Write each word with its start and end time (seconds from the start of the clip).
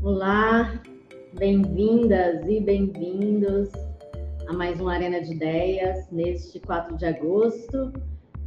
Olá, 0.00 0.80
bem-vindas 1.36 2.46
e 2.46 2.60
bem-vindos 2.60 3.68
a 4.46 4.52
mais 4.52 4.80
uma 4.80 4.94
Arena 4.94 5.20
de 5.20 5.32
Ideias 5.32 6.08
neste 6.12 6.60
4 6.60 6.96
de 6.96 7.04
agosto. 7.04 7.92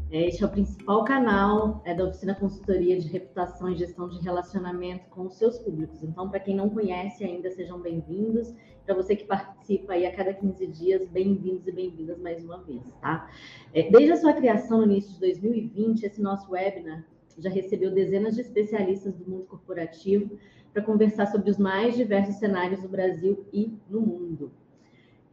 Este 0.09 0.43
é 0.43 0.45
o 0.45 0.49
principal 0.49 1.03
canal 1.03 1.81
é 1.85 1.93
da 1.93 2.05
Oficina 2.05 2.33
Consultoria 2.35 2.97
de 2.97 3.07
Reputação 3.09 3.69
e 3.69 3.75
Gestão 3.75 4.07
de 4.07 4.19
Relacionamento 4.21 5.09
com 5.09 5.23
os 5.23 5.35
seus 5.35 5.59
públicos. 5.59 6.01
Então, 6.01 6.29
para 6.29 6.39
quem 6.39 6.55
não 6.55 6.69
conhece 6.69 7.25
ainda, 7.25 7.51
sejam 7.51 7.81
bem-vindos. 7.81 8.55
Para 8.85 8.95
você 8.95 9.13
que 9.13 9.25
participa 9.25 9.91
aí 9.91 10.05
a 10.05 10.15
cada 10.15 10.33
15 10.33 10.67
dias, 10.67 11.05
bem-vindos 11.09 11.67
e 11.67 11.71
bem-vindas 11.73 12.17
mais 12.19 12.43
uma 12.45 12.63
vez, 12.63 12.81
tá? 13.01 13.29
É, 13.73 13.89
desde 13.91 14.13
a 14.13 14.17
sua 14.17 14.31
criação 14.31 14.77
no 14.77 14.85
início 14.85 15.13
de 15.15 15.19
2020, 15.19 16.03
esse 16.03 16.21
nosso 16.21 16.49
webinar 16.49 17.05
já 17.37 17.49
recebeu 17.49 17.91
dezenas 17.91 18.35
de 18.35 18.41
especialistas 18.41 19.13
do 19.13 19.29
mundo 19.29 19.45
corporativo 19.45 20.37
para 20.73 20.81
conversar 20.81 21.27
sobre 21.27 21.49
os 21.49 21.57
mais 21.57 21.95
diversos 21.95 22.35
cenários 22.35 22.81
do 22.81 22.87
Brasil 22.87 23.45
e 23.51 23.73
no 23.89 24.01
mundo. 24.01 24.51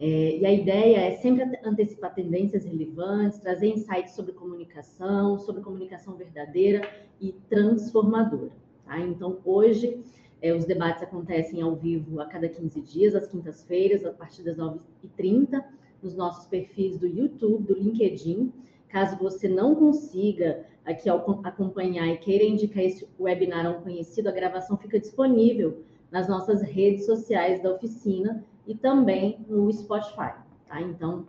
É, 0.01 0.39
e 0.39 0.47
a 0.47 0.53
ideia 0.53 0.99
é 0.99 1.17
sempre 1.17 1.45
antecipar 1.65 2.15
tendências 2.15 2.65
relevantes, 2.65 3.39
trazer 3.41 3.69
insights 3.69 4.13
sobre 4.13 4.33
comunicação, 4.33 5.39
sobre 5.41 5.61
comunicação 5.61 6.15
verdadeira 6.15 6.89
e 7.21 7.33
transformadora. 7.49 8.53
Tá? 8.85 9.01
Então, 9.01 9.39
hoje, 9.45 10.01
é, 10.41 10.55
os 10.55 10.65
debates 10.65 11.03
acontecem 11.03 11.61
ao 11.63 11.75
vivo 11.75 12.21
a 12.21 12.27
cada 12.27 12.49
15 12.49 12.81
dias, 12.81 13.15
às 13.17 13.27
quintas-feiras, 13.27 14.05
a 14.05 14.13
partir 14.13 14.45
das 14.45 14.57
9h30, 14.57 15.65
nos 16.01 16.15
nossos 16.15 16.47
perfis 16.47 16.97
do 16.97 17.07
YouTube, 17.07 17.65
do 17.65 17.75
LinkedIn. 17.75 18.53
Caso 18.89 19.17
você 19.17 19.49
não 19.49 19.75
consiga 19.75 20.65
aqui 20.89 21.09
acompanhar 21.09 22.09
e 22.09 22.17
queira 22.17 22.45
indicar 22.45 22.83
esse 22.83 23.07
webinar 23.21 23.67
a 23.67 23.71
um 23.71 23.83
conhecido, 23.83 24.29
a 24.29 24.33
gravação 24.33 24.77
fica 24.79 24.99
disponível 24.99 25.83
nas 26.11 26.29
nossas 26.29 26.63
redes 26.63 27.05
sociais 27.05 27.63
da 27.63 27.73
oficina 27.75 28.43
e 28.67 28.75
também 28.75 29.39
no 29.47 29.71
Spotify. 29.71 30.33
Tá? 30.67 30.81
Então, 30.81 31.27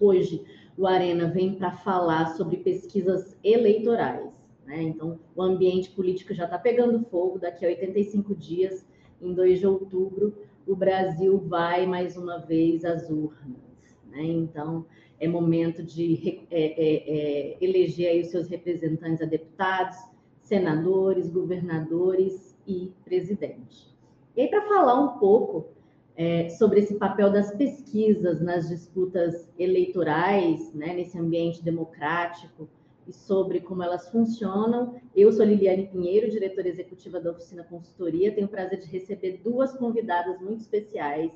hoje 0.00 0.44
o 0.78 0.86
Arena 0.86 1.28
vem 1.28 1.54
para 1.54 1.72
falar 1.72 2.34
sobre 2.36 2.56
pesquisas 2.56 3.36
eleitorais. 3.44 4.32
Né? 4.64 4.82
Então, 4.82 5.18
o 5.36 5.42
ambiente 5.42 5.90
político 5.90 6.32
já 6.32 6.44
está 6.44 6.58
pegando 6.58 7.04
fogo. 7.10 7.38
Daqui 7.38 7.66
a 7.66 7.68
85 7.68 8.34
dias, 8.34 8.86
em 9.20 9.34
2 9.34 9.58
de 9.58 9.66
outubro, 9.66 10.34
o 10.66 10.74
Brasil 10.74 11.38
vai 11.38 11.84
mais 11.84 12.16
uma 12.16 12.38
vez 12.38 12.84
às 12.84 13.10
urnas. 13.10 13.69
Né? 14.10 14.22
Então, 14.22 14.84
é 15.18 15.28
momento 15.28 15.82
de 15.82 16.42
é, 16.50 16.62
é, 16.62 17.52
é, 17.52 17.56
eleger 17.60 18.10
aí 18.10 18.20
os 18.22 18.28
seus 18.28 18.48
representantes 18.48 19.22
a 19.22 19.26
deputados, 19.26 19.96
senadores, 20.42 21.28
governadores 21.28 22.58
e 22.66 22.92
presidente. 23.04 23.88
E 24.36 24.42
aí, 24.42 24.48
para 24.48 24.66
falar 24.66 25.00
um 25.00 25.18
pouco 25.18 25.68
é, 26.16 26.48
sobre 26.50 26.80
esse 26.80 26.94
papel 26.94 27.30
das 27.30 27.54
pesquisas 27.54 28.40
nas 28.40 28.68
disputas 28.68 29.48
eleitorais, 29.58 30.72
né, 30.74 30.94
nesse 30.94 31.18
ambiente 31.18 31.62
democrático, 31.62 32.68
e 33.06 33.12
sobre 33.12 33.60
como 33.60 33.82
elas 33.82 34.08
funcionam. 34.10 35.00
Eu 35.16 35.32
sou 35.32 35.44
Liliane 35.44 35.88
Pinheiro, 35.88 36.30
diretora 36.30 36.68
executiva 36.68 37.20
da 37.20 37.32
Oficina 37.32 37.64
Consultoria. 37.64 38.32
Tenho 38.32 38.46
o 38.46 38.50
prazer 38.50 38.78
de 38.78 38.86
receber 38.86 39.40
duas 39.42 39.72
convidadas 39.72 40.40
muito 40.40 40.60
especiais 40.60 41.32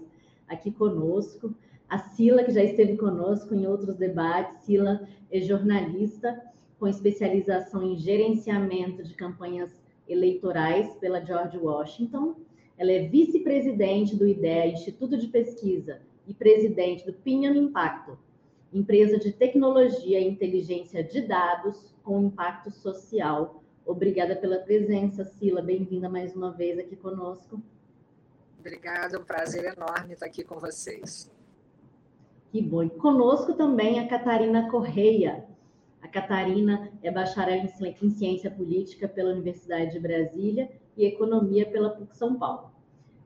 aqui 0.46 0.70
conosco. 0.70 1.52
A 1.88 1.98
Sila, 1.98 2.44
que 2.44 2.52
já 2.52 2.62
esteve 2.62 2.96
conosco 2.96 3.54
em 3.54 3.66
outros 3.66 3.96
debates. 3.96 4.64
Sila 4.64 5.06
é 5.30 5.40
jornalista 5.40 6.42
com 6.78 6.88
especialização 6.88 7.82
em 7.82 7.96
gerenciamento 7.96 9.02
de 9.02 9.14
campanhas 9.14 9.70
eleitorais 10.08 10.94
pela 10.96 11.24
George 11.24 11.56
Washington 11.56 12.36
ela 12.76 12.90
é 12.90 13.06
vice-presidente 13.06 14.16
do 14.16 14.26
IDEA, 14.26 14.66
Instituto 14.66 15.16
de 15.16 15.28
Pesquisa, 15.28 16.00
e 16.26 16.34
presidente 16.34 17.06
do 17.06 17.12
Pinion 17.12 17.54
Impacto, 17.54 18.18
empresa 18.72 19.18
de 19.18 19.30
tecnologia 19.30 20.18
e 20.18 20.26
inteligência 20.26 21.04
de 21.04 21.20
dados 21.22 21.94
com 22.02 22.24
impacto 22.24 22.70
social. 22.70 23.62
Obrigada 23.86 24.34
pela 24.34 24.58
presença, 24.58 25.24
Sila. 25.24 25.62
Bem-vinda 25.62 26.08
mais 26.08 26.34
uma 26.34 26.50
vez 26.50 26.78
aqui 26.78 26.96
conosco. 26.96 27.62
Obrigada, 28.58 29.20
um 29.20 29.24
prazer 29.24 29.64
enorme 29.64 30.14
estar 30.14 30.26
aqui 30.26 30.42
com 30.42 30.58
vocês. 30.58 31.30
Que 32.54 32.62
bom. 32.62 32.84
E 32.84 32.90
conosco 32.90 33.54
também 33.54 33.98
a 33.98 34.06
Catarina 34.06 34.70
Correia. 34.70 35.44
A 36.00 36.06
Catarina 36.06 36.88
é 37.02 37.10
bacharel 37.10 37.66
em 38.00 38.10
Ciência 38.10 38.48
Política 38.48 39.08
pela 39.08 39.32
Universidade 39.32 39.90
de 39.90 39.98
Brasília 39.98 40.70
e 40.96 41.04
Economia 41.04 41.66
pela 41.66 41.90
PUC 41.90 42.16
São 42.16 42.38
Paulo. 42.38 42.70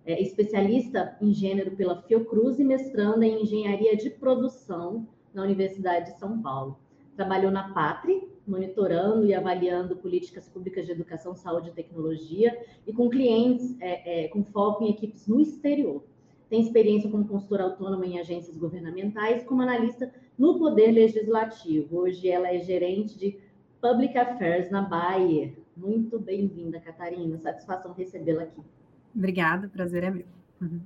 É 0.06 0.18
especialista 0.18 1.14
em 1.20 1.34
gênero 1.34 1.72
pela 1.72 2.00
Fiocruz 2.00 2.58
e 2.58 2.64
mestranda 2.64 3.26
em 3.26 3.42
Engenharia 3.42 3.94
de 3.98 4.08
Produção 4.08 5.06
na 5.34 5.42
Universidade 5.42 6.12
de 6.12 6.18
São 6.18 6.40
Paulo. 6.40 6.78
Trabalhou 7.14 7.50
na 7.50 7.74
Patri, 7.74 8.26
monitorando 8.46 9.26
e 9.26 9.34
avaliando 9.34 9.94
políticas 9.94 10.48
públicas 10.48 10.86
de 10.86 10.92
educação, 10.92 11.34
saúde 11.34 11.68
e 11.68 11.72
tecnologia, 11.74 12.58
e 12.86 12.94
com 12.94 13.10
clientes 13.10 13.76
é, 13.78 14.24
é, 14.24 14.28
com 14.28 14.42
foco 14.42 14.84
em 14.84 14.88
equipes 14.88 15.28
no 15.28 15.38
exterior. 15.38 16.02
Tem 16.48 16.60
experiência 16.60 17.10
como 17.10 17.26
consultora 17.26 17.64
autônoma 17.64 18.06
em 18.06 18.18
agências 18.18 18.56
governamentais, 18.56 19.42
como 19.44 19.62
analista 19.62 20.10
no 20.38 20.58
Poder 20.58 20.92
Legislativo. 20.92 21.98
Hoje 21.98 22.28
ela 22.28 22.48
é 22.48 22.58
gerente 22.58 23.18
de 23.18 23.38
Public 23.80 24.16
Affairs 24.16 24.70
na 24.70 24.82
Bayer, 24.82 25.52
muito 25.76 26.18
bem-vinda, 26.18 26.80
Catarina. 26.80 27.38
Satisfação 27.38 27.92
recebê-la 27.92 28.44
aqui. 28.44 28.60
Obrigada, 29.14 29.68
prazer 29.68 30.04
é 30.04 30.10
meu. 30.10 30.24
Uhum. 30.60 30.80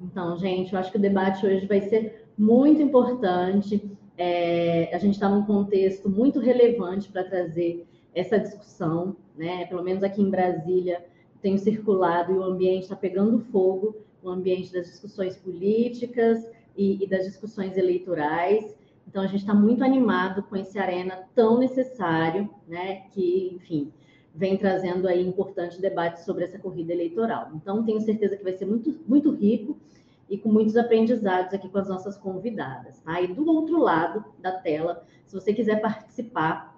Então, 0.00 0.36
gente, 0.36 0.72
eu 0.72 0.78
acho 0.78 0.90
que 0.90 0.98
o 0.98 1.00
debate 1.00 1.46
hoje 1.46 1.66
vai 1.66 1.80
ser 1.80 2.26
muito 2.36 2.82
importante. 2.82 3.90
É, 4.16 4.94
a 4.94 4.98
gente 4.98 5.14
está 5.14 5.28
num 5.28 5.44
contexto 5.44 6.08
muito 6.08 6.38
relevante 6.38 7.10
para 7.10 7.24
trazer 7.24 7.86
essa 8.14 8.38
discussão, 8.38 9.16
né? 9.36 9.64
Pelo 9.66 9.82
menos 9.82 10.02
aqui 10.02 10.20
em 10.20 10.30
Brasília 10.30 11.04
tem 11.40 11.58
circulado 11.58 12.32
e 12.32 12.36
o 12.36 12.42
ambiente 12.42 12.84
está 12.84 12.94
pegando 12.94 13.40
fogo, 13.40 13.96
o 14.22 14.30
ambiente 14.30 14.72
das 14.72 14.86
discussões 14.86 15.36
políticas 15.36 16.46
e, 16.76 17.02
e 17.02 17.06
das 17.06 17.24
discussões 17.24 17.76
eleitorais. 17.76 18.74
Então 19.06 19.22
a 19.22 19.26
gente 19.26 19.40
está 19.40 19.54
muito 19.54 19.82
animado 19.84 20.42
com 20.44 20.56
esse 20.56 20.78
arena 20.78 21.24
tão 21.34 21.58
necessário, 21.58 22.48
né? 22.66 23.02
Que, 23.12 23.52
enfim, 23.54 23.92
vem 24.34 24.56
trazendo 24.56 25.06
aí 25.06 25.26
importante 25.26 25.80
debate 25.80 26.24
sobre 26.24 26.44
essa 26.44 26.58
corrida 26.58 26.92
eleitoral. 26.92 27.50
Então, 27.54 27.84
tenho 27.84 28.00
certeza 28.00 28.36
que 28.36 28.44
vai 28.44 28.52
ser 28.52 28.66
muito, 28.66 28.98
muito 29.06 29.30
rico 29.30 29.76
e 30.28 30.38
com 30.38 30.50
muitos 30.50 30.76
aprendizados 30.76 31.52
aqui 31.52 31.68
com 31.68 31.78
as 31.78 31.88
nossas 31.88 32.16
convidadas. 32.16 32.98
Tá? 33.00 33.20
Do 33.26 33.46
outro 33.46 33.78
lado 33.78 34.24
da 34.38 34.52
tela, 34.52 35.04
se 35.26 35.34
você 35.34 35.52
quiser 35.52 35.80
participar, 35.80 36.71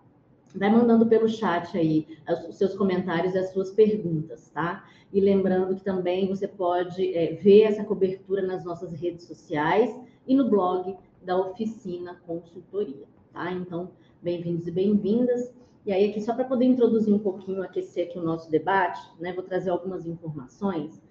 vai 0.55 0.71
mandando 0.71 1.07
pelo 1.07 1.29
chat 1.29 1.77
aí 1.77 2.07
os 2.49 2.57
seus 2.57 2.75
comentários 2.75 3.35
e 3.35 3.39
as 3.39 3.51
suas 3.53 3.71
perguntas, 3.71 4.49
tá? 4.51 4.85
E 5.13 5.21
lembrando 5.21 5.75
que 5.75 5.85
também 5.85 6.29
você 6.29 6.47
pode 6.47 7.15
é, 7.15 7.35
ver 7.35 7.63
essa 7.63 7.85
cobertura 7.85 8.43
nas 8.43 8.65
nossas 8.65 8.93
redes 8.93 9.27
sociais 9.27 9.95
e 10.27 10.35
no 10.35 10.49
blog 10.49 10.97
da 11.23 11.37
Oficina 11.37 12.21
Consultoria, 12.27 13.07
tá? 13.33 13.53
Então, 13.53 13.91
bem-vindos 14.23 14.67
e 14.67 14.71
bem-vindas. 14.71 15.53
E 15.85 15.93
aí, 15.93 16.09
aqui, 16.09 16.21
só 16.21 16.35
para 16.35 16.45
poder 16.45 16.65
introduzir 16.65 17.13
um 17.13 17.19
pouquinho, 17.19 17.63
aquecer 17.63 18.09
aqui 18.09 18.19
o 18.19 18.23
nosso 18.23 18.51
debate, 18.51 19.01
né, 19.21 19.33
vou 19.33 19.45
trazer 19.45 19.71
algumas 19.71 20.07
informações, 20.07 21.03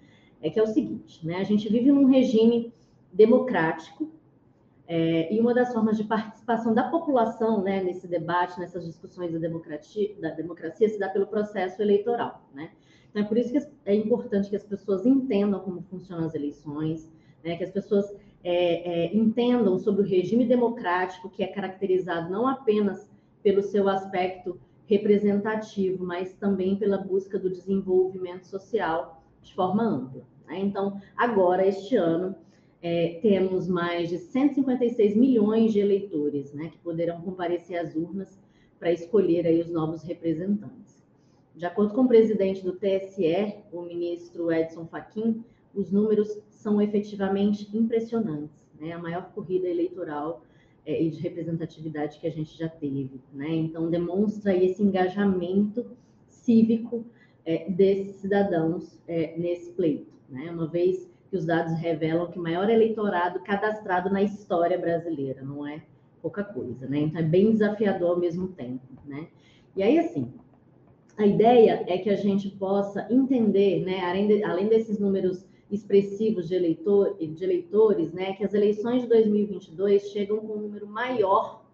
é 0.42 0.50
que 0.50 0.58
é 0.58 0.62
o 0.62 0.66
seguinte, 0.66 1.24
né, 1.24 1.36
a 1.36 1.44
gente 1.44 1.68
vive 1.68 1.92
num 1.92 2.06
regime 2.06 2.72
democrático, 3.12 4.10
é, 4.86 5.32
e 5.32 5.40
uma 5.40 5.54
das 5.54 5.72
formas 5.72 5.96
de 5.96 6.04
participação 6.04 6.74
da 6.74 6.84
população 6.84 7.62
né, 7.62 7.82
nesse 7.82 8.06
debate, 8.06 8.58
nessas 8.60 8.84
discussões 8.84 9.32
da 9.32 9.38
democracia, 9.38 10.14
da 10.20 10.30
democracia, 10.30 10.88
se 10.88 10.98
dá 10.98 11.08
pelo 11.08 11.26
processo 11.26 11.80
eleitoral. 11.80 12.46
Né? 12.52 12.70
Então, 13.10 13.22
é 13.22 13.24
por 13.24 13.38
isso 13.38 13.50
que 13.50 13.66
é 13.86 13.94
importante 13.94 14.50
que 14.50 14.56
as 14.56 14.64
pessoas 14.64 15.06
entendam 15.06 15.60
como 15.60 15.82
funcionam 15.82 16.26
as 16.26 16.34
eleições, 16.34 17.10
né, 17.42 17.56
que 17.56 17.64
as 17.64 17.70
pessoas 17.70 18.14
é, 18.42 19.06
é, 19.06 19.16
entendam 19.16 19.78
sobre 19.78 20.02
o 20.02 20.04
regime 20.04 20.44
democrático, 20.44 21.30
que 21.30 21.42
é 21.42 21.46
caracterizado 21.46 22.30
não 22.30 22.46
apenas 22.46 23.10
pelo 23.42 23.62
seu 23.62 23.88
aspecto 23.88 24.60
representativo, 24.86 26.04
mas 26.04 26.34
também 26.34 26.76
pela 26.76 26.98
busca 26.98 27.38
do 27.38 27.48
desenvolvimento 27.48 28.44
social 28.44 29.22
de 29.40 29.54
forma 29.54 29.82
ampla. 29.82 30.24
Né? 30.46 30.58
Então, 30.60 31.00
agora, 31.16 31.66
este 31.66 31.96
ano, 31.96 32.34
é, 32.84 33.18
temos 33.22 33.66
mais 33.66 34.10
de 34.10 34.18
156 34.18 35.16
milhões 35.16 35.72
de 35.72 35.80
eleitores 35.80 36.52
né, 36.52 36.68
que 36.68 36.76
poderão 36.76 37.18
comparecer 37.22 37.78
às 37.78 37.96
urnas 37.96 38.38
para 38.78 38.92
escolher 38.92 39.46
aí 39.46 39.58
os 39.58 39.70
novos 39.70 40.02
representantes. 40.02 41.02
De 41.56 41.64
acordo 41.64 41.94
com 41.94 42.02
o 42.02 42.08
presidente 42.08 42.62
do 42.62 42.74
TSE, 42.74 43.54
o 43.72 43.80
ministro 43.80 44.52
Edson 44.52 44.84
Fachin, 44.84 45.42
os 45.74 45.90
números 45.90 46.38
são 46.50 46.78
efetivamente 46.82 47.74
impressionantes. 47.74 48.54
Né? 48.78 48.92
A 48.92 48.98
maior 48.98 49.32
corrida 49.32 49.66
eleitoral 49.66 50.42
é, 50.84 51.02
e 51.02 51.08
de 51.08 51.20
representatividade 51.20 52.20
que 52.20 52.26
a 52.26 52.30
gente 52.30 52.54
já 52.58 52.68
teve, 52.68 53.18
né? 53.32 53.48
Então 53.48 53.88
demonstra 53.88 54.54
esse 54.54 54.82
engajamento 54.82 55.86
cívico 56.28 57.02
é, 57.46 57.70
desses 57.70 58.16
cidadãos 58.16 59.00
é, 59.08 59.34
nesse 59.38 59.72
pleito, 59.72 60.12
né? 60.28 60.50
Uma 60.50 60.66
vez 60.66 61.08
que 61.34 61.38
os 61.38 61.46
dados 61.46 61.72
revelam 61.80 62.30
que 62.30 62.38
o 62.38 62.42
maior 62.42 62.70
eleitorado 62.70 63.40
cadastrado 63.40 64.08
na 64.08 64.22
história 64.22 64.78
brasileira, 64.78 65.42
não 65.42 65.66
é 65.66 65.82
pouca 66.22 66.44
coisa, 66.44 66.86
né? 66.86 67.00
Então 67.00 67.20
é 67.20 67.24
bem 67.24 67.50
desafiador 67.50 68.10
ao 68.10 68.20
mesmo 68.20 68.46
tempo, 68.52 68.86
né? 69.04 69.26
E 69.74 69.82
aí, 69.82 69.98
assim, 69.98 70.32
a 71.16 71.26
ideia 71.26 71.84
é 71.88 71.98
que 71.98 72.08
a 72.08 72.14
gente 72.14 72.48
possa 72.50 73.04
entender, 73.10 73.84
né, 73.84 73.98
além, 74.04 74.28
de, 74.28 74.44
além 74.44 74.68
desses 74.68 75.00
números 75.00 75.44
expressivos 75.68 76.46
de, 76.46 76.54
eleitor, 76.54 77.16
de 77.18 77.42
eleitores, 77.42 78.12
né, 78.12 78.34
que 78.34 78.44
as 78.44 78.54
eleições 78.54 79.02
de 79.02 79.08
2022 79.08 80.10
chegam 80.10 80.38
com 80.38 80.52
um 80.52 80.60
número 80.60 80.86
maior 80.86 81.64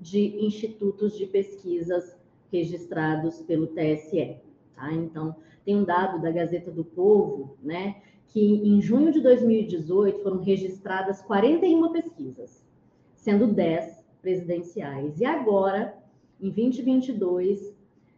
de 0.00 0.44
institutos 0.44 1.16
de 1.16 1.26
pesquisas 1.26 2.16
registrados 2.50 3.40
pelo 3.42 3.68
TSE. 3.68 4.36
Tá? 4.74 4.92
Então, 4.92 5.36
tem 5.64 5.76
um 5.76 5.84
dado 5.84 6.20
da 6.20 6.32
Gazeta 6.32 6.72
do 6.72 6.84
Povo, 6.84 7.56
né, 7.62 8.02
que 8.32 8.40
em 8.40 8.80
junho 8.80 9.12
de 9.12 9.20
2018 9.20 10.22
foram 10.22 10.38
registradas 10.38 11.20
41 11.22 11.92
pesquisas, 11.92 12.64
sendo 13.16 13.48
10 13.48 14.04
presidenciais. 14.22 15.18
E 15.20 15.24
agora, 15.24 15.96
em 16.40 16.50
2022, 16.50 17.74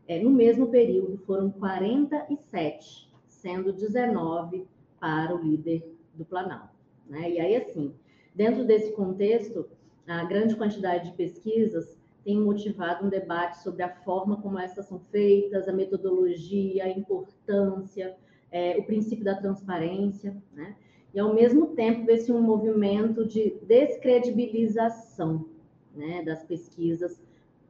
é, 0.07 0.23
no 0.23 0.31
mesmo 0.31 0.69
período, 0.69 1.17
foram 1.19 1.51
47, 1.51 3.11
sendo 3.27 3.73
19 3.73 4.67
para 5.01 5.35
o 5.35 5.43
líder 5.43 5.83
do 6.15 6.25
Planalto. 6.25 6.75
Né? 7.09 7.31
E 7.31 7.41
aí, 7.41 7.57
assim, 7.57 7.95
dentro 8.35 8.65
desse 8.65 8.93
contexto, 8.93 9.67
a 10.07 10.25
grande 10.25 10.55
quantidade 10.57 11.11
de 11.11 11.17
pesquisas 11.17 11.97
tem 12.23 12.39
motivado 12.39 13.07
um 13.07 13.09
debate 13.09 13.63
sobre 13.63 13.83
a 13.83 13.89
forma 13.89 14.37
como 14.41 14.59
essas 14.59 14.87
são 14.87 15.01
feitas, 15.11 15.69
a 15.69 15.73
metodologia, 15.73 16.85
a 16.85 16.89
importância, 16.89 18.15
é, 18.53 18.77
o 18.79 18.85
princípio 18.85 19.25
da 19.25 19.35
transparência, 19.35 20.37
né? 20.53 20.77
E 21.15 21.19
ao 21.21 21.35
mesmo 21.35 21.69
tempo 21.69 22.07
ver-se 22.07 22.33
um 22.33 22.41
movimento 22.41 23.27
de 23.27 23.59
descredibilização 23.67 25.47
né, 25.95 26.23
das 26.23 26.43
pesquisas 26.45 27.21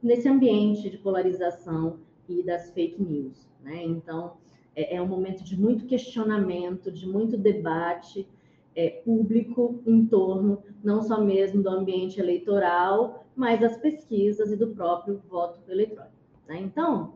nesse 0.01 0.29
ambiente 0.29 0.89
de 0.89 0.97
polarização 0.97 1.99
e 2.27 2.41
das 2.41 2.71
fake 2.71 3.01
news. 3.01 3.47
Né? 3.61 3.83
Então, 3.83 4.37
é, 4.75 4.95
é 4.95 5.01
um 5.01 5.07
momento 5.07 5.43
de 5.43 5.59
muito 5.59 5.85
questionamento, 5.85 6.91
de 6.91 7.07
muito 7.07 7.37
debate, 7.37 8.27
é, 8.75 8.89
público 8.89 9.81
em 9.85 10.05
torno 10.05 10.63
não 10.83 11.01
só 11.01 11.21
mesmo 11.21 11.61
do 11.61 11.69
ambiente 11.69 12.19
eleitoral, 12.19 13.25
mas 13.35 13.59
das 13.59 13.77
pesquisas 13.77 14.51
e 14.51 14.55
do 14.55 14.67
próprio 14.67 15.21
voto 15.29 15.59
eletrônico. 15.69 16.13
Né? 16.47 16.59
Então, 16.61 17.15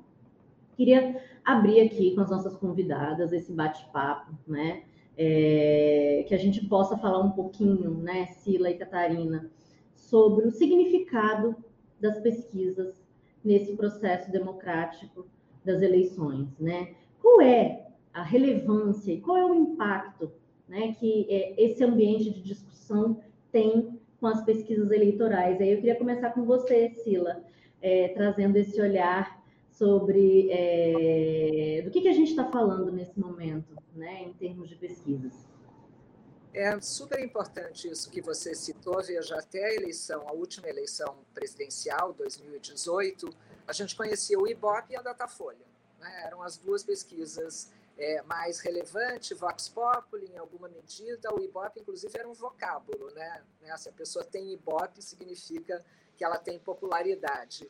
queria 0.77 1.21
abrir 1.44 1.81
aqui 1.81 2.15
com 2.15 2.21
as 2.21 2.29
nossas 2.29 2.56
convidadas 2.56 3.33
esse 3.33 3.51
bate-papo, 3.51 4.31
né? 4.47 4.83
É, 5.18 6.24
que 6.27 6.35
a 6.35 6.38
gente 6.38 6.63
possa 6.68 6.95
falar 6.95 7.19
um 7.19 7.31
pouquinho, 7.31 7.89
né, 7.89 8.27
Sila 8.27 8.69
e 8.69 8.77
Catarina, 8.77 9.50
sobre 9.95 10.45
o 10.45 10.51
significado 10.51 11.56
das 12.00 12.19
pesquisas 12.19 13.03
nesse 13.44 13.75
processo 13.75 14.31
democrático 14.31 15.25
das 15.65 15.81
eleições, 15.81 16.47
né? 16.59 16.94
Qual 17.19 17.41
é 17.41 17.88
a 18.13 18.21
relevância 18.21 19.12
e 19.12 19.19
qual 19.19 19.38
é 19.38 19.45
o 19.45 19.56
impacto 19.56 20.31
né, 20.68 20.95
que 21.00 21.25
é, 21.29 21.63
esse 21.63 21.83
ambiente 21.83 22.29
de 22.29 22.41
discussão 22.41 23.19
tem 23.51 24.00
com 24.19 24.27
as 24.27 24.44
pesquisas 24.44 24.91
eleitorais. 24.91 25.59
Aí 25.62 25.71
eu 25.71 25.77
queria 25.77 25.95
começar 25.95 26.31
com 26.31 26.44
você, 26.44 26.89
Sila, 26.89 27.44
é, 27.81 28.09
trazendo 28.09 28.57
esse 28.57 28.79
olhar 28.81 29.44
sobre 29.77 30.50
é, 30.50 31.83
do 31.83 31.91
que, 31.91 32.01
que 32.01 32.07
a 32.07 32.13
gente 32.13 32.31
está 32.31 32.50
falando 32.50 32.91
nesse 32.91 33.19
momento, 33.19 33.75
né, 33.94 34.24
em 34.24 34.33
termos 34.33 34.68
de 34.69 34.75
pesquisas. 34.75 35.47
É 36.51 36.79
super 36.81 37.24
importante 37.24 37.88
isso 37.88 38.09
que 38.09 38.19
você 38.19 38.56
citou. 38.56 39.00
Veja, 39.03 39.38
até 39.38 39.63
a 39.63 39.75
eleição, 39.75 40.27
a 40.27 40.31
última 40.31 40.68
eleição 40.68 41.18
presidencial, 41.31 42.13
2018, 42.13 43.29
a 43.68 43.74
gente 43.74 43.95
conhecia 43.95 44.39
o 44.39 44.47
IBOP 44.47 44.94
e 44.94 44.95
a 44.95 45.01
Datafolha. 45.03 45.65
Né? 46.00 46.24
Eram 46.25 46.41
as 46.41 46.57
duas 46.57 46.83
pesquisas 46.83 47.71
é, 47.95 48.24
mais 48.24 48.59
relevante, 48.59 49.35
Vox 49.35 49.69
Populi, 49.69 50.31
em 50.33 50.38
alguma 50.38 50.68
medida, 50.68 51.31
o 51.33 51.39
Ibope, 51.39 51.81
inclusive, 51.81 52.18
era 52.18 52.27
um 52.27 52.33
vocábulo, 52.33 53.12
né? 53.12 53.44
né? 53.62 53.77
Se 53.77 53.89
a 53.89 53.91
pessoa 53.91 54.25
tem 54.25 54.53
Ibope, 54.53 55.03
significa 55.03 55.85
que 56.15 56.24
ela 56.24 56.39
tem 56.39 56.57
popularidade. 56.57 57.69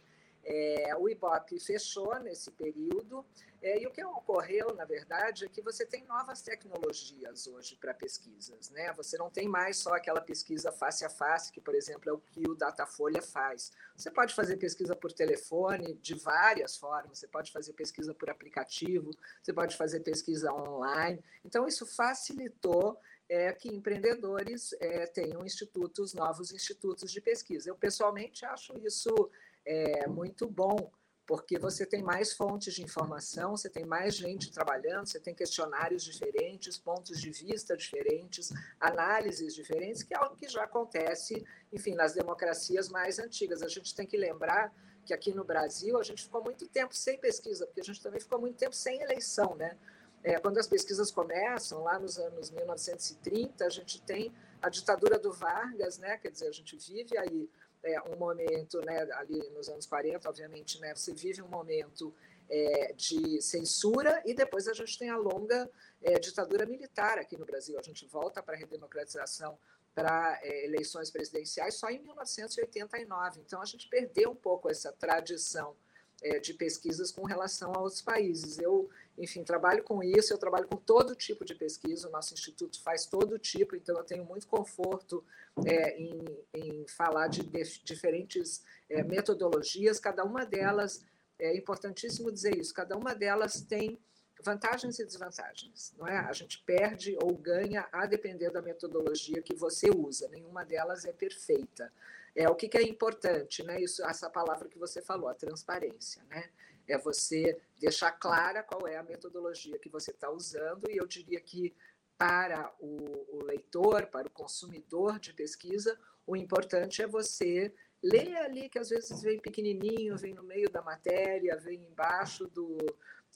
É, 0.50 0.96
o 0.96 1.10
Ibope 1.10 1.60
fechou 1.60 2.18
nesse 2.20 2.50
período, 2.52 3.26
é, 3.62 3.82
e 3.82 3.86
o 3.86 3.92
que 3.92 4.04
ocorreu, 4.04 4.74
na 4.76 4.86
verdade, 4.86 5.44
é 5.44 5.50
que 5.50 5.62
você 5.62 5.86
tem 5.86 6.06
novas 6.06 6.42
tecnologias 6.42 7.48
hoje 7.48 7.76
para 7.76 7.94
pesquisas. 7.94 8.70
Né? 8.70 8.94
Você 8.94 9.18
não 9.18 9.30
tem 9.30 9.48
mais 9.48 9.78
só 9.78 9.94
aquela 9.94 10.22
pesquisa 10.22 10.72
face 10.72 11.04
a 11.04 11.10
face, 11.10 11.52
que, 11.52 11.60
por 11.60 11.76
exemplo, 11.76 12.10
é 12.10 12.14
o 12.14 12.20
que 12.20 12.48
o 12.48 12.56
Datafolha 12.56 13.22
faz. 13.22 13.74
Você 13.96 14.10
pode 14.10 14.34
fazer 14.34 14.56
pesquisa 14.58 14.96
por 14.96 15.12
telefone 15.12 15.96
de 15.96 16.16
várias 16.16 16.78
formas, 16.78 17.18
você 17.18 17.28
pode 17.28 17.52
fazer 17.52 17.74
pesquisa 17.74 18.14
por 18.14 18.30
aplicativo, 18.30 19.12
você 19.42 19.52
pode 19.52 19.76
fazer 19.76 20.00
pesquisa 20.02 20.54
online. 20.54 21.22
Então, 21.44 21.68
isso 21.68 21.86
facilitou 21.86 22.98
é, 23.30 23.52
que 23.52 23.68
empreendedores 23.68 24.74
é, 24.80 25.06
tenham 25.08 25.46
institutos, 25.46 26.14
novos 26.14 26.52
institutos 26.52 27.12
de 27.12 27.20
pesquisa. 27.20 27.70
Eu, 27.70 27.76
pessoalmente, 27.76 28.46
acho 28.46 28.78
isso 28.86 29.32
é, 29.68 30.08
muito 30.08 30.48
bom 30.50 30.92
porque 31.28 31.60
você 31.60 31.86
tem 31.86 32.02
mais 32.02 32.31
fontes 32.31 32.74
de 32.74 32.81
informação, 32.81 33.58
você 33.58 33.69
tem 33.69 33.86
mais 33.86 34.16
gente 34.16 34.50
trabalhando, 34.50 35.06
você 35.06 35.19
tem 35.19 35.36
questionários 35.36 36.02
diferentes, 36.02 36.78
pontos 36.78 37.19
de 37.19 37.30
vista 37.31 37.75
diferentes, 37.75 38.50
análises 38.80 39.54
diferentes, 39.54 40.04
que 40.04 40.14
é 40.14 40.18
algo 40.18 40.38
que 40.38 40.48
já 40.48 40.64
acontece, 40.64 41.46
enfim, 41.72 41.96
nas 41.96 42.14
democracias 42.14 42.88
mais 42.88 43.19
antigas. 43.19 43.62
A 43.62 43.68
gente 43.68 43.94
tem 43.94 44.08
que 44.08 44.16
lembrar 44.16 44.74
que 45.06 45.14
aqui 45.14 45.34
no 45.34 45.44
Brasil 45.44 46.00
a 46.00 46.04
gente 46.04 46.24
ficou 46.24 46.42
muito 46.42 46.66
tempo 46.66 46.96
sem 46.96 47.19
pesquisa, 47.19 47.66
porque 47.66 47.81
a 47.81 47.84
gente 47.84 48.02
também 48.02 48.22
ficou 48.22 48.40
muito 48.40 48.56
tempo 48.56 48.74
sem 48.74 49.02
eleição, 49.02 49.54
né? 49.56 49.78
É, 50.24 50.40
quando 50.40 50.58
as 50.58 50.68
pesquisas 50.68 51.12
começam, 51.12 51.84
lá 51.84 52.00
nos 52.00 52.18
anos 52.18 52.52
1930, 52.52 53.66
a 53.66 53.69
gente 53.69 54.02
tem 54.02 54.34
a 54.62 54.69
ditadura 54.69 55.19
do 55.19 55.34
Vargas, 55.34 55.98
né? 55.98 56.18
Quer 56.18 56.31
dizer, 56.31 56.48
a 56.48 56.52
gente 56.52 56.78
vive 56.78 57.18
aí 57.18 57.50
é, 57.84 58.02
um 58.02 58.16
momento, 58.18 58.80
né, 58.82 59.08
ali 59.14 59.38
nos 59.52 59.70
anos 59.70 59.86
40, 59.86 60.28
obviamente, 60.30 60.80
né, 60.80 60.94
você 60.96 61.14
vive 61.14 61.42
um 61.42 61.48
momento 61.48 62.14
é, 62.50 62.94
de 62.94 63.42
censura 63.42 64.22
e 64.26 64.34
depois 64.34 64.68
a 64.68 64.74
gente 64.74 64.98
tem 64.98 65.10
a 65.10 65.18
longa 65.18 65.69
é, 66.02 66.19
ditadura 66.19 66.66
militar 66.66 67.18
aqui 67.18 67.38
no 67.38 67.46
Brasil. 67.46 67.78
A 67.78 67.84
gente 67.84 68.06
volta 68.06 68.42
para 68.42 68.56
a 68.56 68.57
redemocratização 68.57 69.57
para 69.94 70.40
é, 70.44 70.66
eleições 70.66 71.10
presidenciais 71.10 71.76
só 71.76 71.90
em 71.90 72.00
1989. 72.00 73.42
Então 73.42 73.62
a 73.62 73.66
gente 73.66 73.90
perdeu 73.90 74.31
um 74.31 74.36
pouco 74.36 74.69
essa 74.69 74.92
tradição 74.92 75.76
é, 76.22 76.40
de 76.40 76.54
pesquisas 76.54 77.12
com 77.12 77.26
relação 77.26 77.74
a 77.74 77.80
outros 77.80 78.02
países. 78.02 78.60
Eu, 78.60 78.90
enfim, 79.18 79.44
trabalho 79.44 79.83
com 79.83 80.04
isso, 80.04 80.31
eu 80.31 80.38
trabalho 80.38 80.68
com 80.68 80.78
todo 80.78 81.16
tipo 81.16 81.44
de 81.44 81.56
pesquisa, 81.56 82.07
o 82.07 82.12
nosso 82.12 82.33
instituto 82.33 82.81
faz 82.81 83.06
todo 83.06 83.40
tipo, 83.40 83.76
então 83.76 83.97
eu 83.97 84.04
tenho 84.04 84.24
muito 84.24 84.47
conforto 84.47 85.26
é, 85.66 85.97
em, 85.97 86.24
em, 86.54 86.88
falar 86.88 87.28
de, 87.28 87.44
de 87.44 87.83
diferentes 87.83 88.64
é, 88.90 89.04
metodologias, 89.04 90.00
cada 90.00 90.24
uma 90.24 90.45
delas, 90.45 91.04
é 91.40 91.56
importantíssimo 91.56 92.31
dizer 92.31 92.56
isso, 92.56 92.74
cada 92.74 92.95
uma 92.95 93.16
delas 93.16 93.62
tem 93.62 94.00
vantagens 94.44 95.00
e 95.00 95.06
desvantagens, 95.06 95.95
não 95.97 96.07
é? 96.07 96.18
A 96.18 96.31
gente 96.31 96.59
perde 96.64 97.18
ou 97.21 97.36
ganha 97.36 97.88
a 97.92 98.06
depender 98.06 98.52
da 98.52 98.62
metodologia 98.62 99.42
que 99.42 99.56
você 99.56 99.90
usa, 99.90 100.28
nenhuma 100.30 100.64
delas 100.64 101.06
é 101.06 101.12
perfeita. 101.12 101.92
É 102.36 102.47
o 102.47 102.54
que, 102.54 102.69
que 102.69 102.78
é 102.78 102.83
importante, 102.83 103.64
né? 103.64 103.81
Isso, 103.81 104.06
essa 104.06 104.30
palavra 104.30 104.69
que 104.69 104.78
você 104.78 105.02
falou, 105.02 105.28
a 105.28 105.33
transparência, 105.33 106.21
né? 106.30 106.47
É 106.88 106.98
você 106.98 107.60
deixar 107.80 108.12
clara 108.12 108.64
qual 108.64 108.88
é 108.88 108.98
a 108.98 109.04
metodologia 109.04 109.78
que 109.78 109.90
você 109.90 110.12
está 110.12 110.30
usando, 110.30 110.90
e 110.90 110.98
eu 110.98 111.06
diria 111.06 111.40
que 111.40 111.76
para 112.18 112.74
o, 112.80 113.38
o 113.38 113.44
leitor, 113.44 114.08
para 114.08 114.28
o 114.28 114.32
consumidor 114.32 115.20
de 115.20 115.34
pesquisa, 115.34 115.98
o 116.26 116.36
importante 116.36 117.02
é 117.02 117.08
você 117.08 117.72
ler 118.02 118.36
ali, 118.38 118.70
que 118.70 118.80
às 118.80 118.90
vezes 118.90 119.22
vem 119.22 119.40
pequenininho, 119.40 120.18
vem 120.18 120.34
no 120.34 120.44
meio 120.44 120.70
da 120.70 120.82
matéria, 120.82 121.58
vem 121.58 121.80
embaixo 121.82 122.48
do, 122.48 122.78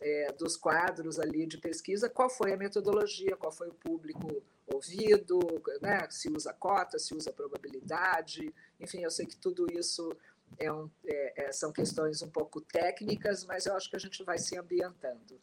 é, 0.01 0.31
dos 0.34 0.58
quadros 0.58 1.20
ali 1.20 1.46
de 1.46 1.58
pesquisa, 1.58 2.10
qual 2.10 2.29
foi 2.29 2.53
a 2.53 2.58
metodologia, 2.58 3.38
qual 3.38 3.51
foi 3.51 3.70
o 3.70 3.74
público 3.74 4.43
ouvido, 4.67 5.39
né? 5.81 6.08
se 6.10 6.29
usa 6.29 6.53
cota, 6.53 6.98
se 6.98 7.13
usa 7.13 7.31
probabilidade, 7.31 8.53
enfim, 8.79 9.03
eu 9.03 9.12
sei 9.12 9.25
que 9.25 9.36
tudo 9.36 9.67
isso 9.72 10.12
é 10.60 10.72
um, 10.72 10.89
é, 11.05 11.46
é, 11.46 11.51
são 11.51 11.72
questões 11.72 12.22
um 12.22 12.29
pouco 12.29 12.62
técnicas, 12.62 13.46
mas 13.46 13.65
eu 13.65 13.75
acho 13.75 13.89
que 13.89 13.96
a 13.96 14.00
gente 14.00 14.24
vai 14.24 14.38
se 14.38 14.58
ambientando. 14.58 15.39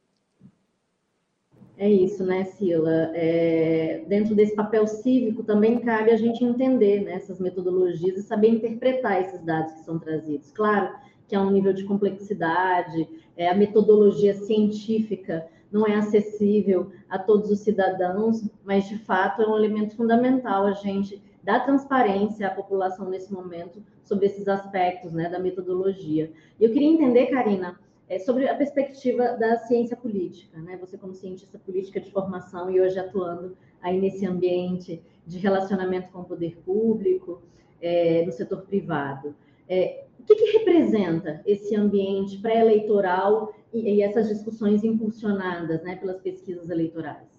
É 1.76 1.88
isso, 1.88 2.24
né, 2.24 2.44
Sila? 2.44 3.12
É, 3.14 4.04
dentro 4.08 4.34
desse 4.34 4.54
papel 4.56 4.86
cívico 4.86 5.44
também 5.44 5.78
cabe 5.80 6.10
a 6.10 6.16
gente 6.16 6.44
entender 6.44 7.04
né, 7.04 7.12
essas 7.12 7.38
metodologias 7.38 8.18
e 8.18 8.22
saber 8.22 8.48
interpretar 8.48 9.22
esses 9.22 9.40
dados 9.44 9.72
que 9.74 9.84
são 9.84 9.98
trazidos. 9.98 10.50
Claro 10.50 10.92
que 11.28 11.36
é 11.36 11.40
um 11.40 11.50
nível 11.50 11.72
de 11.72 11.84
complexidade, 11.84 13.08
é, 13.36 13.48
a 13.48 13.54
metodologia 13.54 14.34
científica 14.34 15.46
não 15.70 15.86
é 15.86 15.94
acessível 15.94 16.90
a 17.08 17.18
todos 17.18 17.50
os 17.50 17.60
cidadãos, 17.60 18.42
mas 18.64 18.88
de 18.88 18.98
fato 18.98 19.42
é 19.42 19.46
um 19.46 19.56
elemento 19.56 19.94
fundamental 19.94 20.66
a 20.66 20.72
gente 20.72 21.22
dar 21.42 21.64
transparência 21.64 22.46
à 22.46 22.50
população 22.50 23.08
nesse 23.08 23.32
momento 23.32 23.82
sobre 24.02 24.26
esses 24.26 24.48
aspectos 24.48 25.12
né, 25.12 25.28
da 25.28 25.38
metodologia. 25.38 26.32
E 26.58 26.64
eu 26.64 26.72
queria 26.72 26.88
entender, 26.88 27.26
Karina, 27.26 27.78
é, 28.08 28.18
sobre 28.18 28.48
a 28.48 28.54
perspectiva 28.54 29.36
da 29.36 29.58
ciência 29.58 29.96
política, 29.96 30.58
né? 30.60 30.78
Você 30.78 30.96
como 30.96 31.14
cientista 31.14 31.58
política 31.58 32.00
de 32.00 32.10
formação 32.10 32.70
e 32.70 32.80
hoje 32.80 32.98
atuando 32.98 33.54
aí 33.82 34.00
nesse 34.00 34.24
ambiente 34.24 35.02
de 35.26 35.38
relacionamento 35.38 36.10
com 36.10 36.20
o 36.20 36.24
poder 36.24 36.56
público, 36.64 37.42
é, 37.80 38.24
no 38.24 38.32
setor 38.32 38.62
privado. 38.62 39.34
É, 39.68 40.04
o 40.18 40.24
que, 40.24 40.34
que, 40.34 40.58
representa 40.58 41.42
esse 41.46 41.74
ambiente 41.76 42.38
pré-eleitoral 42.38 43.54
e, 43.72 43.96
e, 43.96 44.02
essas 44.02 44.28
discussões 44.28 44.82
impulsionadas 44.82 45.82
né, 45.82 45.96
pelas 45.96 46.20
pesquisas 46.20 46.70
eleitorais? 46.70 47.37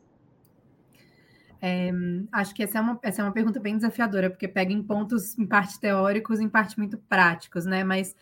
É, 1.62 1.92
acho 2.32 2.56
que 2.56 2.64
essa 2.64 2.78
é, 2.78 2.82
uma, 2.82 3.00
essa 3.02 3.22
é 3.22 3.26
uma 3.26 3.34
pergunta 3.34 3.60
bem 3.60 3.76
desafiadora, 3.76 4.30
porque 4.30 4.48
pega 4.48 4.72
em 4.72 4.82
pontos, 4.82 5.38
em 5.38 5.46
parte 5.46 5.80
teóricos, 5.80 6.40
em 6.40 6.48
parte 6.48 6.78
muito 6.78 6.98
práticos, 6.98 7.66
né? 7.66 7.84
Mas 7.84 8.16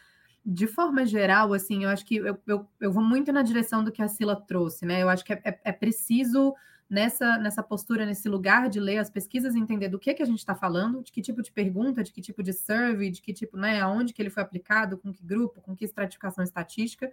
de 0.45 0.65
forma 0.65 1.05
geral, 1.05 1.53
assim, 1.53 1.83
eu 1.83 1.89
acho 1.89 2.05
que 2.05 2.15
eu, 2.15 2.39
eu, 2.47 2.67
eu 2.79 2.91
vou 2.91 3.03
muito 3.03 3.31
na 3.31 3.41
direção 3.41 3.83
do 3.83 3.91
que 3.91 4.01
a 4.01 4.07
Sila 4.07 4.35
trouxe, 4.35 4.85
né? 4.85 5.03
Eu 5.03 5.09
acho 5.09 5.23
que 5.23 5.33
é, 5.33 5.41
é, 5.43 5.59
é 5.65 5.71
preciso, 5.71 6.55
nessa, 6.89 7.37
nessa 7.37 7.61
postura, 7.61 8.05
nesse 8.05 8.29
lugar 8.29 8.69
de 8.69 8.79
ler 8.79 8.97
as 8.99 9.09
pesquisas, 9.09 9.55
entender 9.55 9.89
do 9.89 9.99
que, 9.99 10.13
que 10.13 10.23
a 10.23 10.25
gente 10.25 10.39
está 10.39 10.55
falando, 10.55 11.03
de 11.03 11.11
que 11.11 11.21
tipo 11.21 11.41
de 11.41 11.51
pergunta, 11.51 12.03
de 12.03 12.11
que 12.11 12.21
tipo 12.21 12.41
de 12.41 12.53
survey, 12.53 13.11
de 13.11 13.21
que 13.21 13.33
tipo, 13.33 13.57
né, 13.57 13.81
aonde 13.81 14.13
que 14.13 14.21
ele 14.21 14.29
foi 14.29 14.41
aplicado, 14.41 14.97
com 14.97 15.13
que 15.13 15.23
grupo, 15.23 15.61
com 15.61 15.75
que 15.75 15.85
estratificação 15.85 16.43
estatística. 16.43 17.11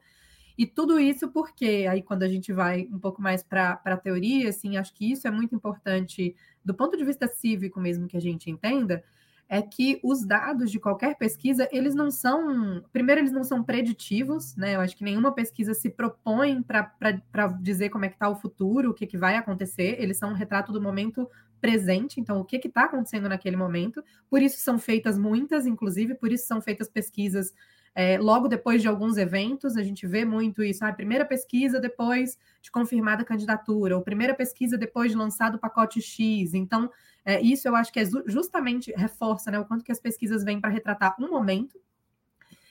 E 0.56 0.66
tudo 0.66 0.98
isso 0.98 1.28
porque, 1.30 1.86
aí 1.88 2.02
quando 2.02 2.22
a 2.22 2.28
gente 2.28 2.52
vai 2.52 2.88
um 2.92 2.98
pouco 2.98 3.20
mais 3.20 3.42
para 3.42 3.80
a 3.84 3.96
teoria, 3.96 4.48
assim, 4.48 4.76
acho 4.76 4.94
que 4.94 5.10
isso 5.10 5.26
é 5.26 5.30
muito 5.30 5.54
importante 5.54 6.34
do 6.64 6.74
ponto 6.74 6.96
de 6.96 7.04
vista 7.04 7.26
cívico 7.28 7.80
mesmo 7.80 8.06
que 8.06 8.16
a 8.16 8.20
gente 8.20 8.50
entenda, 8.50 9.02
é 9.48 9.60
que 9.60 10.00
os 10.02 10.24
dados 10.24 10.70
de 10.70 10.80
qualquer 10.80 11.16
pesquisa, 11.16 11.68
eles 11.70 11.94
não 11.94 12.10
são, 12.10 12.82
primeiro, 12.92 13.20
eles 13.20 13.32
não 13.32 13.44
são 13.44 13.62
preditivos, 13.62 14.56
né? 14.56 14.74
Eu 14.74 14.80
acho 14.80 14.96
que 14.96 15.04
nenhuma 15.04 15.32
pesquisa 15.32 15.74
se 15.74 15.90
propõe 15.90 16.62
para 16.62 17.46
dizer 17.60 17.90
como 17.90 18.04
é 18.06 18.08
que 18.08 18.14
está 18.14 18.28
o 18.28 18.36
futuro, 18.36 18.90
o 18.90 18.94
que, 18.94 19.06
que 19.06 19.18
vai 19.18 19.36
acontecer, 19.36 19.96
eles 20.00 20.16
são 20.16 20.30
um 20.30 20.34
retrato 20.34 20.72
do 20.72 20.80
momento 20.80 21.28
presente, 21.60 22.20
então 22.20 22.40
o 22.40 22.44
que 22.44 22.56
está 22.56 22.84
acontecendo 22.84 23.28
naquele 23.28 23.56
momento, 23.56 24.02
por 24.28 24.42
isso 24.42 24.58
são 24.60 24.78
feitas 24.78 25.18
muitas, 25.18 25.66
inclusive, 25.66 26.14
por 26.14 26.32
isso 26.32 26.46
são 26.46 26.60
feitas 26.60 26.88
pesquisas 26.88 27.54
é, 27.94 28.18
logo 28.18 28.48
depois 28.48 28.82
de 28.82 28.88
alguns 28.88 29.16
eventos, 29.16 29.76
a 29.76 29.82
gente 29.82 30.06
vê 30.06 30.24
muito 30.24 30.62
isso. 30.62 30.84
Ah, 30.84 30.92
primeira 30.92 31.24
pesquisa 31.24 31.78
depois 31.78 32.36
de 32.60 32.70
confirmada 32.70 33.22
a 33.22 33.24
candidatura, 33.24 33.96
ou 33.96 34.02
primeira 34.02 34.34
pesquisa 34.34 34.76
depois 34.76 35.12
de 35.12 35.16
lançado 35.16 35.54
o 35.54 35.58
pacote 35.58 36.02
X. 36.02 36.54
Então, 36.54 36.90
é, 37.24 37.40
isso 37.40 37.68
eu 37.68 37.76
acho 37.76 37.92
que 37.92 38.00
é 38.00 38.04
justamente 38.26 38.92
reforça 38.96 39.50
né, 39.50 39.58
o 39.58 39.64
quanto 39.64 39.84
que 39.84 39.92
as 39.92 40.00
pesquisas 40.00 40.42
vêm 40.42 40.60
para 40.60 40.70
retratar 40.70 41.14
um 41.20 41.30
momento. 41.30 41.80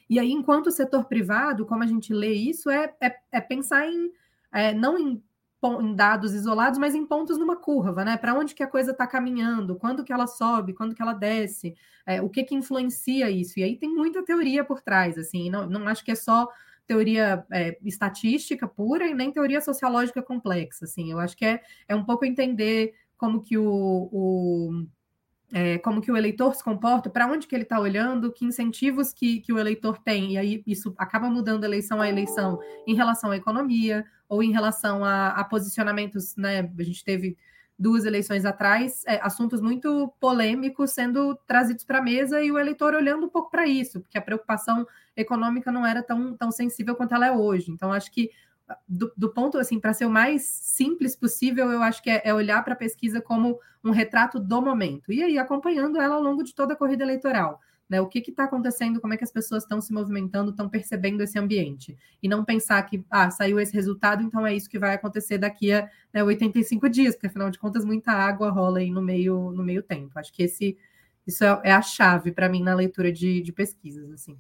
E 0.09 0.19
aí, 0.19 0.31
enquanto 0.31 0.71
setor 0.71 1.05
privado, 1.05 1.65
como 1.65 1.83
a 1.83 1.87
gente 1.87 2.13
lê 2.13 2.33
isso, 2.33 2.69
é, 2.69 2.93
é, 3.01 3.15
é 3.31 3.41
pensar 3.41 3.87
em 3.87 4.11
é, 4.51 4.73
não 4.73 4.97
em, 4.97 5.23
em, 5.81 5.95
dados 5.95 6.33
isolados, 6.33 6.79
mas 6.79 6.95
em 6.95 7.05
pontos 7.05 7.37
numa 7.37 7.55
curva, 7.55 8.03
né? 8.03 8.17
Para 8.17 8.33
onde 8.33 8.53
que 8.53 8.63
a 8.63 8.67
coisa 8.67 8.91
está 8.91 9.07
caminhando, 9.07 9.75
quando 9.75 10.03
que 10.03 10.11
ela 10.11 10.27
sobe, 10.27 10.73
quando 10.73 10.95
que 10.95 11.01
ela 11.01 11.13
desce, 11.13 11.75
é, 12.05 12.21
o 12.21 12.29
que 12.29 12.43
que 12.43 12.55
influencia 12.55 13.29
isso. 13.29 13.59
E 13.59 13.63
aí 13.63 13.75
tem 13.77 13.89
muita 13.89 14.23
teoria 14.23 14.63
por 14.63 14.81
trás, 14.81 15.17
assim, 15.17 15.49
não, 15.49 15.67
não 15.67 15.87
acho 15.87 16.03
que 16.03 16.11
é 16.11 16.15
só 16.15 16.47
teoria 16.85 17.45
é, 17.51 17.77
estatística 17.83 18.67
pura 18.67 19.07
e 19.07 19.13
nem 19.13 19.31
teoria 19.31 19.61
sociológica 19.61 20.21
complexa, 20.21 20.85
assim. 20.85 21.11
Eu 21.11 21.19
acho 21.19 21.35
que 21.37 21.45
é, 21.45 21.61
é 21.87 21.95
um 21.95 22.03
pouco 22.03 22.25
entender 22.25 22.93
como 23.17 23.41
que 23.41 23.57
o, 23.57 24.09
o 24.11 24.85
é, 25.53 25.77
como 25.77 26.01
que 26.01 26.11
o 26.11 26.17
eleitor 26.17 26.55
se 26.55 26.63
comporta, 26.63 27.11
para 27.11 27.27
onde 27.27 27.45
que 27.45 27.55
ele 27.55 27.63
está 27.63 27.79
olhando, 27.79 28.31
que 28.33 28.43
incentivos 28.43 29.13
que, 29.13 29.39
que 29.39 29.53
o 29.53 29.59
eleitor 29.59 29.99
tem, 29.99 30.33
e 30.33 30.37
aí 30.37 30.63
isso 30.65 30.95
acaba 30.97 31.29
mudando 31.29 31.63
eleição 31.63 32.01
a 32.01 32.09
eleição 32.09 32.59
em 32.87 32.95
relação 32.95 33.29
à 33.29 33.37
economia 33.37 34.03
ou 34.33 34.43
em 34.43 34.51
relação 34.51 35.05
a, 35.05 35.29
a 35.29 35.43
posicionamentos, 35.43 36.35
né? 36.35 36.69
A 36.77 36.83
gente 36.83 37.03
teve 37.03 37.37
duas 37.77 38.05
eleições 38.05 38.45
atrás, 38.45 39.03
é, 39.05 39.19
assuntos 39.21 39.59
muito 39.59 40.13
polêmicos 40.19 40.91
sendo 40.91 41.35
trazidos 41.47 41.83
para 41.83 41.99
a 41.99 42.01
mesa 42.01 42.41
e 42.41 42.51
o 42.51 42.57
eleitor 42.57 42.93
olhando 42.93 43.25
um 43.25 43.29
pouco 43.29 43.49
para 43.49 43.67
isso, 43.67 43.99
porque 43.99 44.17
a 44.17 44.21
preocupação 44.21 44.87
econômica 45.15 45.71
não 45.71 45.85
era 45.85 46.01
tão, 46.03 46.35
tão 46.35 46.51
sensível 46.51 46.95
quanto 46.95 47.15
ela 47.15 47.27
é 47.27 47.31
hoje. 47.31 47.71
Então, 47.71 47.91
acho 47.91 48.11
que 48.11 48.29
do, 48.87 49.11
do, 49.17 49.29
ponto 49.29 49.57
assim, 49.57 49.79
para 49.79 49.93
ser 49.93 50.05
o 50.05 50.09
mais 50.09 50.43
simples 50.43 51.15
possível, 51.15 51.71
eu 51.71 51.83
acho 51.83 52.01
que 52.01 52.09
é, 52.09 52.21
é 52.23 52.33
olhar 52.33 52.63
para 52.63 52.73
a 52.73 52.77
pesquisa 52.77 53.21
como 53.21 53.59
um 53.83 53.91
retrato 53.91 54.39
do 54.39 54.61
momento 54.61 55.11
e 55.11 55.21
aí 55.21 55.37
acompanhando 55.37 55.99
ela 55.99 56.15
ao 56.15 56.21
longo 56.21 56.43
de 56.43 56.55
toda 56.55 56.73
a 56.73 56.77
corrida 56.77 57.03
eleitoral. 57.03 57.59
Né, 57.89 57.99
o 58.01 58.07
que 58.07 58.19
está 58.19 58.45
acontecendo, 58.45 58.99
como 58.99 59.13
é 59.13 59.17
que 59.17 59.23
as 59.23 59.31
pessoas 59.31 59.63
estão 59.63 59.81
se 59.81 59.93
movimentando, 59.93 60.51
estão 60.51 60.69
percebendo 60.69 61.21
esse 61.21 61.37
ambiente. 61.37 61.95
E 62.23 62.29
não 62.29 62.43
pensar 62.43 62.81
que 62.83 63.03
ah, 63.09 63.29
saiu 63.29 63.59
esse 63.59 63.73
resultado, 63.73 64.23
então 64.23 64.47
é 64.47 64.55
isso 64.55 64.69
que 64.69 64.79
vai 64.79 64.95
acontecer 64.95 65.37
daqui 65.37 65.71
a 65.71 65.89
né, 66.13 66.23
85 66.23 66.89
dias, 66.89 67.13
porque 67.13 67.27
afinal 67.27 67.49
de 67.49 67.59
contas 67.59 67.83
muita 67.83 68.11
água 68.11 68.49
rola 68.49 68.79
aí 68.79 68.89
no 68.89 69.01
meio, 69.01 69.51
no 69.51 69.63
meio 69.63 69.83
tempo. 69.83 70.17
Acho 70.17 70.31
que 70.33 70.43
esse, 70.43 70.77
isso 71.27 71.43
é, 71.43 71.61
é 71.65 71.71
a 71.71 71.81
chave 71.81 72.31
para 72.31 72.49
mim 72.49 72.63
na 72.63 72.73
leitura 72.73 73.11
de, 73.11 73.41
de 73.41 73.51
pesquisas. 73.51 74.11
assim. 74.11 74.37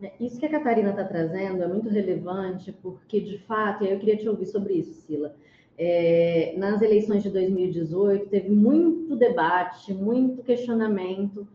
É, 0.00 0.12
isso 0.20 0.38
que 0.38 0.46
a 0.46 0.50
Catarina 0.50 0.90
está 0.90 1.04
trazendo 1.04 1.62
é 1.62 1.68
muito 1.68 1.88
relevante, 1.88 2.72
porque, 2.72 3.20
de 3.20 3.38
fato, 3.38 3.84
eu 3.84 3.98
queria 3.98 4.16
te 4.16 4.28
ouvir 4.28 4.46
sobre 4.46 4.74
isso, 4.74 4.94
Sila. 5.02 5.34
É, 5.76 6.54
nas 6.56 6.80
eleições 6.82 7.22
de 7.22 7.30
2018, 7.30 8.28
teve 8.28 8.50
muito 8.50 9.16
debate, 9.16 9.92
muito 9.92 10.42
questionamento 10.42 11.48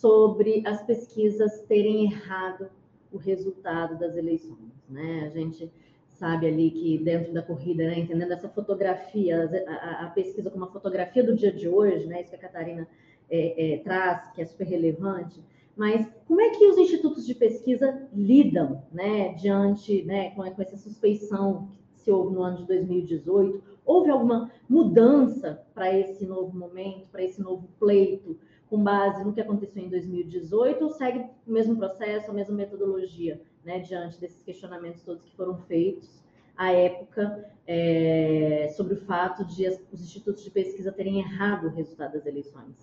sobre 0.00 0.62
as 0.66 0.82
pesquisas 0.82 1.62
terem 1.62 2.04
errado 2.04 2.70
o 3.12 3.16
resultado 3.16 3.98
das 3.98 4.16
eleições. 4.16 4.72
Né? 4.88 5.24
A 5.26 5.36
gente 5.36 5.70
sabe 6.08 6.46
ali 6.46 6.70
que 6.70 6.98
dentro 6.98 7.32
da 7.32 7.42
corrida, 7.42 7.84
né, 7.84 7.98
entendendo 7.98 8.32
essa 8.32 8.48
fotografia, 8.48 9.48
a, 9.66 10.06
a, 10.06 10.10
pesquisa 10.10 10.50
como 10.50 10.64
uma 10.64 10.72
fotografia 10.72 11.22
do 11.22 11.34
dia 11.34 11.52
de 11.52 11.68
hoje, 11.68 12.06
né, 12.06 12.20
isso 12.20 12.30
que 12.30 12.36
a 12.36 12.40
Catarina 12.40 12.88
é, 13.30 13.74
é, 13.74 13.78
traz, 13.78 14.32
que 14.32 14.42
é 14.42 14.44
super 14.44 14.66
relevante, 14.66 15.40
mas 15.76 16.08
como 16.26 16.40
é 16.40 16.50
que 16.50 16.66
os 16.66 16.76
institutos 16.76 17.24
de 17.24 17.34
pesquisa 17.34 18.08
lidam 18.12 18.82
né, 18.90 19.34
diante 19.34 20.02
né, 20.02 20.30
com, 20.30 20.42
com 20.50 20.62
essa 20.62 20.76
suspeição 20.76 21.68
que 21.92 22.00
se 22.00 22.10
houve 22.10 22.34
no 22.34 22.42
ano 22.42 22.56
de 22.58 22.66
2018? 22.66 23.62
Houve 23.86 24.10
alguma 24.10 24.50
mudança 24.68 25.64
para 25.72 25.96
esse 25.96 26.26
novo 26.26 26.56
momento, 26.58 27.06
para 27.12 27.22
esse 27.22 27.40
novo 27.40 27.68
pleito, 27.78 28.36
com 28.68 28.82
base 28.82 29.24
no 29.24 29.32
que 29.32 29.40
aconteceu 29.40 29.82
em 29.82 29.88
2018, 29.88 30.84
ou 30.84 30.90
segue 30.90 31.26
o 31.46 31.52
mesmo 31.52 31.76
processo, 31.76 32.30
a 32.30 32.34
mesma 32.34 32.54
metodologia, 32.54 33.40
né, 33.64 33.80
diante 33.80 34.20
desses 34.20 34.42
questionamentos 34.42 35.02
todos 35.02 35.24
que 35.24 35.34
foram 35.34 35.56
feitos 35.62 36.22
à 36.56 36.72
época 36.72 37.50
é, 37.66 38.68
sobre 38.76 38.94
o 38.94 39.00
fato 39.06 39.44
de 39.44 39.66
as, 39.66 39.80
os 39.92 40.00
institutos 40.00 40.42
de 40.42 40.50
pesquisa 40.50 40.90
terem 40.90 41.20
errado 41.20 41.68
o 41.68 41.70
resultado 41.70 42.12
das 42.14 42.26
eleições? 42.26 42.76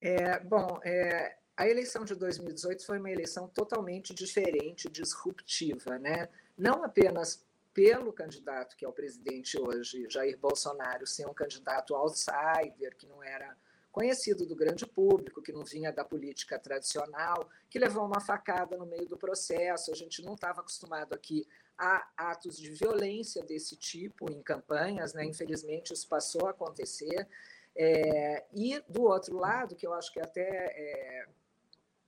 É, 0.00 0.40
bom, 0.40 0.80
é, 0.82 1.36
a 1.56 1.68
eleição 1.68 2.04
de 2.04 2.14
2018 2.14 2.86
foi 2.86 2.98
uma 2.98 3.10
eleição 3.10 3.46
totalmente 3.48 4.14
diferente, 4.14 4.88
disruptiva, 4.88 5.98
né? 5.98 6.28
não 6.56 6.82
apenas 6.82 7.44
pelo 7.74 8.12
candidato 8.12 8.76
que 8.76 8.84
é 8.84 8.88
o 8.88 8.92
presidente 8.92 9.60
hoje, 9.60 10.06
Jair 10.08 10.38
Bolsonaro, 10.38 11.06
ser 11.06 11.26
um 11.26 11.34
candidato 11.34 11.94
outsider, 11.94 12.96
que 12.96 13.06
não 13.06 13.22
era 13.22 13.54
conhecido 13.90 14.46
do 14.46 14.54
grande 14.54 14.86
público, 14.86 15.42
que 15.42 15.52
não 15.52 15.64
vinha 15.64 15.92
da 15.92 16.04
política 16.04 16.58
tradicional, 16.58 17.48
que 17.68 17.78
levou 17.78 18.04
uma 18.04 18.20
facada 18.20 18.76
no 18.76 18.86
meio 18.86 19.06
do 19.06 19.16
processo. 19.16 19.90
A 19.90 19.94
gente 19.94 20.22
não 20.22 20.34
estava 20.34 20.60
acostumado 20.60 21.12
aqui 21.12 21.46
a 21.76 22.06
atos 22.16 22.56
de 22.56 22.70
violência 22.70 23.42
desse 23.42 23.74
tipo 23.74 24.30
em 24.30 24.42
campanhas, 24.42 25.14
né? 25.14 25.24
infelizmente 25.24 25.92
isso 25.92 26.06
passou 26.06 26.46
a 26.46 26.50
acontecer. 26.50 27.26
É, 27.74 28.44
e 28.52 28.80
do 28.88 29.02
outro 29.02 29.36
lado, 29.36 29.74
que 29.74 29.86
eu 29.86 29.94
acho 29.94 30.12
que 30.12 30.20
até 30.20 30.42
é, 30.42 31.26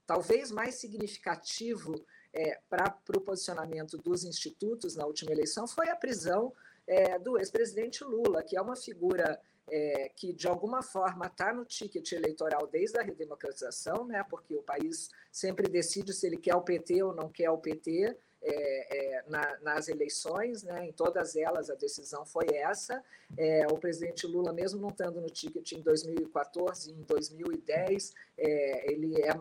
talvez 0.05 0.51
mais 0.51 0.75
significativo 0.75 1.95
é, 2.33 2.59
para 2.69 2.95
o 3.15 3.21
posicionamento 3.21 3.97
dos 3.97 4.23
institutos 4.23 4.95
na 4.95 5.05
última 5.05 5.31
eleição 5.31 5.67
foi 5.67 5.89
a 5.89 5.95
prisão 5.95 6.53
é, 6.87 7.17
do 7.17 7.37
ex-presidente 7.37 8.03
Lula, 8.03 8.43
que 8.43 8.57
é 8.57 8.61
uma 8.61 8.75
figura 8.75 9.39
é, 9.69 10.09
que, 10.15 10.33
de 10.33 10.47
alguma 10.47 10.81
forma, 10.81 11.27
está 11.27 11.53
no 11.53 11.65
ticket 11.65 12.11
eleitoral 12.11 12.67
desde 12.67 12.97
a 12.97 13.03
redemocratização, 13.03 14.05
né, 14.05 14.23
porque 14.29 14.55
o 14.55 14.63
país 14.63 15.09
sempre 15.31 15.67
decide 15.67 16.13
se 16.13 16.27
ele 16.27 16.37
quer 16.37 16.55
o 16.55 16.61
PT 16.61 17.03
ou 17.03 17.13
não 17.13 17.29
quer 17.29 17.49
o 17.49 17.57
PT. 17.57 18.17
é, 18.43 19.15
é, 19.15 19.23
na, 19.29 19.57
nas 19.61 19.87
eleições, 19.87 20.63
né? 20.63 20.85
em 20.85 20.91
todas 20.91 21.35
elas 21.35 21.69
a 21.69 21.75
decisão 21.75 22.25
foi 22.25 22.45
essa. 22.53 23.01
É, 23.37 23.65
o 23.67 23.77
presidente 23.77 24.27
Lula, 24.27 24.51
mesmo 24.51 24.81
não 24.81 24.89
estando 24.89 25.21
no 25.21 25.29
ticket 25.29 25.71
em 25.71 25.81
2014, 25.81 26.91
em 26.91 27.01
2010, 27.03 28.13
é, 28.37 28.91
ele, 28.91 29.15
é, 29.21 29.33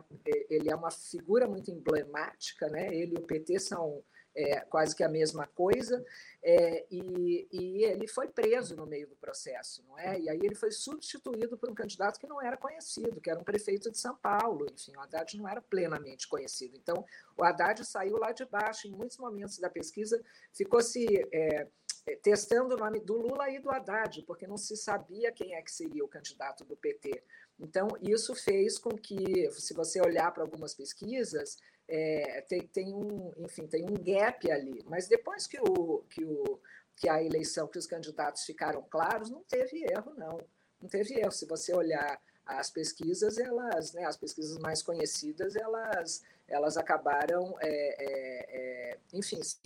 ele 0.49 0.71
é 0.71 0.75
uma 0.75 0.91
figura 0.91 1.49
muito 1.49 1.71
emblemática, 1.71 2.69
né? 2.69 2.95
ele 2.95 3.17
e 3.17 3.19
o 3.19 3.27
PT 3.27 3.59
são 3.59 4.03
é, 4.35 4.61
quase 4.61 4.97
que 4.97 5.05
a 5.05 5.09
mesma 5.09 5.47
coisa, 5.47 6.05
é, 6.43 6.87
e, 6.91 7.47
e, 7.53 7.85
ele 7.85 8.07
foi 8.09 8.29
preso 8.29 8.75
no 8.75 8.87
meio 8.87 9.07
do 9.07 9.17
processo, 9.17 9.85
não 9.87 9.99
é? 9.99 10.19
E 10.19 10.29
aí 10.29 10.41
ele 10.43 10.55
foi 10.55 10.71
substituído 10.73 11.57
por 11.57 11.71
um 11.71 11.75
candidato 11.75 12.19
que 12.19 12.27
não 12.27 12.41
era 12.41 12.57
conhecido, 12.57 13.21
que 13.21 13.31
era 13.31 13.39
um 13.39 13.45
prefeito 13.45 13.91
de 13.91 13.99
São 13.99 14.17
Paulo, 14.17 14.67
enfim, 14.73 14.97
o 14.97 15.01
Haddad 15.01 15.37
não 15.37 15.49
era 15.49 15.61
plenamente 15.61 16.27
conhecido. 16.27 16.77
Então, 16.77 17.05
o 17.37 17.45
Haddad 17.45 17.85
saiu 17.85 18.17
lá 18.17 18.33
de 18.33 18.45
baixo, 18.45 18.89
em 18.89 18.93
muitos 18.93 19.19
momentos 19.19 19.59
da 19.59 19.69
pesquisa, 19.69 20.23
ficou 20.53 20.81
se 20.81 21.07
é, 21.33 21.69
é 22.07 22.17
testando 22.17 22.75
o 22.75 22.79
nome 22.79 23.01
do 23.01 23.15
Lula 23.15 23.51
e 23.51 23.61
do 23.61 23.71
Haddad, 23.71 24.23
porque 24.23 24.47
não 24.47 24.57
se 24.57 24.77
sabia 24.77 25.31
quem 25.31 25.55
é 25.55 25.63
que 25.63 25.71
seria 25.71 26.05
o 26.05 26.09
candidato 26.09 26.65
do 26.65 26.77
PT. 26.77 27.23
Então, 27.61 27.87
isso 28.01 28.35
fez 28.35 28.79
com 28.79 28.91
que, 28.91 29.49
se 29.53 29.75
você 29.75 30.01
olhar 30.01 30.33
para 30.33 30.43
algumas 30.43 30.75
pesquisas, 30.75 31.59
é, 31.89 32.41
tem, 32.43 32.67
tem, 32.67 32.95
um, 32.95 33.33
enfim, 33.39 33.67
tem 33.67 33.85
um 33.85 33.95
gap 33.95 34.51
ali. 34.51 34.83
Mas 34.87 35.09
depois 35.09 35.47
que, 35.47 35.59
o, 35.61 36.05
que, 36.09 36.25
o, 36.25 36.61
que 36.97 37.09
a 37.09 37.23
eleição, 37.23 37.69
que 37.69 37.79
os 37.79 37.87
candidatos 37.87 38.45
ficaram 38.45 38.83
claros, 38.83 39.31
não 39.31 39.43
teve 39.43 39.85
erro, 39.91 40.15
não. 40.17 40.39
Não 40.81 40.89
teve 40.89 41.19
erro. 41.19 41.31
Se 41.31 41.47
você 41.47 41.75
olhar 41.75 42.21
as 42.45 42.71
pesquisas, 42.71 43.39
elas, 43.39 43.93
né, 43.93 44.05
as 44.05 44.17
pesquisas 44.17 44.59
mais 44.59 44.83
conhecidas, 44.83 45.55
elas, 45.57 46.23
elas 46.49 46.77
acabaram, 46.77 47.57
é, 47.61 47.69
é, 47.69 48.93
é 48.93 48.99
enfim, 49.13 49.43
se 49.43 49.59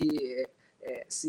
é, 0.86 1.04
se 1.08 1.28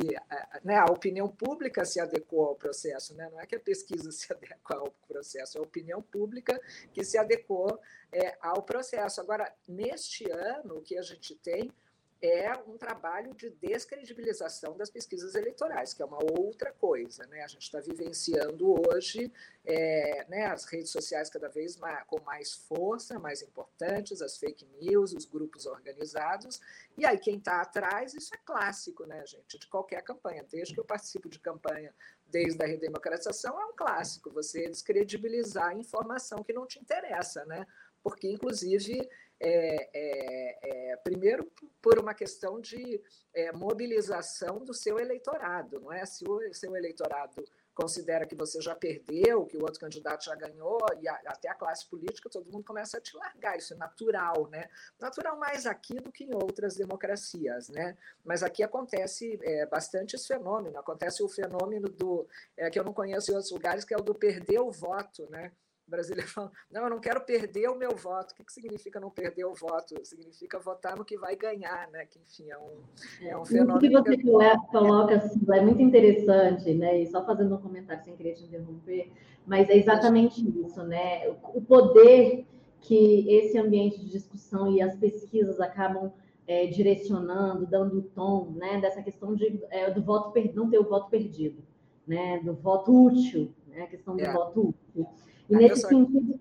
né, 0.64 0.78
a 0.78 0.86
opinião 0.86 1.28
pública 1.28 1.84
se 1.84 2.00
adequou 2.00 2.46
ao 2.46 2.56
processo, 2.56 3.16
né? 3.16 3.28
não 3.32 3.42
é 3.42 3.46
que 3.48 3.56
a 3.56 3.60
pesquisa 3.60 4.12
se 4.14 4.32
adequa 4.32 4.76
ao 4.76 4.92
processo, 5.08 5.58
é 5.58 5.60
a 5.60 5.64
opinião 5.64 6.00
pública 6.00 6.62
que 6.94 7.04
se 7.04 7.18
adequou 7.18 7.80
é, 8.12 8.38
ao 8.40 8.62
processo. 8.62 9.20
Agora, 9.20 9.52
neste 9.68 10.30
ano, 10.30 10.78
o 10.78 10.82
que 10.82 10.96
a 10.96 11.02
gente 11.02 11.34
tem 11.36 11.74
é 12.22 12.52
um 12.68 12.78
trabalho 12.78 13.34
de 13.36 13.50
descredibilização 13.50 14.76
das 14.76 14.90
pesquisas 14.90 15.36
eleitorais, 15.36 15.94
que 15.94 16.02
é 16.02 16.06
uma 16.06 16.20
outra 16.40 16.72
coisa. 16.72 17.26
Né? 17.28 17.44
A 17.44 17.48
gente 17.48 17.64
está 17.64 17.80
vivenciando 17.80 18.74
hoje 18.88 19.32
é, 19.64 20.26
né, 20.28 20.46
as 20.48 20.66
redes 20.66 20.90
sociais 20.90 21.30
cada 21.30 21.48
vez 21.48 21.78
mais, 21.78 22.04
com 22.08 22.20
mais 22.22 22.54
força, 22.54 23.20
mais 23.20 23.42
importantes, 23.42 24.22
as 24.22 24.38
fake 24.38 24.66
news, 24.82 25.14
os 25.14 25.26
grupos 25.26 25.66
organizados. 25.66 26.60
E 26.98 27.06
aí, 27.06 27.20
quem 27.20 27.38
está 27.38 27.62
atrás, 27.62 28.14
isso 28.14 28.34
é 28.34 28.38
clássico, 28.44 29.06
né, 29.06 29.24
gente, 29.26 29.60
de 29.60 29.68
qualquer 29.68 30.02
campanha. 30.02 30.46
Desde 30.50 30.74
que 30.74 30.80
eu 30.80 30.86
participo 30.86 31.30
de 31.30 31.40
campanha 31.40 31.94
desde 32.26 32.62
a 32.64 32.68
redemocratização, 32.68 33.60
é 33.62 33.66
um 33.66 33.76
clássico 33.76 34.32
você 34.32 34.68
descredibilizar 34.70 35.78
informação 35.78 36.44
que 36.44 36.54
não 36.54 36.66
te 36.66 36.80
interessa, 36.80 37.46
né? 37.46 37.66
Porque, 38.04 38.30
inclusive, 38.30 39.08
é, 39.40 39.90
é, 39.94 40.92
é, 40.92 40.98
primeiro 40.98 41.52
por 41.82 42.00
uma 42.00 42.14
questão 42.14 42.60
de 42.60 43.02
é, 43.34 43.52
mobilização 43.52 44.64
do 44.64 44.74
seu 44.74 45.00
eleitorado, 45.00 45.80
não 45.80 45.92
é? 45.92 46.06
Se 46.06 46.28
o 46.28 46.54
seu 46.54 46.76
eleitorado 46.76 47.44
considera 47.78 48.26
que 48.26 48.34
você 48.34 48.60
já 48.60 48.74
perdeu, 48.74 49.46
que 49.46 49.56
o 49.56 49.62
outro 49.62 49.80
candidato 49.80 50.26
já 50.26 50.34
ganhou, 50.34 50.80
e 51.00 51.08
a, 51.08 51.14
até 51.28 51.48
a 51.48 51.54
classe 51.54 51.88
política, 51.88 52.28
todo 52.28 52.52
mundo 52.52 52.64
começa 52.64 52.98
a 52.98 53.02
te 53.02 53.16
largar, 53.16 53.56
isso 53.56 53.76
é 53.76 53.78
natural, 53.78 54.50
né? 54.50 54.68
Natural 55.00 55.38
mais 55.38 55.68
aqui 55.68 55.94
do 56.00 56.12
que 56.12 56.24
em 56.24 56.34
outras 56.34 56.76
democracias, 56.76 57.70
né? 57.70 57.96
Mas 58.26 58.42
aqui 58.42 58.64
acontece 58.64 59.38
é, 59.44 59.68
bastante 59.68 60.16
esse 60.16 60.28
fenômeno, 60.28 60.80
acontece 60.80 61.22
o 61.22 61.30
fenômeno 61.30 61.88
do, 61.88 62.28
é, 62.58 62.72
que 62.72 62.80
eu 62.80 62.84
não 62.84 62.94
conheço 62.94 63.32
em 63.32 63.36
outros 63.36 63.52
lugares, 63.52 63.86
que 63.86 63.94
é 63.94 63.98
o 63.98 64.02
do 64.02 64.16
perder 64.16 64.60
o 64.60 64.72
voto, 64.72 65.30
né? 65.30 65.52
Brasileiro 65.88 66.28
fala, 66.30 66.52
não, 66.72 66.84
eu 66.84 66.90
não 66.90 67.00
quero 67.00 67.22
perder 67.22 67.70
o 67.70 67.78
meu 67.78 67.96
voto. 67.96 68.32
O 68.32 68.36
que, 68.36 68.44
que 68.44 68.54
significa 68.54 69.00
não 69.00 69.10
perder 69.10 69.46
o 69.46 69.54
voto? 69.54 69.96
Significa 70.04 70.60
votar 70.60 70.98
no 70.98 71.06
que 71.06 71.18
vai 71.18 71.36
ganhar, 71.36 71.90
né? 71.92 72.06
Que, 72.06 72.20
enfim, 72.20 72.50
é 72.50 72.58
um, 72.58 73.28
é 73.28 73.38
um 73.38 73.46
fenômeno... 73.46 73.78
O 73.78 73.80
que 73.80 73.90
você 73.90 74.18
que... 74.18 74.68
coloca, 74.72 75.16
assim, 75.16 75.40
é 75.52 75.62
muito 75.62 75.82
interessante, 75.82 76.74
né? 76.74 77.02
E 77.02 77.08
só 77.08 77.26
fazendo 77.26 77.56
um 77.56 77.62
comentário 77.62 78.04
sem 78.04 78.16
querer 78.16 78.34
te 78.34 78.44
interromper, 78.44 79.12
mas 79.46 79.70
é 79.70 79.78
exatamente 79.78 80.42
isso, 80.62 80.84
né? 80.84 81.28
O 81.54 81.62
poder 81.62 82.46
que 82.82 83.30
esse 83.30 83.58
ambiente 83.58 84.00
de 84.00 84.10
discussão 84.10 84.72
e 84.72 84.82
as 84.82 84.96
pesquisas 84.96 85.60
acabam 85.60 86.12
é, 86.48 86.66
direcionando, 86.68 87.66
dando 87.66 88.00
o 88.00 88.02
tom, 88.02 88.52
né? 88.56 88.80
Dessa 88.80 89.02
questão 89.02 89.36
de, 89.36 89.62
é, 89.70 89.90
do 89.92 90.02
voto, 90.02 90.34
não 90.54 90.70
ter 90.70 90.80
o 90.80 90.88
voto 90.88 91.10
perdido, 91.10 91.62
né? 92.06 92.40
Do 92.40 92.54
voto 92.54 93.06
útil, 93.06 93.52
né? 93.68 93.84
A 93.84 93.88
questão 93.88 94.16
do 94.16 94.24
é. 94.24 94.32
voto 94.32 94.74
útil. 94.96 95.10
E 95.50 95.56
nesse 95.56 95.88
sentido, 95.88 96.40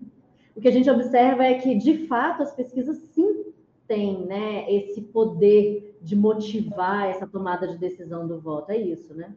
o 0.55 0.61
que 0.61 0.67
a 0.67 0.71
gente 0.71 0.89
observa 0.89 1.43
é 1.43 1.59
que, 1.59 1.75
de 1.75 2.07
fato, 2.07 2.43
as 2.43 2.53
pesquisas 2.53 2.97
sim 3.13 3.53
têm 3.87 4.25
né, 4.25 4.71
esse 4.71 5.01
poder 5.01 5.97
de 6.01 6.15
motivar 6.15 7.09
essa 7.09 7.25
tomada 7.25 7.67
de 7.67 7.77
decisão 7.77 8.27
do 8.27 8.39
voto. 8.39 8.71
É 8.71 8.77
isso, 8.77 9.13
né? 9.13 9.35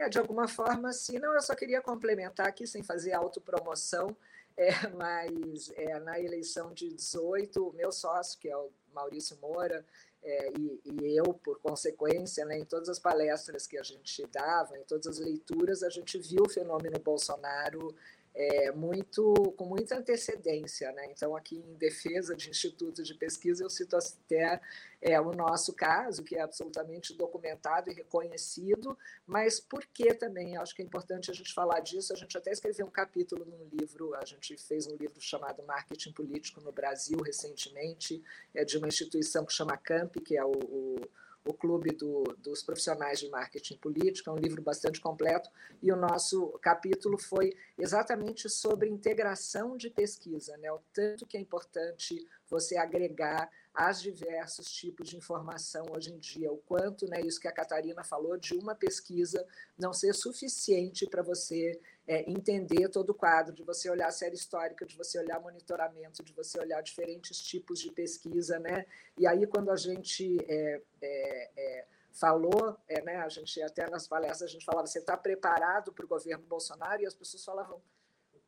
É, 0.00 0.08
de 0.08 0.18
alguma 0.18 0.46
forma, 0.46 0.92
sim. 0.92 1.18
Não, 1.18 1.34
eu 1.34 1.40
só 1.40 1.54
queria 1.54 1.80
complementar 1.80 2.46
aqui, 2.46 2.66
sem 2.66 2.82
fazer 2.82 3.12
autopromoção, 3.12 4.16
é, 4.56 4.88
mas 4.88 5.72
é, 5.76 5.98
na 6.00 6.18
eleição 6.18 6.72
de 6.72 6.88
18, 6.88 7.68
o 7.68 7.72
meu 7.72 7.92
sócio, 7.92 8.38
que 8.40 8.48
é 8.48 8.56
o 8.56 8.70
Maurício 8.92 9.36
Moura, 9.40 9.84
é, 10.22 10.52
e, 10.58 10.80
e, 10.84 11.16
eu, 11.16 11.32
por 11.32 11.60
consequência, 11.60 12.44
né, 12.44 12.58
em 12.58 12.64
todas 12.64 12.88
as 12.88 12.98
palestras 12.98 13.66
que 13.66 13.78
a 13.78 13.82
gente 13.82 14.26
dava, 14.26 14.76
em 14.76 14.84
todas 14.84 15.06
as 15.06 15.18
leituras, 15.18 15.82
a 15.82 15.88
gente 15.88 16.18
viu 16.18 16.42
o 16.44 16.50
fenômeno 16.50 16.98
Bolsonaro 16.98 17.94
é, 18.38 18.70
muito, 18.70 19.34
com 19.56 19.64
muita 19.64 19.96
antecedência. 19.96 20.92
Né? 20.92 21.08
Então, 21.10 21.34
aqui 21.34 21.56
em 21.56 21.74
defesa 21.74 22.36
de 22.36 22.48
institutos 22.48 23.04
de 23.04 23.12
pesquisa, 23.14 23.64
eu 23.64 23.68
cito 23.68 23.96
até 23.96 24.60
é, 25.02 25.20
o 25.20 25.32
nosso 25.32 25.72
caso, 25.72 26.22
que 26.22 26.36
é 26.36 26.40
absolutamente 26.40 27.12
documentado 27.14 27.90
e 27.90 27.94
reconhecido, 27.94 28.96
mas 29.26 29.58
por 29.58 29.84
que 29.86 30.14
também? 30.14 30.56
Acho 30.56 30.72
que 30.72 30.82
é 30.82 30.84
importante 30.84 31.32
a 31.32 31.34
gente 31.34 31.52
falar 31.52 31.80
disso. 31.80 32.12
A 32.12 32.16
gente 32.16 32.38
até 32.38 32.52
escreveu 32.52 32.86
um 32.86 32.90
capítulo 32.90 33.44
num 33.44 33.68
livro, 33.76 34.14
a 34.14 34.24
gente 34.24 34.56
fez 34.56 34.86
um 34.86 34.94
livro 34.94 35.20
chamado 35.20 35.64
Marketing 35.64 36.12
Político 36.12 36.60
no 36.60 36.70
Brasil 36.70 37.18
recentemente, 37.18 38.22
é 38.54 38.64
de 38.64 38.78
uma 38.78 38.86
instituição 38.86 39.44
que 39.44 39.52
chama 39.52 39.76
CAMP, 39.76 40.20
que 40.20 40.36
é 40.36 40.44
o, 40.44 40.52
o 40.52 41.00
o 41.48 41.54
Clube 41.54 41.92
do, 41.92 42.24
dos 42.38 42.62
Profissionais 42.62 43.18
de 43.18 43.28
Marketing 43.30 43.78
Político, 43.78 44.28
é 44.28 44.32
um 44.34 44.36
livro 44.36 44.60
bastante 44.60 45.00
completo, 45.00 45.48
e 45.82 45.90
o 45.90 45.96
nosso 45.96 46.50
capítulo 46.60 47.16
foi 47.16 47.56
exatamente 47.78 48.50
sobre 48.50 48.90
integração 48.90 49.74
de 49.74 49.88
pesquisa, 49.88 50.58
né? 50.58 50.70
o 50.70 50.80
tanto 50.92 51.26
que 51.26 51.38
é 51.38 51.40
importante 51.40 52.26
você 52.50 52.76
agregar 52.76 53.50
as 53.74 54.02
diversos 54.02 54.70
tipos 54.70 55.08
de 55.08 55.16
informação 55.16 55.86
hoje 55.94 56.12
em 56.12 56.18
dia, 56.18 56.52
o 56.52 56.58
quanto, 56.58 57.06
né, 57.06 57.20
isso 57.20 57.40
que 57.40 57.46
a 57.46 57.52
Catarina 57.52 58.02
falou, 58.02 58.36
de 58.36 58.54
uma 58.54 58.74
pesquisa 58.74 59.46
não 59.78 59.92
ser 59.92 60.12
suficiente 60.14 61.06
para 61.06 61.22
você 61.22 61.80
é, 62.08 62.28
entender 62.28 62.88
todo 62.88 63.10
o 63.10 63.14
quadro, 63.14 63.54
de 63.54 63.62
você 63.62 63.90
olhar 63.90 64.08
a 64.08 64.10
série 64.10 64.34
histórica, 64.34 64.86
de 64.86 64.96
você 64.96 65.18
olhar 65.18 65.38
monitoramento, 65.38 66.24
de 66.24 66.32
você 66.32 66.58
olhar 66.58 66.82
diferentes 66.82 67.38
tipos 67.38 67.78
de 67.78 67.92
pesquisa, 67.92 68.58
né? 68.58 68.86
E 69.18 69.26
aí, 69.26 69.46
quando 69.46 69.70
a 69.70 69.76
gente 69.76 70.38
é, 70.48 70.80
é, 71.02 71.50
é 71.54 71.84
falou, 72.10 72.76
é, 72.88 73.02
né, 73.02 73.18
a 73.18 73.28
gente 73.28 73.62
até 73.62 73.88
nas 73.88 74.08
palestras 74.08 74.50
a 74.50 74.52
gente 74.52 74.64
falava, 74.64 74.86
você 74.86 74.98
está 74.98 75.16
preparado 75.16 75.92
para 75.92 76.04
o 76.04 76.08
governo 76.08 76.44
Bolsonaro? 76.46 77.02
E 77.02 77.06
as 77.06 77.14
pessoas 77.14 77.44
falavam, 77.44 77.80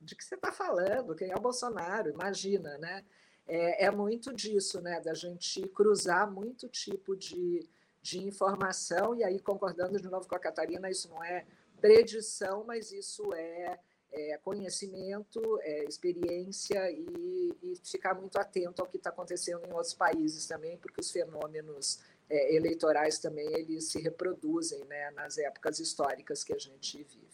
de 0.01 0.17
que 0.17 0.25
você 0.25 0.37
está 0.37 0.51
falando? 0.51 1.15
Quem 1.15 1.31
é 1.31 1.37
o 1.37 1.41
Bolsonaro? 1.41 2.09
Imagina, 2.09 2.79
né? 2.79 3.05
É, 3.47 3.85
é, 3.85 3.91
muito 3.91 4.33
disso, 4.33 4.81
né? 4.81 5.01
Da 5.01 5.13
gente 5.13 5.61
cruzar 5.69 6.31
muito 6.31 6.67
tipo 6.67 7.15
de, 7.15 7.69
de 8.01 8.19
informação, 8.25 9.15
e 9.15 9.23
aí, 9.23 9.39
concordando 9.39 10.01
de 10.01 10.09
novo 10.09 10.27
com 10.27 10.35
a 10.35 10.41
Catarina, 10.41 10.89
isso 10.89 11.11
não 11.11 11.23
é 11.23 11.45
predição, 11.81 12.65
mas 12.65 12.93
isso 12.93 13.33
é, 13.35 13.79
é 14.13 14.39
conhecimento, 14.39 15.41
é 15.63 15.85
experiência 15.85 16.91
e, 16.91 17.55
e, 17.63 17.75
ficar 17.85 18.15
muito 18.15 18.39
atento 18.39 18.83
ao 18.83 18.89
que 18.89 18.97
está 18.97 19.11
acontecendo 19.11 19.67
em 19.67 19.73
outros 19.73 19.95
países 19.95 20.47
também, 20.47 20.77
porque 20.79 21.01
os 21.01 21.11
fenômenos 21.11 22.01
é, 22.29 22.55
eleitorais 22.55 23.19
também 23.19 23.47
eles 23.55 23.85
se 23.85 24.01
reproduzem 24.01 24.85
né, 24.85 25.11
nas 25.13 25.39
épocas 25.39 25.79
históricas 25.79 26.45
que 26.45 26.53
a 26.53 26.59
gente 26.59 26.99
vive. 26.99 27.31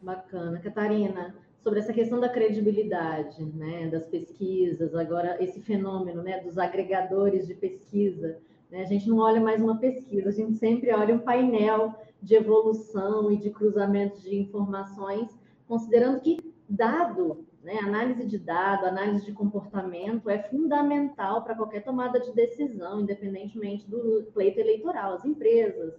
Bacana. 0.00 0.60
Catarina, 0.60 1.34
sobre 1.62 1.80
essa 1.80 1.92
questão 1.92 2.20
da 2.20 2.28
credibilidade 2.28 3.44
né, 3.44 3.88
das 3.88 4.06
pesquisas, 4.06 4.94
agora 4.94 5.42
esse 5.42 5.60
fenômeno 5.60 6.22
né, 6.22 6.40
dos 6.40 6.58
agregadores 6.58 7.46
de 7.46 7.54
pesquisa, 7.54 8.38
né, 8.70 8.82
a 8.82 8.84
gente 8.84 9.08
não 9.08 9.18
olha 9.18 9.40
mais 9.40 9.60
uma 9.60 9.78
pesquisa, 9.78 10.28
a 10.28 10.32
gente 10.32 10.58
sempre 10.58 10.92
olha 10.92 11.14
um 11.14 11.18
painel 11.18 11.92
de 12.26 12.34
evolução 12.34 13.30
e 13.30 13.36
de 13.36 13.50
cruzamento 13.50 14.20
de 14.20 14.36
informações, 14.36 15.28
considerando 15.68 16.20
que 16.20 16.52
dado 16.68 17.46
Né? 17.62 17.78
Análise 17.78 18.24
de 18.24 18.38
dado, 18.38 18.86
análise 18.86 19.24
de 19.24 19.32
comportamento 19.32 20.30
é 20.30 20.38
fundamental 20.38 21.42
para 21.42 21.56
qualquer 21.56 21.82
tomada 21.82 22.20
de 22.20 22.32
decisão, 22.32 23.00
independentemente 23.00 23.88
do 23.90 24.28
pleito 24.32 24.60
eleitoral. 24.60 25.14
As 25.14 25.24
empresas, 25.24 25.94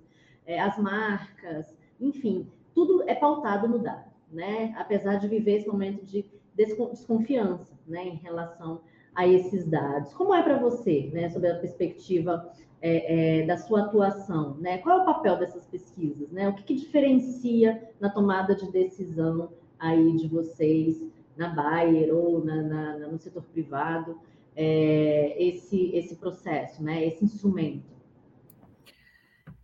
é, 0.46 0.60
as 0.60 0.78
marcas, 0.78 1.76
enfim, 2.00 2.50
tudo 2.74 3.04
é 3.06 3.16
pautado 3.16 3.68
no 3.68 3.80
dado, 3.80 4.10
né? 4.32 4.74
Apesar 4.78 5.16
de 5.16 5.28
viver 5.28 5.58
esse 5.58 5.68
momento 5.68 6.06
de 6.06 6.26
desconfiança, 6.56 7.78
né, 7.86 8.04
em 8.06 8.16
relação 8.16 8.82
a 9.14 9.28
esses 9.28 9.66
dados. 9.66 10.14
Como 10.14 10.34
é 10.34 10.42
para 10.42 10.58
você, 10.58 11.10
né, 11.14 11.30
sobre 11.30 11.50
a 11.50 11.60
perspectiva 11.60 12.50
é, 12.82 13.42
é, 13.42 13.46
da 13.46 13.58
sua 13.58 13.82
atuação, 13.82 14.56
né? 14.60 14.78
Qual 14.80 15.00
é 15.00 15.02
o 15.02 15.06
papel 15.06 15.38
dessas 15.38 15.66
pesquisas, 15.66 16.30
né? 16.32 16.50
O 16.50 16.54
que, 16.54 16.64
que 16.64 16.76
diferencia 16.76 17.90
na 18.00 18.10
tomada 18.10 18.56
de 18.56 18.72
decisão 18.72 19.50
aí 19.80 20.16
de 20.18 20.28
vocês 20.28 21.02
na 21.36 21.50
Bayer 21.50 22.14
ou 22.14 22.44
na, 22.44 22.62
na, 22.62 22.98
no 23.08 23.18
setor 23.20 23.44
privado 23.44 24.18
é, 24.56 25.36
esse 25.42 25.96
esse 25.96 26.16
processo, 26.16 26.84
né? 26.84 27.06
Esse 27.06 27.26
instrumento? 27.26 27.97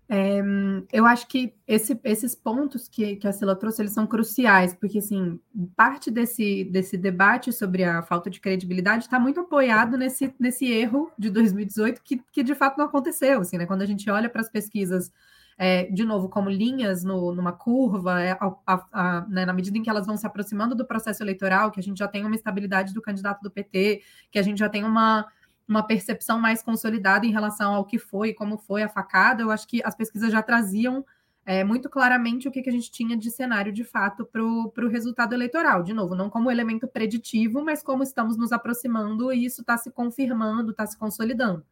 É, 0.10 0.42
eu 0.92 1.06
acho 1.06 1.28
que 1.28 1.54
esse, 1.66 2.00
esses 2.04 2.36
pontos 2.36 2.88
que, 2.90 3.16
que 3.16 3.28
a 3.28 3.32
Sila 3.32 3.56
trouxe, 3.56 3.82
eles 3.82 3.94
são 3.94 4.06
cruciais, 4.06 4.74
porque, 4.74 5.00
assim, 5.00 5.40
parte 5.76 6.12
desse, 6.12 6.66
desse 6.66 6.98
debate 6.98 7.54
sobre 7.54 7.84
a 7.84 8.02
falta 8.02 8.30
de 8.30 8.40
credibilidade 8.40 9.06
está 9.06 9.20
muito 9.20 9.40
apoiado 9.40 9.98
nesse, 9.98 10.34
nesse 10.40 10.66
erro 10.66 11.12
de 11.18 11.30
2018, 11.30 12.02
que, 12.04 12.22
que 12.32 12.44
de 12.44 12.54
fato 12.54 12.78
não 12.78 12.86
aconteceu, 12.86 13.40
assim, 13.40 13.58
né? 13.58 13.66
Quando 13.66 13.82
a 13.82 13.86
gente 13.86 14.10
olha 14.10 14.30
para 14.30 14.42
as 14.42 14.50
pesquisas, 14.50 15.12
é, 15.58 15.84
de 15.86 16.04
novo, 16.04 16.30
como 16.30 16.50
linhas 16.50 17.04
no, 17.04 17.34
numa 17.34 17.54
curva, 17.54 18.22
é, 18.22 18.32
a, 18.32 18.54
a, 18.68 18.86
a, 18.92 19.22
né, 19.28 19.46
na 19.46 19.54
medida 19.54 19.78
em 19.78 19.84
que 19.84 19.90
elas 19.90 20.06
vão 20.06 20.18
se 20.18 20.28
aproximando 20.28 20.76
do 20.76 20.86
processo 20.86 21.24
eleitoral, 21.24 21.72
que 21.72 21.80
a 21.80 21.84
gente 21.84 21.98
já 21.98 22.08
tem 22.08 22.26
uma 22.26 22.36
estabilidade 22.36 22.94
do 22.94 23.02
candidato 23.02 23.42
do 23.42 23.52
PT, 23.52 24.02
que 24.32 24.40
a 24.40 24.44
gente 24.44 24.60
já 24.60 24.70
tem 24.70 24.84
uma 24.84 25.26
uma 25.68 25.84
percepção 25.84 26.40
mais 26.40 26.62
consolidada 26.62 27.26
em 27.26 27.32
relação 27.32 27.74
ao 27.74 27.86
que 27.86 27.98
foi 27.98 28.30
e 28.30 28.34
como 28.34 28.58
foi 28.58 28.84
a 28.84 28.90
facada, 28.90 29.42
eu 29.42 29.52
acho 29.52 29.68
que 29.68 29.82
as 29.84 29.96
pesquisas 29.96 30.32
já 30.32 30.42
traziam 30.42 31.06
é, 31.46 31.64
muito 31.64 31.90
claramente 31.90 32.48
o 32.48 32.52
que, 32.52 32.62
que, 32.62 32.70
a 32.70 32.74
gente 32.74 32.90
tinha 32.90 33.18
de 33.18 33.30
cenário 33.30 33.72
de 33.72 33.84
fato 33.84 34.26
para 34.26 34.42
o 34.42 34.88
resultado 34.88 35.34
eleitoral. 35.34 35.84
De 35.84 35.94
novo, 35.94 36.16
não 36.16 36.30
como 36.30 36.50
elemento 36.50 36.88
preditivo, 36.88 37.64
mas 37.64 37.84
como 37.84 38.04
estamos 38.04 38.38
nos 38.38 38.52
aproximando 38.52 39.32
e 39.32 39.46
isso 39.46 39.62
está 39.62 39.78
se 39.78 39.92
confirmando, 39.92 40.72
está 40.72 40.86
se 40.86 40.98
consolidando. 40.98 41.66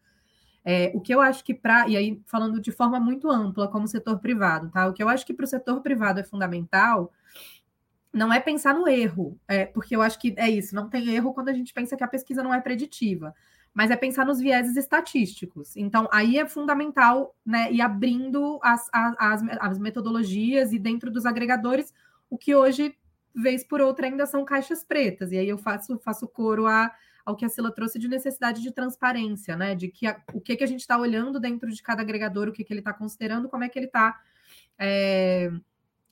É, 0.63 0.91
o 0.93 1.01
que 1.01 1.13
eu 1.13 1.21
acho 1.21 1.43
que 1.43 1.53
para, 1.53 1.87
e 1.87 1.97
aí 1.97 2.21
falando 2.25 2.59
de 2.61 2.71
forma 2.71 2.99
muito 2.99 3.29
ampla, 3.29 3.67
como 3.67 3.87
setor 3.87 4.19
privado, 4.19 4.69
tá? 4.69 4.87
O 4.87 4.93
que 4.93 5.01
eu 5.01 5.09
acho 5.09 5.25
que 5.25 5.33
para 5.33 5.45
o 5.45 5.47
setor 5.47 5.81
privado 5.81 6.19
é 6.19 6.23
fundamental 6.23 7.11
não 8.13 8.31
é 8.31 8.41
pensar 8.41 8.73
no 8.73 8.89
erro, 8.89 9.39
é, 9.47 9.65
porque 9.65 9.95
eu 9.95 10.01
acho 10.01 10.19
que 10.19 10.35
é 10.37 10.49
isso, 10.49 10.75
não 10.75 10.89
tem 10.89 11.09
erro 11.15 11.33
quando 11.33 11.47
a 11.47 11.53
gente 11.53 11.73
pensa 11.73 11.95
que 11.95 12.03
a 12.03 12.07
pesquisa 12.07 12.43
não 12.43 12.53
é 12.53 12.59
preditiva 12.59 13.33
mas 13.73 13.89
é 13.89 13.95
pensar 13.95 14.25
nos 14.25 14.39
vieses 14.39 14.75
estatísticos. 14.75 15.77
Então, 15.77 16.07
aí 16.11 16.37
é 16.37 16.45
fundamental 16.45 17.35
né, 17.45 17.71
ir 17.71 17.81
abrindo 17.81 18.59
as, 18.61 18.89
as, 18.91 19.43
as 19.59 19.79
metodologias 19.79 20.73
e 20.73 20.79
dentro 20.79 21.09
dos 21.09 21.25
agregadores, 21.25 21.93
o 22.29 22.37
que 22.37 22.53
hoje, 22.53 22.95
vez 23.33 23.63
por 23.63 23.79
outra, 23.79 24.07
ainda 24.07 24.25
são 24.25 24.43
caixas 24.43 24.83
pretas. 24.83 25.31
E 25.31 25.37
aí 25.37 25.47
eu 25.47 25.57
faço, 25.57 25.97
faço 25.99 26.27
coro 26.27 26.67
a, 26.67 26.91
ao 27.25 27.35
que 27.35 27.45
a 27.45 27.49
Sila 27.49 27.71
trouxe 27.71 27.97
de 27.97 28.09
necessidade 28.09 28.61
de 28.61 28.71
transparência, 28.71 29.55
né? 29.55 29.73
De 29.73 29.87
que 29.87 30.05
a, 30.05 30.21
o 30.33 30.41
que, 30.41 30.57
que 30.57 30.63
a 30.63 30.67
gente 30.67 30.81
está 30.81 30.97
olhando 30.97 31.39
dentro 31.39 31.71
de 31.71 31.81
cada 31.81 32.01
agregador, 32.01 32.49
o 32.49 32.51
que, 32.51 32.65
que 32.65 32.73
ele 32.73 32.81
está 32.81 32.93
considerando, 32.93 33.47
como 33.47 33.63
é 33.63 33.69
que 33.69 33.79
ele 33.79 33.85
está. 33.85 34.19
É, 34.77 35.51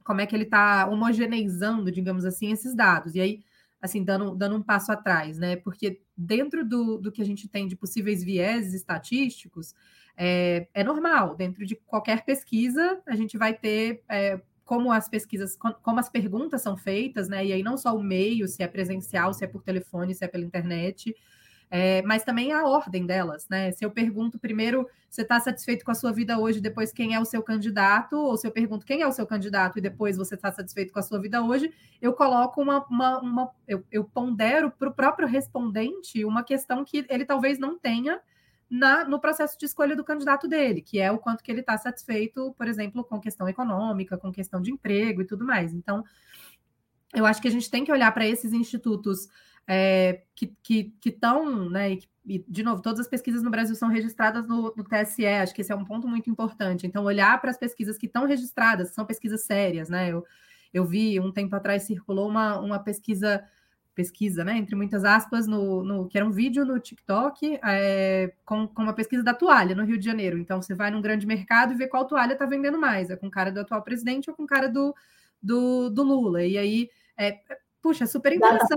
como 0.05 0.21
é 0.21 0.25
que 0.25 0.35
ele 0.35 0.45
está 0.45 0.87
homogeneizando, 0.87 1.91
digamos 1.91 2.25
assim, 2.25 2.51
esses 2.51 2.73
dados. 2.73 3.13
E 3.13 3.21
aí, 3.21 3.43
assim, 3.81 4.03
dando, 4.03 4.35
dando 4.35 4.55
um 4.55 4.61
passo 4.61 4.91
atrás, 4.91 5.37
né? 5.37 5.55
Porque 5.55 6.01
dentro 6.15 6.67
do, 6.67 6.97
do 6.97 7.11
que 7.11 7.21
a 7.21 7.25
gente 7.25 7.47
tem 7.47 7.67
de 7.67 7.75
possíveis 7.75 8.23
vieses 8.23 8.73
estatísticos, 8.73 9.73
é, 10.17 10.67
é 10.73 10.83
normal, 10.83 11.35
dentro 11.35 11.65
de 11.65 11.75
qualquer 11.75 12.25
pesquisa, 12.25 13.01
a 13.07 13.15
gente 13.15 13.37
vai 13.37 13.53
ter 13.53 14.03
é, 14.09 14.41
como 14.65 14.91
as 14.91 15.07
pesquisas, 15.07 15.55
como 15.55 15.99
as 15.99 16.09
perguntas 16.09 16.61
são 16.61 16.77
feitas, 16.77 17.29
né? 17.29 17.45
E 17.45 17.53
aí 17.53 17.63
não 17.63 17.77
só 17.77 17.95
o 17.95 18.03
meio, 18.03 18.47
se 18.47 18.61
é 18.61 18.67
presencial, 18.67 19.33
se 19.33 19.43
é 19.43 19.47
por 19.47 19.63
telefone, 19.63 20.13
se 20.13 20.23
é 20.23 20.27
pela 20.27 20.43
internet, 20.43 21.15
é, 21.71 22.01
mas 22.01 22.23
também 22.23 22.51
a 22.51 22.65
ordem 22.65 23.05
delas, 23.05 23.47
né? 23.47 23.71
Se 23.71 23.85
eu 23.85 23.91
pergunto 23.91 24.39
primeiro, 24.39 24.87
você 25.07 25.21
está 25.21 25.39
satisfeito 25.39 25.85
com 25.85 25.91
a 25.91 25.95
sua 25.95 26.11
vida 26.11 26.39
hoje, 26.39 26.59
depois 26.59 26.91
quem 26.91 27.13
é 27.13 27.19
o 27.19 27.25
seu 27.25 27.43
candidato, 27.43 28.17
ou 28.17 28.35
se 28.37 28.47
eu 28.47 28.51
pergunto 28.51 28.85
quem 28.85 29.01
é 29.01 29.07
o 29.07 29.11
seu 29.11 29.27
candidato 29.27 29.77
e 29.77 29.81
depois 29.81 30.17
você 30.17 30.33
está 30.33 30.51
satisfeito 30.51 30.91
com 30.91 30.99
a 30.99 31.03
sua 31.03 31.19
vida 31.19 31.43
hoje, 31.43 31.71
eu 32.01 32.13
coloco 32.13 32.59
uma, 32.59 32.83
uma, 32.87 33.19
uma 33.19 33.51
eu, 33.67 33.85
eu 33.91 34.03
pondero 34.03 34.71
para 34.71 34.89
o 34.89 34.93
próprio 34.93 35.27
respondente 35.27 36.25
uma 36.25 36.43
questão 36.43 36.83
que 36.83 37.05
ele 37.07 37.23
talvez 37.23 37.59
não 37.59 37.77
tenha 37.77 38.19
na, 38.67 39.03
no 39.03 39.19
processo 39.19 39.57
de 39.57 39.65
escolha 39.65 39.95
do 39.95 40.03
candidato 40.03 40.47
dele, 40.47 40.81
que 40.81 40.99
é 40.99 41.11
o 41.11 41.19
quanto 41.19 41.43
que 41.43 41.51
ele 41.51 41.61
está 41.61 41.77
satisfeito, 41.77 42.53
por 42.57 42.67
exemplo, 42.67 43.03
com 43.03 43.19
questão 43.19 43.47
econômica, 43.47 44.17
com 44.17 44.31
questão 44.31 44.59
de 44.59 44.71
emprego 44.71 45.21
e 45.21 45.25
tudo 45.25 45.45
mais. 45.45 45.71
Então, 45.73 46.03
eu 47.13 47.25
acho 47.25 47.41
que 47.41 47.47
a 47.47 47.51
gente 47.51 47.69
tem 47.69 47.83
que 47.83 47.91
olhar 47.91 48.11
para 48.11 48.27
esses 48.27 48.53
institutos 48.53 49.27
é, 49.71 50.23
que 50.33 50.91
estão, 51.05 51.69
né, 51.69 51.93
e, 51.93 52.01
e, 52.25 52.45
de 52.47 52.63
novo, 52.63 52.81
todas 52.81 53.01
as 53.01 53.07
pesquisas 53.07 53.43
no 53.43 53.51
Brasil 53.51 53.75
são 53.75 53.87
registradas 53.87 54.47
no, 54.47 54.73
no, 54.75 54.83
TSE, 54.83 55.27
acho 55.27 55.53
que 55.53 55.61
esse 55.61 55.71
é 55.71 55.75
um 55.75 55.85
ponto 55.85 56.07
muito 56.07 56.27
importante. 56.27 56.87
Então, 56.87 57.03
olhar 57.03 57.39
para 57.39 57.51
as 57.51 57.57
pesquisas 57.57 57.95
que 57.95 58.07
estão 58.07 58.25
registradas, 58.25 58.89
são 58.89 59.05
pesquisas 59.05 59.41
sérias, 59.41 59.87
né? 59.87 60.09
Eu, 60.09 60.25
eu 60.73 60.83
vi 60.83 61.19
um 61.19 61.31
tempo 61.31 61.55
atrás 61.55 61.83
circulou 61.83 62.27
uma, 62.27 62.57
uma 62.59 62.79
pesquisa, 62.79 63.43
pesquisa, 63.93 64.43
né, 64.43 64.57
entre 64.57 64.75
muitas 64.75 65.05
aspas, 65.05 65.45
no, 65.45 65.83
no 65.83 66.07
que 66.07 66.17
era 66.17 66.25
um 66.25 66.31
vídeo 66.31 66.65
no 66.65 66.79
TikTok 66.79 67.59
é, 67.63 68.33
com, 68.43 68.67
com 68.67 68.81
uma 68.81 68.93
pesquisa 68.93 69.21
da 69.21 69.35
toalha 69.35 69.75
no 69.75 69.85
Rio 69.85 69.99
de 69.99 70.05
Janeiro. 70.05 70.39
Então, 70.39 70.59
você 70.59 70.73
vai 70.73 70.89
num 70.89 71.01
grande 71.01 71.27
mercado 71.27 71.73
e 71.73 71.77
vê 71.77 71.87
qual 71.87 72.05
toalha 72.05 72.33
está 72.33 72.47
vendendo 72.47 72.79
mais, 72.79 73.11
é 73.11 73.15
com 73.15 73.29
cara 73.29 73.51
do 73.51 73.59
atual 73.59 73.83
presidente 73.83 74.31
ou 74.31 74.35
com 74.35 74.47
cara 74.47 74.67
do, 74.67 74.95
do, 75.39 75.91
do 75.91 76.01
Lula. 76.01 76.43
E 76.43 76.57
aí, 76.57 76.89
é, 77.15 77.37
puxa, 77.81 78.05
super 78.05 78.33
interessante. 78.33 78.75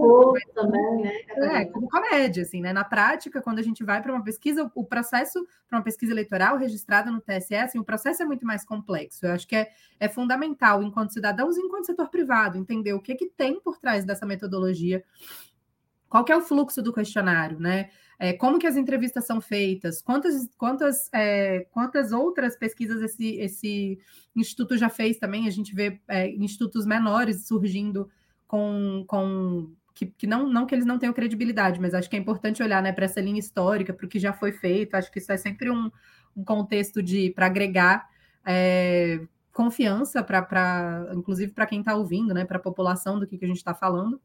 Também, 0.55 1.03
né? 1.03 1.63
É, 1.63 1.65
como 1.67 1.89
comédia, 1.89 2.43
assim, 2.43 2.61
né? 2.61 2.73
Na 2.73 2.85
prática, 2.85 3.43
quando 3.43 3.59
a 3.59 3.63
gente 3.63 3.85
vai 3.85 4.01
para 4.01 4.13
uma 4.13 4.23
pesquisa, 4.23 4.71
o 4.75 4.85
processo 4.85 5.47
para 5.69 5.79
uma 5.79 5.85
pesquisa 5.85 6.13
eleitoral 6.13 6.57
registrada 6.57 7.11
no 7.11 7.21
TSE, 7.21 7.55
assim, 7.55 7.79
o 7.79 7.85
processo 7.85 8.23
é 8.23 8.27
muito 8.27 8.47
mais 8.47 8.65
complexo. 8.65 9.27
Eu 9.27 9.33
acho 9.33 9.47
que 9.47 9.57
é, 9.57 9.71
é 9.99 10.09
fundamental, 10.09 10.83
enquanto 10.83 11.13
cidadãos 11.13 11.57
e 11.57 11.61
enquanto 11.61 11.87
setor 11.87 12.09
privado, 12.09 12.59
entender 12.59 12.93
o 12.93 13.01
que, 13.01 13.15
que 13.15 13.27
tem 13.27 13.61
por 13.61 13.79
trás 13.79 14.05
dessa 14.05 14.27
metodologia, 14.27 15.05
qual 16.09 16.25
que 16.25 16.33
é 16.33 16.37
o 16.37 16.43
fluxo 16.43 16.83
do 16.83 16.93
questionário, 16.93 17.59
né? 17.59 17.91
É, 18.19 18.33
como 18.33 18.59
que 18.59 18.67
as 18.67 18.77
entrevistas 18.77 19.27
são 19.27 19.41
feitas, 19.41 20.01
quantas, 20.01 20.49
quantas, 20.57 21.09
é, 21.13 21.67
quantas 21.73 22.13
outras 22.13 22.55
pesquisas 22.55 23.03
esse, 23.03 23.37
esse 23.37 23.99
instituto 24.37 24.77
já 24.77 24.89
fez 24.89 25.19
também, 25.19 25.49
a 25.49 25.51
gente 25.51 25.75
vê 25.75 26.01
é, 26.07 26.29
institutos 26.31 26.87
menores 26.87 27.49
surgindo 27.49 28.09
com, 28.53 29.03
com 29.09 29.73
que, 29.95 30.05
que, 30.05 30.27
não, 30.27 30.47
não 30.47 30.67
que 30.67 30.75
eles 30.75 30.85
não 30.85 30.99
tenham 30.99 31.15
credibilidade, 31.15 31.81
mas 31.81 31.95
acho 31.95 32.11
que 32.11 32.17
é 32.17 32.19
importante 32.19 32.63
olhar 32.63 32.83
né, 32.83 32.93
para 32.93 33.07
essa 33.07 33.19
linha 33.19 33.39
histórica, 33.39 33.95
para 33.95 34.05
o 34.05 34.09
que 34.09 34.19
já 34.19 34.35
foi 34.35 34.53
feito. 34.53 34.95
Acho 34.95 35.11
que 35.11 35.19
isso 35.19 35.33
é 35.33 35.39
sempre 35.39 35.71
um, 35.71 35.91
um 36.37 36.45
contexto 36.45 37.03
de 37.03 37.31
para 37.31 37.47
agregar 37.47 38.07
é, 38.47 39.23
confiança 39.55 40.23
para, 40.23 41.11
inclusive 41.15 41.53
para 41.53 41.65
quem 41.65 41.81
está 41.81 41.95
ouvindo, 41.95 42.35
né, 42.35 42.45
para 42.45 42.59
a 42.59 42.61
população 42.61 43.19
do 43.19 43.27
que, 43.27 43.39
que 43.39 43.45
a 43.47 43.49
gente 43.49 43.57
está 43.57 43.73
falando. 43.73 44.21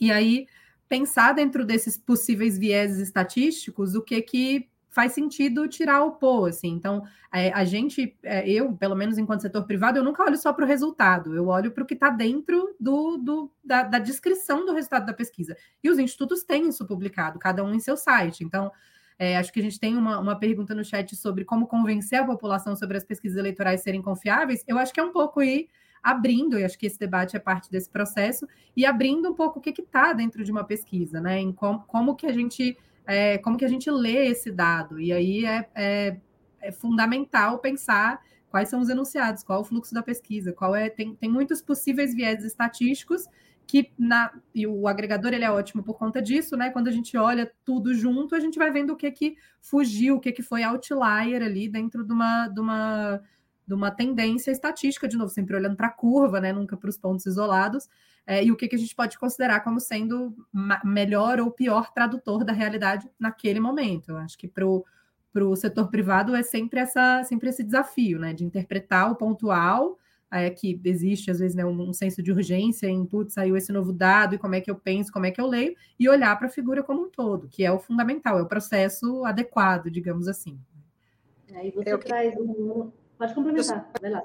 E 0.00 0.12
aí 0.12 0.46
pensar 0.88 1.32
dentro 1.32 1.66
desses 1.66 1.98
possíveis 1.98 2.56
vieses 2.56 3.00
estatísticos 3.00 3.96
o 3.96 4.02
que 4.02 4.22
que 4.22 4.68
faz 4.90 5.12
sentido 5.12 5.68
tirar 5.68 6.02
o 6.04 6.12
pô, 6.12 6.46
assim. 6.46 6.68
Então, 6.68 7.02
é, 7.32 7.52
a 7.52 7.64
gente, 7.64 8.16
é, 8.22 8.48
eu, 8.48 8.72
pelo 8.72 8.94
menos 8.94 9.18
enquanto 9.18 9.42
setor 9.42 9.64
privado, 9.64 9.98
eu 9.98 10.04
nunca 10.04 10.22
olho 10.22 10.36
só 10.36 10.52
para 10.52 10.64
o 10.64 10.68
resultado, 10.68 11.34
eu 11.34 11.48
olho 11.48 11.70
para 11.70 11.82
o 11.82 11.86
que 11.86 11.94
está 11.94 12.10
dentro 12.10 12.74
do, 12.80 13.18
do 13.18 13.52
da, 13.62 13.82
da, 13.82 13.98
descrição 13.98 14.64
do 14.64 14.72
resultado 14.72 15.06
da 15.06 15.12
pesquisa. 15.12 15.56
E 15.82 15.90
os 15.90 15.98
institutos 15.98 16.42
têm 16.42 16.68
isso 16.68 16.86
publicado, 16.86 17.38
cada 17.38 17.62
um 17.62 17.74
em 17.74 17.80
seu 17.80 17.96
site. 17.96 18.42
Então, 18.42 18.72
é, 19.18 19.36
acho 19.36 19.52
que 19.52 19.60
a 19.60 19.62
gente 19.62 19.80
tem 19.80 19.96
uma, 19.96 20.18
uma 20.18 20.38
pergunta 20.38 20.74
no 20.74 20.84
chat 20.84 21.14
sobre 21.16 21.44
como 21.44 21.66
convencer 21.66 22.20
a 22.20 22.24
população 22.24 22.76
sobre 22.76 22.96
as 22.96 23.04
pesquisas 23.04 23.36
eleitorais 23.36 23.82
serem 23.82 24.00
confiáveis. 24.00 24.64
Eu 24.66 24.78
acho 24.78 24.92
que 24.92 25.00
é 25.00 25.02
um 25.02 25.12
pouco 25.12 25.42
ir 25.42 25.68
abrindo, 26.02 26.58
e 26.58 26.64
acho 26.64 26.78
que 26.78 26.86
esse 26.86 26.98
debate 26.98 27.36
é 27.36 27.40
parte 27.40 27.70
desse 27.70 27.90
processo, 27.90 28.46
e 28.76 28.86
abrindo 28.86 29.28
um 29.28 29.34
pouco 29.34 29.58
o 29.58 29.62
que 29.62 29.70
está 29.70 30.12
dentro 30.12 30.44
de 30.44 30.50
uma 30.50 30.64
pesquisa, 30.64 31.20
né? 31.20 31.40
Em 31.40 31.52
como, 31.52 31.80
como 31.80 32.14
que 32.14 32.26
a 32.26 32.32
gente 32.32 32.78
é, 33.08 33.38
como 33.38 33.56
que 33.56 33.64
a 33.64 33.68
gente 33.68 33.90
lê 33.90 34.26
esse 34.26 34.52
dado. 34.52 35.00
E 35.00 35.10
aí 35.10 35.46
é, 35.46 35.66
é, 35.74 36.16
é, 36.60 36.70
fundamental 36.70 37.58
pensar 37.58 38.20
quais 38.50 38.68
são 38.68 38.80
os 38.80 38.90
enunciados, 38.90 39.42
qual 39.42 39.60
é 39.60 39.62
o 39.62 39.64
fluxo 39.64 39.94
da 39.94 40.02
pesquisa, 40.02 40.52
qual 40.52 40.76
é. 40.76 40.90
Tem, 40.90 41.14
tem 41.14 41.30
muitos 41.30 41.62
possíveis 41.62 42.14
viés 42.14 42.44
estatísticos 42.44 43.24
que 43.66 43.90
na, 43.98 44.32
e 44.54 44.66
o 44.66 44.86
agregador 44.86 45.32
ele 45.32 45.44
é 45.44 45.50
ótimo 45.50 45.82
por 45.82 45.94
conta 45.94 46.20
disso, 46.20 46.56
né? 46.56 46.70
Quando 46.70 46.88
a 46.88 46.90
gente 46.92 47.16
olha 47.16 47.50
tudo 47.64 47.94
junto, 47.94 48.34
a 48.34 48.40
gente 48.40 48.58
vai 48.58 48.70
vendo 48.70 48.92
o 48.92 48.96
que 48.96 49.10
que 49.10 49.36
fugiu, 49.60 50.16
o 50.16 50.20
que 50.20 50.32
que 50.32 50.42
foi 50.42 50.62
outlier 50.62 51.42
ali 51.42 51.68
dentro 51.68 52.04
de 52.04 52.12
uma, 52.12 52.48
de 52.48 52.60
uma 52.60 53.22
de 53.66 53.74
uma 53.74 53.90
tendência 53.90 54.50
estatística, 54.50 55.06
de 55.06 55.18
novo, 55.18 55.30
sempre 55.30 55.54
olhando 55.54 55.76
para 55.76 55.88
a 55.88 55.92
curva, 55.92 56.40
né, 56.40 56.54
nunca 56.54 56.74
para 56.74 56.88
os 56.88 56.96
pontos 56.96 57.26
isolados, 57.26 57.86
é, 58.28 58.44
e 58.44 58.52
o 58.52 58.56
que, 58.56 58.68
que 58.68 58.76
a 58.76 58.78
gente 58.78 58.94
pode 58.94 59.18
considerar 59.18 59.60
como 59.60 59.80
sendo 59.80 60.36
melhor 60.84 61.40
ou 61.40 61.50
pior 61.50 61.90
tradutor 61.94 62.44
da 62.44 62.52
realidade 62.52 63.10
naquele 63.18 63.58
momento. 63.58 64.10
Eu 64.10 64.18
acho 64.18 64.36
que 64.36 64.46
para 64.46 64.66
o 64.66 65.56
setor 65.56 65.88
privado 65.88 66.36
é 66.36 66.42
sempre, 66.42 66.78
essa, 66.78 67.24
sempre 67.24 67.48
esse 67.48 67.64
desafio, 67.64 68.18
né, 68.18 68.34
de 68.34 68.44
interpretar 68.44 69.10
o 69.10 69.16
pontual, 69.16 69.98
é, 70.30 70.50
que 70.50 70.78
existe 70.84 71.30
às 71.30 71.38
vezes 71.38 71.56
né, 71.56 71.64
um, 71.64 71.88
um, 71.88 71.92
senso 71.94 72.22
de 72.22 72.30
urgência 72.30 72.86
em, 72.86 73.06
putz, 73.06 73.32
saiu 73.32 73.56
esse 73.56 73.72
novo 73.72 73.94
dado, 73.94 74.34
e 74.34 74.38
como 74.38 74.54
é 74.54 74.60
que 74.60 74.70
eu 74.70 74.76
penso, 74.76 75.10
como 75.10 75.24
é 75.24 75.30
que 75.30 75.40
eu 75.40 75.46
leio, 75.46 75.74
e 75.98 76.06
olhar 76.06 76.36
para 76.36 76.48
a 76.48 76.50
figura 76.50 76.82
como 76.82 77.04
um 77.04 77.08
todo, 77.08 77.48
que 77.48 77.64
é 77.64 77.72
o 77.72 77.78
fundamental, 77.78 78.38
é 78.38 78.42
o 78.42 78.46
processo 78.46 79.24
adequado, 79.24 79.90
digamos 79.90 80.28
assim. 80.28 80.60
Aí 81.54 81.70
você 81.70 81.88
é, 81.88 81.96
traz 81.96 82.36
um, 82.36 82.92
Pode 83.16 83.34
complementar. 83.34 83.90
Vai 84.00 84.10
lá. 84.10 84.22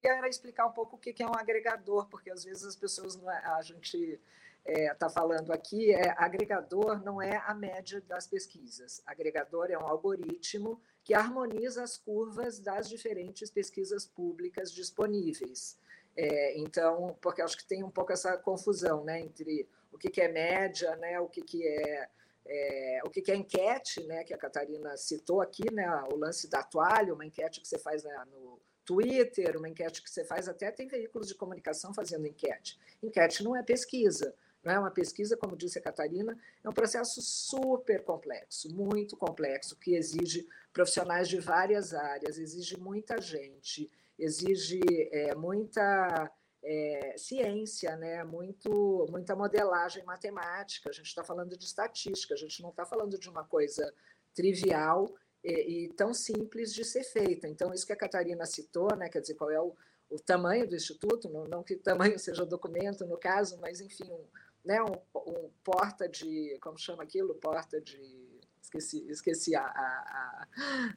Quero 0.00 0.26
explicar 0.26 0.66
um 0.66 0.72
pouco 0.72 0.96
o 0.96 0.98
que 0.98 1.22
é 1.22 1.26
um 1.26 1.34
agregador, 1.34 2.06
porque 2.08 2.30
às 2.30 2.44
vezes 2.44 2.64
as 2.64 2.76
pessoas, 2.76 3.16
é, 3.16 3.28
a 3.28 3.62
gente 3.62 4.20
está 4.64 5.06
é, 5.06 5.10
falando 5.10 5.52
aqui, 5.52 5.92
é, 5.92 6.14
agregador 6.16 7.02
não 7.02 7.20
é 7.20 7.36
a 7.46 7.54
média 7.54 8.00
das 8.02 8.26
pesquisas. 8.26 9.02
Agregador 9.06 9.70
é 9.70 9.78
um 9.78 9.86
algoritmo 9.86 10.80
que 11.02 11.14
harmoniza 11.14 11.82
as 11.82 11.96
curvas 11.96 12.60
das 12.60 12.88
diferentes 12.88 13.50
pesquisas 13.50 14.06
públicas 14.06 14.70
disponíveis. 14.72 15.76
É, 16.16 16.58
então, 16.58 17.16
porque 17.20 17.42
acho 17.42 17.56
que 17.56 17.66
tem 17.66 17.82
um 17.82 17.90
pouco 17.90 18.12
essa 18.12 18.36
confusão 18.36 19.04
né, 19.04 19.20
entre 19.20 19.68
o 19.92 19.98
que, 19.98 20.10
que 20.10 20.20
é 20.20 20.28
média, 20.28 20.94
né, 20.96 21.18
o 21.20 21.28
que, 21.28 21.42
que 21.42 21.66
é 21.66 22.08
é, 22.48 23.00
o 23.04 23.10
que, 23.10 23.20
que 23.20 23.30
é 23.30 23.36
enquete, 23.36 24.02
né, 24.04 24.24
que 24.24 24.32
a 24.32 24.38
Catarina 24.38 24.96
citou 24.96 25.42
aqui, 25.42 25.70
né, 25.70 25.86
o 26.10 26.16
lance 26.16 26.48
da 26.48 26.62
toalha, 26.62 27.12
uma 27.12 27.26
enquete 27.26 27.60
que 27.60 27.68
você 27.68 27.78
faz 27.78 28.02
né, 28.02 28.24
no 28.32 28.58
Twitter, 28.88 29.58
uma 29.58 29.68
enquete 29.68 30.02
que 30.02 30.08
você 30.08 30.24
faz, 30.24 30.48
até 30.48 30.70
tem 30.70 30.88
veículos 30.88 31.28
de 31.28 31.34
comunicação 31.34 31.92
fazendo 31.92 32.26
enquete. 32.26 32.80
Enquete 33.02 33.44
não 33.44 33.54
é 33.54 33.62
pesquisa, 33.62 34.34
não 34.64 34.72
é 34.72 34.78
uma 34.78 34.90
pesquisa, 34.90 35.36
como 35.36 35.54
disse 35.54 35.78
a 35.78 35.82
Catarina, 35.82 36.34
é 36.64 36.66
um 36.66 36.72
processo 36.72 37.20
super 37.20 38.02
complexo, 38.02 38.74
muito 38.74 39.14
complexo, 39.14 39.76
que 39.76 39.94
exige 39.94 40.48
profissionais 40.72 41.28
de 41.28 41.38
várias 41.38 41.92
áreas, 41.92 42.38
exige 42.38 42.80
muita 42.80 43.20
gente, 43.20 43.90
exige 44.18 44.80
é, 45.12 45.34
muita 45.34 46.32
é, 46.64 47.14
ciência, 47.18 47.94
né? 47.94 48.24
Muito, 48.24 49.06
muita 49.10 49.36
modelagem 49.36 50.02
matemática. 50.04 50.88
A 50.88 50.94
gente 50.94 51.08
está 51.08 51.22
falando 51.22 51.58
de 51.58 51.64
estatística, 51.66 52.32
a 52.32 52.38
gente 52.38 52.62
não 52.62 52.70
está 52.70 52.86
falando 52.86 53.18
de 53.18 53.28
uma 53.28 53.44
coisa 53.44 53.92
trivial 54.34 55.14
e, 55.44 55.84
e, 55.84 55.88
tão 55.94 56.12
simples 56.12 56.74
de 56.74 56.84
ser 56.84 57.04
feita. 57.04 57.48
Então, 57.48 57.72
isso 57.72 57.86
que 57.86 57.92
a 57.92 57.96
Catarina 57.96 58.44
citou, 58.46 58.94
né? 58.96 59.08
Quer 59.08 59.20
dizer, 59.20 59.34
qual 59.34 59.50
é 59.50 59.60
o, 59.60 59.74
o 60.10 60.18
tamanho 60.18 60.68
do 60.68 60.74
instituto? 60.74 61.28
Não, 61.28 61.44
não 61.44 61.62
que 61.62 61.76
tamanho 61.76 62.18
seja 62.18 62.42
o 62.42 62.46
documento 62.46 63.06
no 63.06 63.16
caso, 63.16 63.58
mas 63.60 63.80
enfim, 63.80 64.10
um, 64.10 64.24
né? 64.64 64.82
Um, 64.82 64.94
um 65.16 65.50
porta 65.64 66.08
de, 66.08 66.58
como 66.60 66.78
chama 66.78 67.02
aquilo? 67.02 67.34
Porta 67.34 67.80
de 67.80 68.28
esqueci, 68.68 69.06
esqueci 69.08 69.56
a, 69.56 69.62
a, 69.62 70.46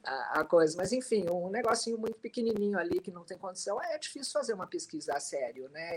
a, 0.04 0.40
a, 0.40 0.44
coisa, 0.44 0.76
mas 0.76 0.92
enfim, 0.92 1.26
um 1.30 1.48
negocinho 1.50 1.98
muito 1.98 2.18
pequenininho 2.18 2.78
ali 2.78 3.00
que 3.00 3.10
não 3.10 3.24
tem 3.24 3.38
condição, 3.38 3.82
é 3.82 3.98
difícil 3.98 4.32
fazer 4.32 4.52
uma 4.52 4.66
pesquisa 4.66 5.14
a 5.14 5.20
sério, 5.20 5.68
né? 5.70 5.96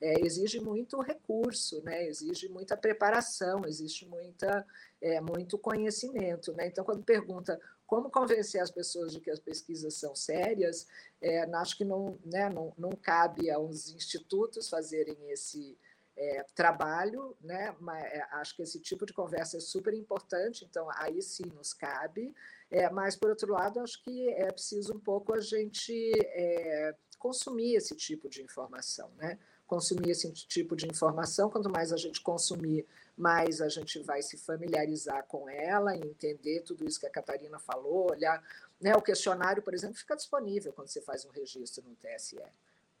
É, 0.00 0.20
exige 0.24 0.60
muito 0.60 1.00
recurso, 1.00 1.82
né? 1.82 2.06
Exige 2.06 2.48
muita 2.48 2.76
preparação, 2.76 3.62
existe 3.66 4.06
muita, 4.06 4.66
é, 5.02 5.20
muito 5.20 5.58
conhecimento, 5.58 6.52
né? 6.52 6.68
Então, 6.68 6.84
quando 6.84 7.02
pergunta 7.02 7.60
como 7.86 8.08
convencer 8.08 8.60
as 8.62 8.70
pessoas 8.70 9.12
de 9.12 9.20
que 9.20 9.30
as 9.30 9.40
pesquisas 9.40 9.94
são 9.94 10.14
sérias, 10.14 10.86
é, 11.20 11.42
acho 11.56 11.76
que 11.76 11.84
não, 11.84 12.18
né, 12.24 12.48
não, 12.48 12.72
não 12.78 12.90
cabe 12.90 13.50
aos 13.50 13.90
institutos 13.90 14.70
fazerem 14.70 15.30
esse 15.30 15.76
é, 16.16 16.44
trabalho, 16.54 17.36
né? 17.40 17.74
Mas, 17.80 18.04
é, 18.04 18.22
acho 18.32 18.56
que 18.56 18.62
esse 18.62 18.80
tipo 18.80 19.04
de 19.04 19.12
conversa 19.12 19.56
é 19.56 19.60
super 19.60 19.92
importante, 19.92 20.64
então 20.64 20.88
aí 20.96 21.20
sim 21.20 21.44
nos 21.54 21.74
cabe. 21.74 22.34
É, 22.70 22.88
mas, 22.88 23.16
por 23.16 23.28
outro 23.28 23.52
lado, 23.52 23.80
acho 23.80 24.02
que 24.02 24.28
é 24.30 24.50
preciso 24.50 24.94
um 24.94 25.00
pouco 25.00 25.34
a 25.34 25.40
gente 25.40 26.12
é, 26.16 26.94
consumir 27.18 27.74
esse 27.74 27.94
tipo 27.94 28.28
de 28.28 28.42
informação, 28.42 29.10
né? 29.16 29.38
Consumir 29.72 30.10
esse 30.10 30.30
tipo 30.30 30.76
de 30.76 30.86
informação, 30.86 31.48
quanto 31.48 31.70
mais 31.70 31.94
a 31.94 31.96
gente 31.96 32.20
consumir, 32.20 32.86
mais 33.16 33.62
a 33.62 33.70
gente 33.70 33.98
vai 34.00 34.20
se 34.20 34.36
familiarizar 34.36 35.24
com 35.24 35.48
ela 35.48 35.96
e 35.96 36.00
entender 36.00 36.60
tudo 36.60 36.86
isso 36.86 37.00
que 37.00 37.06
a 37.06 37.10
Catarina 37.10 37.58
falou, 37.58 38.10
olhar. 38.10 38.44
Né, 38.78 38.94
o 38.94 39.00
questionário, 39.00 39.62
por 39.62 39.72
exemplo, 39.72 39.96
fica 39.96 40.14
disponível 40.14 40.74
quando 40.74 40.88
você 40.88 41.00
faz 41.00 41.24
um 41.24 41.30
registro 41.30 41.82
no 41.88 41.96
TSE. 41.96 42.38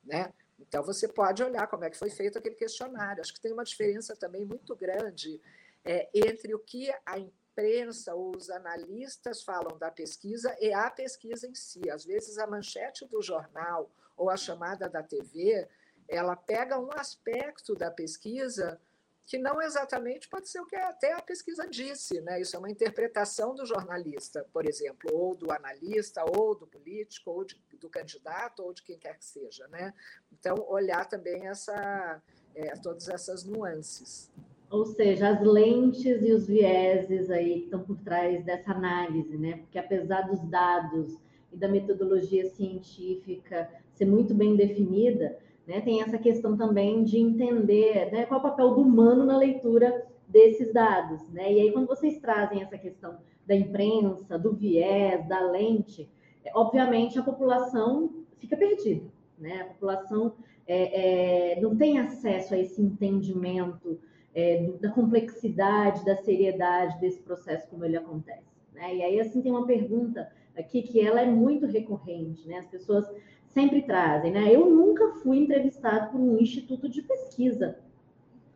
Né? 0.02 0.32
Então, 0.58 0.82
você 0.82 1.06
pode 1.06 1.42
olhar 1.42 1.66
como 1.66 1.84
é 1.84 1.90
que 1.90 1.98
foi 1.98 2.08
feito 2.08 2.38
aquele 2.38 2.54
questionário. 2.54 3.20
Acho 3.20 3.34
que 3.34 3.40
tem 3.42 3.52
uma 3.52 3.64
diferença 3.64 4.16
também 4.16 4.46
muito 4.46 4.74
grande 4.74 5.38
é, 5.84 6.08
entre 6.14 6.54
o 6.54 6.58
que 6.58 6.90
a 7.04 7.18
imprensa 7.18 8.14
ou 8.14 8.34
os 8.34 8.48
analistas 8.48 9.42
falam 9.42 9.76
da 9.76 9.90
pesquisa 9.90 10.56
e 10.58 10.72
a 10.72 10.90
pesquisa 10.90 11.46
em 11.46 11.54
si. 11.54 11.90
Às 11.90 12.06
vezes, 12.06 12.38
a 12.38 12.46
manchete 12.46 13.04
do 13.04 13.20
jornal 13.20 13.90
ou 14.16 14.30
a 14.30 14.38
chamada 14.38 14.88
da 14.88 15.02
TV, 15.02 15.68
ela 16.12 16.36
pega 16.36 16.78
um 16.78 16.90
aspecto 16.92 17.74
da 17.74 17.90
pesquisa 17.90 18.80
que 19.24 19.38
não 19.38 19.62
exatamente 19.62 20.28
pode 20.28 20.48
ser 20.48 20.60
o 20.60 20.66
que 20.66 20.76
até 20.76 21.12
a 21.12 21.22
pesquisa 21.22 21.66
disse, 21.66 22.20
né? 22.20 22.40
Isso 22.40 22.56
é 22.56 22.58
uma 22.58 22.70
interpretação 22.70 23.54
do 23.54 23.64
jornalista, 23.64 24.46
por 24.52 24.66
exemplo, 24.68 25.10
ou 25.12 25.34
do 25.34 25.50
analista, 25.50 26.22
ou 26.36 26.54
do 26.54 26.66
político, 26.66 27.30
ou 27.30 27.44
de, 27.44 27.56
do 27.80 27.88
candidato, 27.88 28.62
ou 28.62 28.74
de 28.74 28.82
quem 28.82 28.98
quer 28.98 29.16
que 29.16 29.24
seja, 29.24 29.66
né? 29.68 29.94
Então, 30.32 30.56
olhar 30.68 31.08
também 31.08 31.46
essa, 31.46 32.20
é, 32.54 32.74
todas 32.76 33.08
essas 33.08 33.44
nuances. 33.44 34.30
Ou 34.68 34.84
seja, 34.86 35.28
as 35.28 35.42
lentes 35.42 36.22
e 36.22 36.32
os 36.32 36.46
vieses 36.46 37.30
aí 37.30 37.60
que 37.60 37.64
estão 37.64 37.82
por 37.82 37.98
trás 38.00 38.44
dessa 38.44 38.72
análise, 38.72 39.36
né? 39.38 39.58
Porque 39.58 39.78
apesar 39.78 40.22
dos 40.22 40.40
dados 40.48 41.16
e 41.52 41.56
da 41.56 41.68
metodologia 41.68 42.50
científica 42.50 43.70
ser 43.94 44.06
muito 44.06 44.34
bem 44.34 44.56
definida, 44.56 45.38
né? 45.66 45.80
Tem 45.80 46.02
essa 46.02 46.18
questão 46.18 46.56
também 46.56 47.04
de 47.04 47.18
entender 47.18 48.10
né, 48.10 48.26
qual 48.26 48.40
é 48.40 48.42
o 48.42 48.48
papel 48.48 48.74
do 48.74 48.82
humano 48.82 49.24
na 49.24 49.36
leitura 49.36 50.06
desses 50.26 50.72
dados. 50.72 51.28
Né? 51.28 51.52
E 51.52 51.60
aí, 51.60 51.72
quando 51.72 51.86
vocês 51.86 52.18
trazem 52.18 52.62
essa 52.62 52.78
questão 52.78 53.18
da 53.46 53.54
imprensa, 53.54 54.38
do 54.38 54.52
viés, 54.52 55.26
da 55.28 55.40
lente, 55.40 56.08
é, 56.44 56.50
obviamente 56.54 57.18
a 57.18 57.22
população 57.22 58.24
fica 58.38 58.56
perdida. 58.56 59.06
Né? 59.38 59.62
A 59.62 59.64
população 59.66 60.34
é, 60.66 61.54
é, 61.54 61.60
não 61.60 61.76
tem 61.76 61.98
acesso 61.98 62.54
a 62.54 62.58
esse 62.58 62.80
entendimento 62.80 64.00
é, 64.34 64.72
da 64.80 64.90
complexidade, 64.90 66.04
da 66.04 66.16
seriedade 66.16 66.98
desse 67.00 67.20
processo 67.20 67.68
como 67.68 67.84
ele 67.84 67.96
acontece. 67.96 68.50
Né? 68.72 68.96
E 68.96 69.02
aí, 69.02 69.20
assim, 69.20 69.42
tem 69.42 69.52
uma 69.52 69.66
pergunta 69.66 70.30
aqui 70.56 70.82
que 70.82 71.00
ela 71.00 71.20
é 71.20 71.26
muito 71.26 71.66
recorrente. 71.66 72.48
Né? 72.48 72.58
As 72.58 72.66
pessoas 72.66 73.06
sempre 73.52 73.82
trazem, 73.82 74.32
né? 74.32 74.54
Eu 74.54 74.68
nunca 74.68 75.12
fui 75.22 75.38
entrevistado 75.38 76.10
por 76.10 76.20
um 76.20 76.38
instituto 76.38 76.88
de 76.88 77.02
pesquisa. 77.02 77.78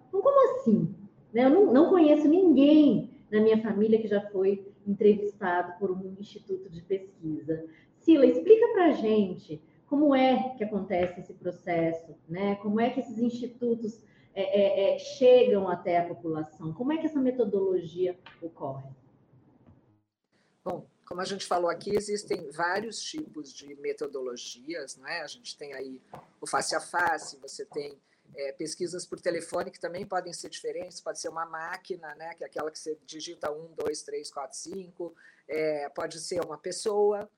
Então, 0.08 0.20
como 0.20 0.58
assim? 0.58 0.94
Né? 1.32 1.44
Eu 1.44 1.50
não, 1.50 1.72
não 1.72 1.90
conheço 1.90 2.26
ninguém 2.28 3.10
na 3.30 3.40
minha 3.40 3.60
família 3.62 4.00
que 4.00 4.08
já 4.08 4.20
foi 4.30 4.66
entrevistado 4.86 5.78
por 5.78 5.90
um 5.90 6.14
instituto 6.18 6.70
de 6.70 6.80
pesquisa. 6.82 7.64
Sila, 7.98 8.24
explica 8.24 8.68
para 8.68 8.92
gente 8.92 9.60
como 9.86 10.14
é 10.14 10.54
que 10.56 10.64
acontece 10.64 11.20
esse 11.20 11.34
processo, 11.34 12.14
né? 12.28 12.56
Como 12.56 12.80
é 12.80 12.90
que 12.90 13.00
esses 13.00 13.18
institutos 13.18 14.02
é, 14.34 14.42
é, 14.42 14.94
é, 14.94 14.98
chegam 14.98 15.68
até 15.68 15.98
a 15.98 16.06
população? 16.06 16.72
Como 16.72 16.92
é 16.92 16.98
que 16.98 17.06
essa 17.06 17.20
metodologia 17.20 18.18
ocorre? 18.40 18.88
Bom, 20.64 20.86
como 21.06 21.20
a 21.20 21.24
gente 21.24 21.46
falou 21.46 21.70
aqui, 21.70 21.94
existem 21.94 22.50
vários 22.50 23.00
tipos 23.00 23.52
de 23.52 23.74
metodologias, 23.76 24.96
não 24.96 25.06
é? 25.06 25.20
A 25.22 25.26
gente 25.26 25.56
tem 25.56 25.72
aí 25.72 26.02
o 26.40 26.46
face 26.46 26.74
a 26.74 26.80
face, 26.80 27.38
você 27.38 27.64
tem 27.64 27.98
é, 28.34 28.52
pesquisas 28.52 29.06
por 29.06 29.20
telefone 29.20 29.70
que 29.70 29.78
também 29.78 30.04
podem 30.04 30.32
ser 30.32 30.50
diferentes, 30.50 31.00
pode 31.00 31.20
ser 31.20 31.28
uma 31.28 31.46
máquina, 31.46 32.12
né? 32.16 32.34
Que 32.34 32.42
é 32.42 32.46
aquela 32.46 32.70
que 32.70 32.78
você 32.78 32.98
digita 33.06 33.52
um, 33.52 33.72
dois, 33.74 34.02
três, 34.02 34.30
quatro, 34.30 34.58
cinco, 34.58 35.14
é, 35.46 35.88
pode 35.90 36.18
ser 36.18 36.44
uma 36.44 36.58
pessoa, 36.58 37.30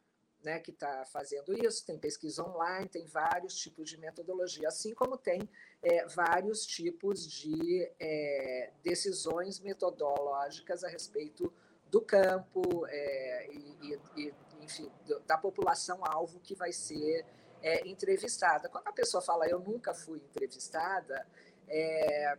né, 0.43 0.61
que 0.61 0.71
está 0.71 1.05
fazendo 1.07 1.53
isso, 1.53 1.85
tem 1.85 1.99
pesquisa 1.99 2.45
online, 2.45 2.89
tem 2.89 3.05
vários 3.07 3.57
tipos 3.57 3.91
de 3.91 3.99
metodologia, 3.99 4.69
assim 4.69 4.95
como 4.95 5.19
tem 5.19 5.49
é, 5.83 6.07
vários 6.07 6.65
tipos 6.65 7.27
de 7.27 7.91
é, 7.99 8.71
decisões 8.83 9.59
metodológicas 9.59 10.85
a 10.85 10.89
respeito 10.89 11.53
do 11.91 12.01
campo 12.01 12.87
é, 12.89 13.49
e, 13.51 14.01
e, 14.17 14.35
enfim, 14.63 14.91
da 15.27 15.39
população-alvo 15.39 16.41
que 16.41 16.55
vai 16.55 16.73
ser 16.73 17.25
é, 17.63 17.89
entrevistada. 17.89 18.69
Quando 18.69 18.87
a 18.89 18.93
pessoa 18.93 19.23
fala 19.23 19.49
eu 19.49 19.59
nunca 19.59 19.95
fui 19.95 20.19
entrevistada, 20.19 21.27
é, 21.69 22.37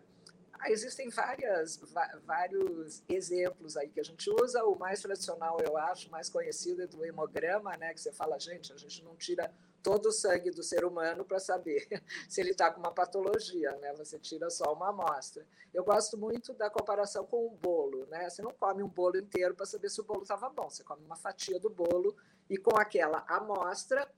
Ah, 0.62 0.70
existem 0.72 1.10
várias, 1.10 1.80
vários 2.26 3.02
exemplos 3.08 3.78
aí 3.78 3.88
que 3.90 4.00
a 4.02 4.04
gente 4.04 4.30
usa. 4.30 4.62
O 4.66 4.76
mais 4.78 5.02
tradicional, 5.02 5.58
eu 5.66 5.78
acho, 5.78 6.12
mais 6.12 6.30
conhecido 6.30 6.82
é 6.84 6.88
do 6.88 7.06
hemograma, 7.06 7.78
né? 7.78 7.94
Que 7.94 8.02
você 8.02 8.12
fala, 8.12 8.38
gente, 8.38 8.74
a 8.74 8.78
gente 8.78 9.02
não 9.02 9.16
tira 9.16 9.50
todo 9.82 10.08
o 10.08 10.12
sangue 10.12 10.52
do 10.52 10.64
ser 10.64 10.86
humano 10.86 11.26
para 11.26 11.40
saber 11.40 11.88
se 12.28 12.42
ele 12.42 12.52
está 12.52 12.72
com 12.72 12.80
uma 12.80 12.92
patologia, 12.92 13.72
né? 13.78 13.94
Você 13.94 14.20
tira 14.20 14.50
só 14.50 14.74
uma 14.74 14.90
amostra. 14.90 15.46
Eu 15.74 15.84
gosto 15.84 16.18
muito 16.18 16.54
da 16.54 16.70
comparação 16.70 17.26
com 17.26 17.48
um 17.48 17.56
bolo, 17.56 18.06
né? 18.08 18.30
Você 18.30 18.42
não 18.42 18.52
come 18.52 18.84
um 18.84 18.88
bolo 18.88 19.18
inteiro 19.18 19.56
para 19.56 19.66
saber 19.66 19.90
se 19.90 20.02
o 20.02 20.04
bolo 20.04 20.24
estava 20.24 20.50
bom. 20.50 20.70
Você 20.70 20.84
come 20.84 21.04
uma 21.04 21.16
fatia 21.16 21.60
do 21.60 21.70
bolo 21.70 22.16
e 22.50 22.58
com 22.58 22.78
aquela 22.78 23.24
amostra 23.28 24.10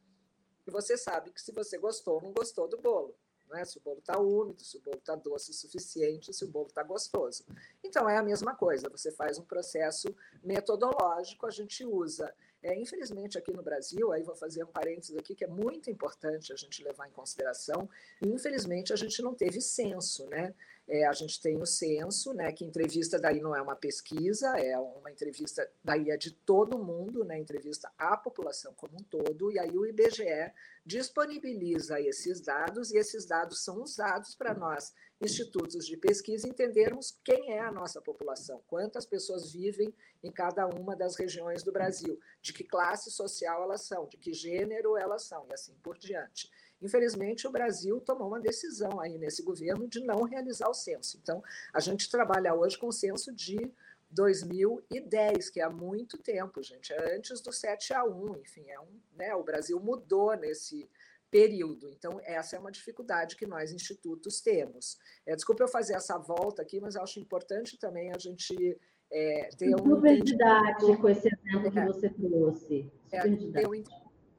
você 0.65 0.95
sabe 0.95 1.31
que 1.31 1.41
se 1.41 1.51
você 1.51 1.77
gostou 1.77 2.15
ou 2.15 2.21
não 2.21 2.31
gostou 2.31 2.67
do 2.67 2.77
bolo 2.77 3.15
né? 3.51 3.65
se 3.65 3.77
o 3.77 3.81
bolo 3.81 3.99
está 3.99 4.17
úmido, 4.17 4.63
se 4.63 4.77
o 4.77 4.81
bolo 4.81 4.97
está 4.97 5.15
doce 5.15 5.51
o 5.51 5.53
suficiente, 5.53 6.33
se 6.33 6.43
o 6.43 6.47
bolo 6.47 6.67
está 6.67 6.81
gostoso. 6.81 7.45
Então, 7.83 8.09
é 8.09 8.17
a 8.17 8.23
mesma 8.23 8.55
coisa, 8.55 8.89
você 8.89 9.11
faz 9.11 9.37
um 9.37 9.43
processo 9.43 10.13
metodológico, 10.43 11.45
a 11.45 11.51
gente 11.51 11.85
usa. 11.85 12.33
É, 12.63 12.75
infelizmente, 12.79 13.37
aqui 13.37 13.51
no 13.51 13.63
Brasil, 13.63 14.11
aí 14.11 14.21
vou 14.21 14.35
fazer 14.35 14.63
um 14.63 14.67
parênteses 14.67 15.17
aqui, 15.17 15.33
que 15.33 15.43
é 15.43 15.47
muito 15.47 15.89
importante 15.89 16.53
a 16.53 16.55
gente 16.55 16.83
levar 16.83 17.07
em 17.07 17.11
consideração, 17.11 17.89
infelizmente 18.21 18.93
a 18.93 18.95
gente 18.95 19.19
não 19.21 19.33
teve 19.33 19.59
censo, 19.59 20.27
né? 20.27 20.53
É, 20.93 21.07
a 21.07 21.13
gente 21.13 21.39
tem 21.41 21.55
o 21.55 21.65
censo, 21.65 22.33
né, 22.33 22.51
que 22.51 22.65
entrevista 22.65 23.17
daí 23.17 23.39
não 23.39 23.55
é 23.55 23.61
uma 23.61 23.77
pesquisa, 23.77 24.59
é 24.59 24.77
uma 24.77 25.09
entrevista 25.09 25.65
daí 25.81 26.09
é 26.09 26.17
de 26.17 26.31
todo 26.31 26.77
mundo, 26.77 27.23
né, 27.23 27.39
entrevista 27.39 27.89
à 27.97 28.17
população 28.17 28.73
como 28.73 28.95
um 28.95 29.03
todo, 29.03 29.49
e 29.53 29.57
aí 29.57 29.77
o 29.77 29.85
IBGE 29.85 30.51
disponibiliza 30.85 32.01
esses 32.01 32.41
dados 32.41 32.91
e 32.91 32.97
esses 32.97 33.25
dados 33.25 33.63
são 33.63 33.81
usados 33.81 34.35
para 34.35 34.53
nós, 34.53 34.93
institutos 35.21 35.85
de 35.85 35.95
pesquisa, 35.95 36.45
entendermos 36.45 37.17
quem 37.23 37.53
é 37.53 37.61
a 37.61 37.71
nossa 37.71 38.01
população, 38.01 38.61
quantas 38.67 39.05
pessoas 39.05 39.49
vivem 39.49 39.93
em 40.21 40.29
cada 40.29 40.67
uma 40.67 40.93
das 40.93 41.15
regiões 41.15 41.63
do 41.63 41.71
Brasil, 41.71 42.19
de 42.41 42.51
que 42.51 42.65
classe 42.65 43.09
social 43.09 43.63
elas 43.63 43.83
são, 43.83 44.07
de 44.07 44.17
que 44.17 44.33
gênero 44.33 44.97
elas 44.97 45.23
são, 45.23 45.47
e 45.49 45.53
assim 45.53 45.73
por 45.81 45.97
diante. 45.97 46.51
Infelizmente, 46.81 47.47
o 47.47 47.51
Brasil 47.51 47.99
tomou 48.01 48.27
uma 48.27 48.39
decisão 48.39 48.99
aí 48.99 49.17
nesse 49.17 49.43
governo 49.43 49.87
de 49.87 49.99
não 49.99 50.23
realizar 50.23 50.69
o 50.69 50.73
censo. 50.73 51.19
Então, 51.21 51.43
a 51.73 51.79
gente 51.79 52.09
trabalha 52.09 52.55
hoje 52.55 52.77
com 52.77 52.87
o 52.87 52.91
censo 52.91 53.33
de 53.33 53.71
2010, 54.09 55.49
que 55.49 55.61
é 55.61 55.63
há 55.63 55.69
muito 55.69 56.17
tempo, 56.17 56.61
gente, 56.61 56.91
é 56.91 57.15
antes 57.15 57.41
do 57.41 57.51
7 57.51 57.93
a 57.93 58.03
1, 58.03 58.37
enfim, 58.39 58.69
é 58.69 58.79
um, 58.79 58.99
né, 59.15 59.33
o 59.35 59.43
Brasil 59.43 59.79
mudou 59.79 60.35
nesse 60.35 60.89
período. 61.29 61.89
Então, 61.89 62.19
essa 62.23 62.57
é 62.57 62.59
uma 62.59 62.71
dificuldade 62.71 63.37
que 63.37 63.45
nós, 63.45 63.71
institutos, 63.71 64.41
temos. 64.41 64.99
É, 65.25 65.33
desculpa 65.33 65.63
eu 65.63 65.67
fazer 65.67 65.93
essa 65.93 66.17
volta 66.17 66.61
aqui, 66.61 66.81
mas 66.81 66.97
acho 66.97 67.21
importante 67.21 67.79
também 67.79 68.11
a 68.11 68.17
gente 68.17 68.77
é, 69.09 69.49
ter 69.57 69.73
um... 69.75 69.95
Super 69.95 70.21
didático 70.21 71.09
esse 71.09 71.29
exemplo 71.29 71.71
que 71.71 71.79
é. 71.79 71.85
você 71.85 72.09
trouxe. 72.09 72.91
Super 73.05 73.59
é. 73.59 73.67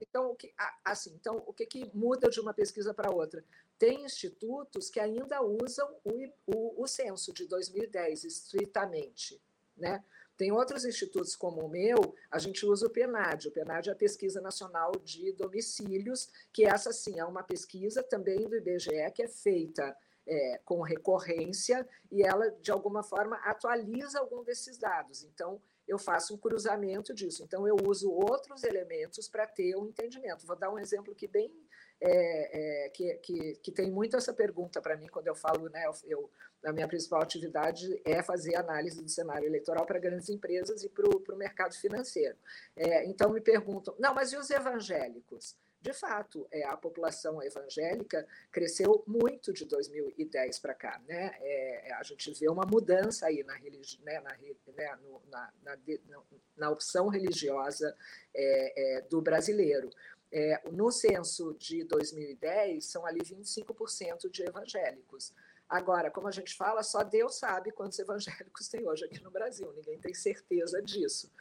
Então, 0.08 0.30
o 0.30 0.36
que, 0.36 0.52
assim, 0.84 1.14
então, 1.14 1.42
o 1.46 1.52
que, 1.52 1.66
que 1.66 1.90
muda 1.94 2.28
de 2.28 2.40
uma 2.40 2.52
pesquisa 2.52 2.92
para 2.92 3.10
outra? 3.10 3.44
Tem 3.78 4.04
institutos 4.04 4.90
que 4.90 5.00
ainda 5.00 5.42
usam 5.42 5.88
o, 6.04 6.32
o, 6.46 6.82
o 6.82 6.86
censo 6.86 7.32
de 7.32 7.46
2010 7.46 8.24
estritamente. 8.24 9.40
Né? 9.76 10.04
Tem 10.36 10.50
outros 10.50 10.84
institutos 10.84 11.36
como 11.36 11.64
o 11.64 11.68
meu, 11.68 12.14
a 12.30 12.38
gente 12.38 12.66
usa 12.66 12.86
o 12.86 12.90
PNAD. 12.90 13.48
O 13.48 13.52
PNAD 13.52 13.90
é 13.90 13.92
a 13.92 13.96
Pesquisa 13.96 14.40
Nacional 14.40 14.92
de 15.04 15.32
Domicílios, 15.32 16.28
que 16.52 16.64
essa 16.64 16.92
sim 16.92 17.18
é 17.18 17.24
uma 17.24 17.42
pesquisa 17.42 18.02
também 18.02 18.48
do 18.48 18.56
IBGE 18.56 19.10
que 19.14 19.22
é 19.22 19.28
feita 19.28 19.96
é, 20.26 20.60
com 20.64 20.80
recorrência 20.82 21.86
e 22.10 22.22
ela, 22.22 22.50
de 22.50 22.70
alguma 22.70 23.02
forma, 23.02 23.36
atualiza 23.44 24.18
algum 24.18 24.42
desses 24.42 24.78
dados. 24.78 25.24
Então, 25.24 25.60
eu 25.92 25.98
faço 25.98 26.34
um 26.34 26.38
cruzamento 26.38 27.14
disso. 27.14 27.44
Então, 27.44 27.66
eu 27.66 27.76
uso 27.86 28.10
outros 28.10 28.64
elementos 28.64 29.28
para 29.28 29.46
ter 29.46 29.76
um 29.76 29.86
entendimento. 29.86 30.46
Vou 30.46 30.56
dar 30.56 30.70
um 30.70 30.78
exemplo 30.78 31.14
que 31.14 31.28
bem 31.28 31.52
é, 32.00 32.86
é, 32.86 32.88
que, 32.88 33.14
que, 33.14 33.54
que, 33.62 33.70
tem 33.70 33.90
muito 33.90 34.16
essa 34.16 34.32
pergunta 34.32 34.80
para 34.82 34.96
mim 34.96 35.06
quando 35.06 35.28
eu 35.28 35.36
falo, 35.36 35.68
né, 35.68 35.84
eu, 36.04 36.28
a 36.64 36.72
minha 36.72 36.88
principal 36.88 37.22
atividade 37.22 38.00
é 38.04 38.20
fazer 38.24 38.56
análise 38.56 39.00
do 39.00 39.08
cenário 39.08 39.46
eleitoral 39.46 39.86
para 39.86 40.00
grandes 40.00 40.28
empresas 40.28 40.82
e 40.82 40.88
para 40.88 41.08
o 41.08 41.36
mercado 41.36 41.74
financeiro. 41.74 42.36
É, 42.74 43.04
então 43.06 43.30
me 43.30 43.40
perguntam, 43.40 43.94
não, 44.00 44.12
mas 44.14 44.32
e 44.32 44.36
os 44.36 44.50
evangélicos? 44.50 45.56
De 45.82 45.92
fato, 45.92 46.46
é, 46.52 46.64
a 46.64 46.76
população 46.76 47.42
evangélica 47.42 48.24
cresceu 48.52 49.02
muito 49.04 49.52
de 49.52 49.64
2010 49.64 50.60
para 50.60 50.74
cá. 50.74 51.02
Né? 51.08 51.34
É, 51.40 51.88
é, 51.88 51.94
a 51.94 52.02
gente 52.04 52.30
vê 52.38 52.48
uma 52.48 52.64
mudança 52.64 53.26
aí 53.26 53.42
na, 53.42 53.54
religi 53.54 54.00
né, 54.04 54.20
na, 54.20 54.30
né, 54.30 54.98
no, 55.02 55.20
na, 55.28 55.52
na, 55.64 55.76
na, 56.56 56.70
opção 56.70 57.08
religiosa 57.08 57.96
é, 58.32 58.98
é 58.98 59.00
do 59.02 59.20
brasileiro. 59.20 59.90
É, 60.30 60.62
no 60.70 60.92
censo 60.92 61.52
de 61.58 61.82
2010, 61.82 62.86
são 62.86 63.04
ali 63.04 63.18
25% 63.20 64.30
de 64.30 64.44
evangélicos. 64.44 65.34
Agora, 65.72 66.10
como 66.10 66.28
a 66.28 66.30
gente 66.30 66.54
fala, 66.54 66.82
só 66.82 67.02
Deus 67.02 67.36
sabe 67.36 67.72
quantos 67.72 67.98
evangélicos 67.98 68.68
tem 68.68 68.86
hoje 68.86 69.06
aqui 69.06 69.18
no 69.22 69.30
Brasil, 69.30 69.72
ninguém 69.72 69.98
tem 69.98 70.12
certeza 70.12 70.82
disso. 70.82 71.32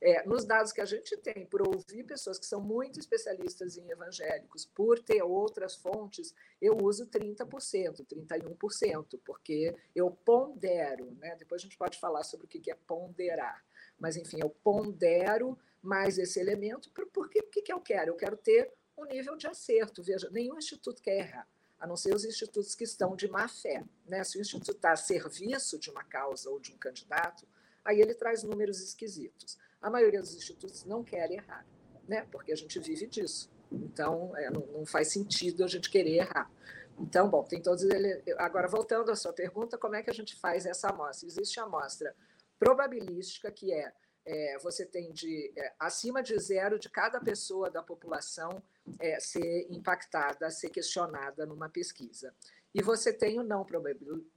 É, 0.00 0.24
nos 0.24 0.44
dados 0.44 0.70
que 0.70 0.80
a 0.80 0.84
gente 0.84 1.16
tem, 1.16 1.44
por 1.44 1.60
ouvir 1.66 2.04
pessoas 2.04 2.38
que 2.38 2.46
são 2.46 2.60
muito 2.60 3.00
especialistas 3.00 3.76
em 3.76 3.90
evangélicos, 3.90 4.64
por 4.64 5.00
ter 5.00 5.24
outras 5.24 5.74
fontes, 5.74 6.32
eu 6.62 6.78
uso 6.80 7.04
30%, 7.08 8.06
31%, 8.06 9.20
porque 9.24 9.76
eu 9.92 10.08
pondero, 10.24 11.10
né? 11.18 11.34
depois 11.34 11.60
a 11.60 11.64
gente 11.64 11.76
pode 11.76 11.98
falar 11.98 12.22
sobre 12.22 12.46
o 12.46 12.48
que 12.48 12.70
é 12.70 12.76
ponderar, 12.86 13.60
mas 13.98 14.16
enfim, 14.16 14.38
eu 14.40 14.50
pondero 14.50 15.58
mais 15.82 16.16
esse 16.16 16.38
elemento, 16.38 16.92
porque 17.12 17.40
o 17.40 17.50
que 17.50 17.72
eu 17.72 17.80
quero? 17.80 18.12
Eu 18.12 18.16
quero 18.16 18.36
ter 18.36 18.72
um 18.96 19.04
nível 19.04 19.34
de 19.34 19.48
acerto. 19.48 20.00
Veja, 20.00 20.30
nenhum 20.30 20.56
instituto 20.56 21.02
quer 21.02 21.18
errar 21.18 21.48
a 21.80 21.86
não 21.86 21.96
ser 21.96 22.14
os 22.14 22.24
institutos 22.24 22.74
que 22.74 22.84
estão 22.84 23.16
de 23.16 23.26
má 23.26 23.48
fé. 23.48 23.82
Né? 24.06 24.22
Se 24.22 24.38
o 24.38 24.40
instituto 24.40 24.76
está 24.76 24.92
a 24.92 24.96
serviço 24.96 25.78
de 25.78 25.90
uma 25.90 26.04
causa 26.04 26.50
ou 26.50 26.60
de 26.60 26.72
um 26.72 26.76
candidato, 26.76 27.48
aí 27.82 28.00
ele 28.00 28.14
traz 28.14 28.42
números 28.42 28.80
esquisitos. 28.80 29.58
A 29.80 29.88
maioria 29.88 30.20
dos 30.20 30.34
institutos 30.34 30.84
não 30.84 31.02
quer 31.02 31.30
errar, 31.30 31.66
né? 32.06 32.26
porque 32.30 32.52
a 32.52 32.56
gente 32.56 32.78
vive 32.78 33.06
disso. 33.06 33.50
Então, 33.72 34.36
é, 34.36 34.50
não, 34.50 34.66
não, 34.66 34.84
faz 34.84 35.08
sentido 35.08 35.64
a 35.64 35.66
gente 35.66 35.88
querer 35.88 36.16
errar. 36.16 36.50
Então, 36.98 37.30
bom, 37.30 37.42
tem 37.44 37.62
todos 37.62 37.82
eles. 37.84 38.22
Agora, 38.36 38.68
voltando 38.68 39.10
à 39.10 39.16
sua 39.16 39.32
pergunta, 39.32 39.78
como 39.78 39.94
é 39.94 40.02
que 40.02 40.10
a 40.10 40.14
gente 40.14 40.38
faz 40.38 40.66
essa 40.66 40.90
amostra? 40.90 41.26
Existe 41.26 41.58
a 41.58 41.62
amostra 41.62 42.14
probabilística, 42.58 43.50
que 43.50 43.72
é, 43.72 43.90
é 44.30 44.58
você 44.58 44.86
tem 44.86 45.12
de 45.12 45.52
é, 45.56 45.74
acima 45.78 46.22
de 46.22 46.38
zero 46.38 46.78
de 46.78 46.88
cada 46.88 47.20
pessoa 47.20 47.70
da 47.70 47.82
população 47.82 48.62
é, 48.98 49.18
ser 49.18 49.66
impactada, 49.70 50.50
ser 50.50 50.70
questionada 50.70 51.44
numa 51.44 51.68
pesquisa. 51.68 52.34
E 52.72 52.80
você 52.82 53.12
tem 53.12 53.38
o 53.40 53.42
não 53.42 53.66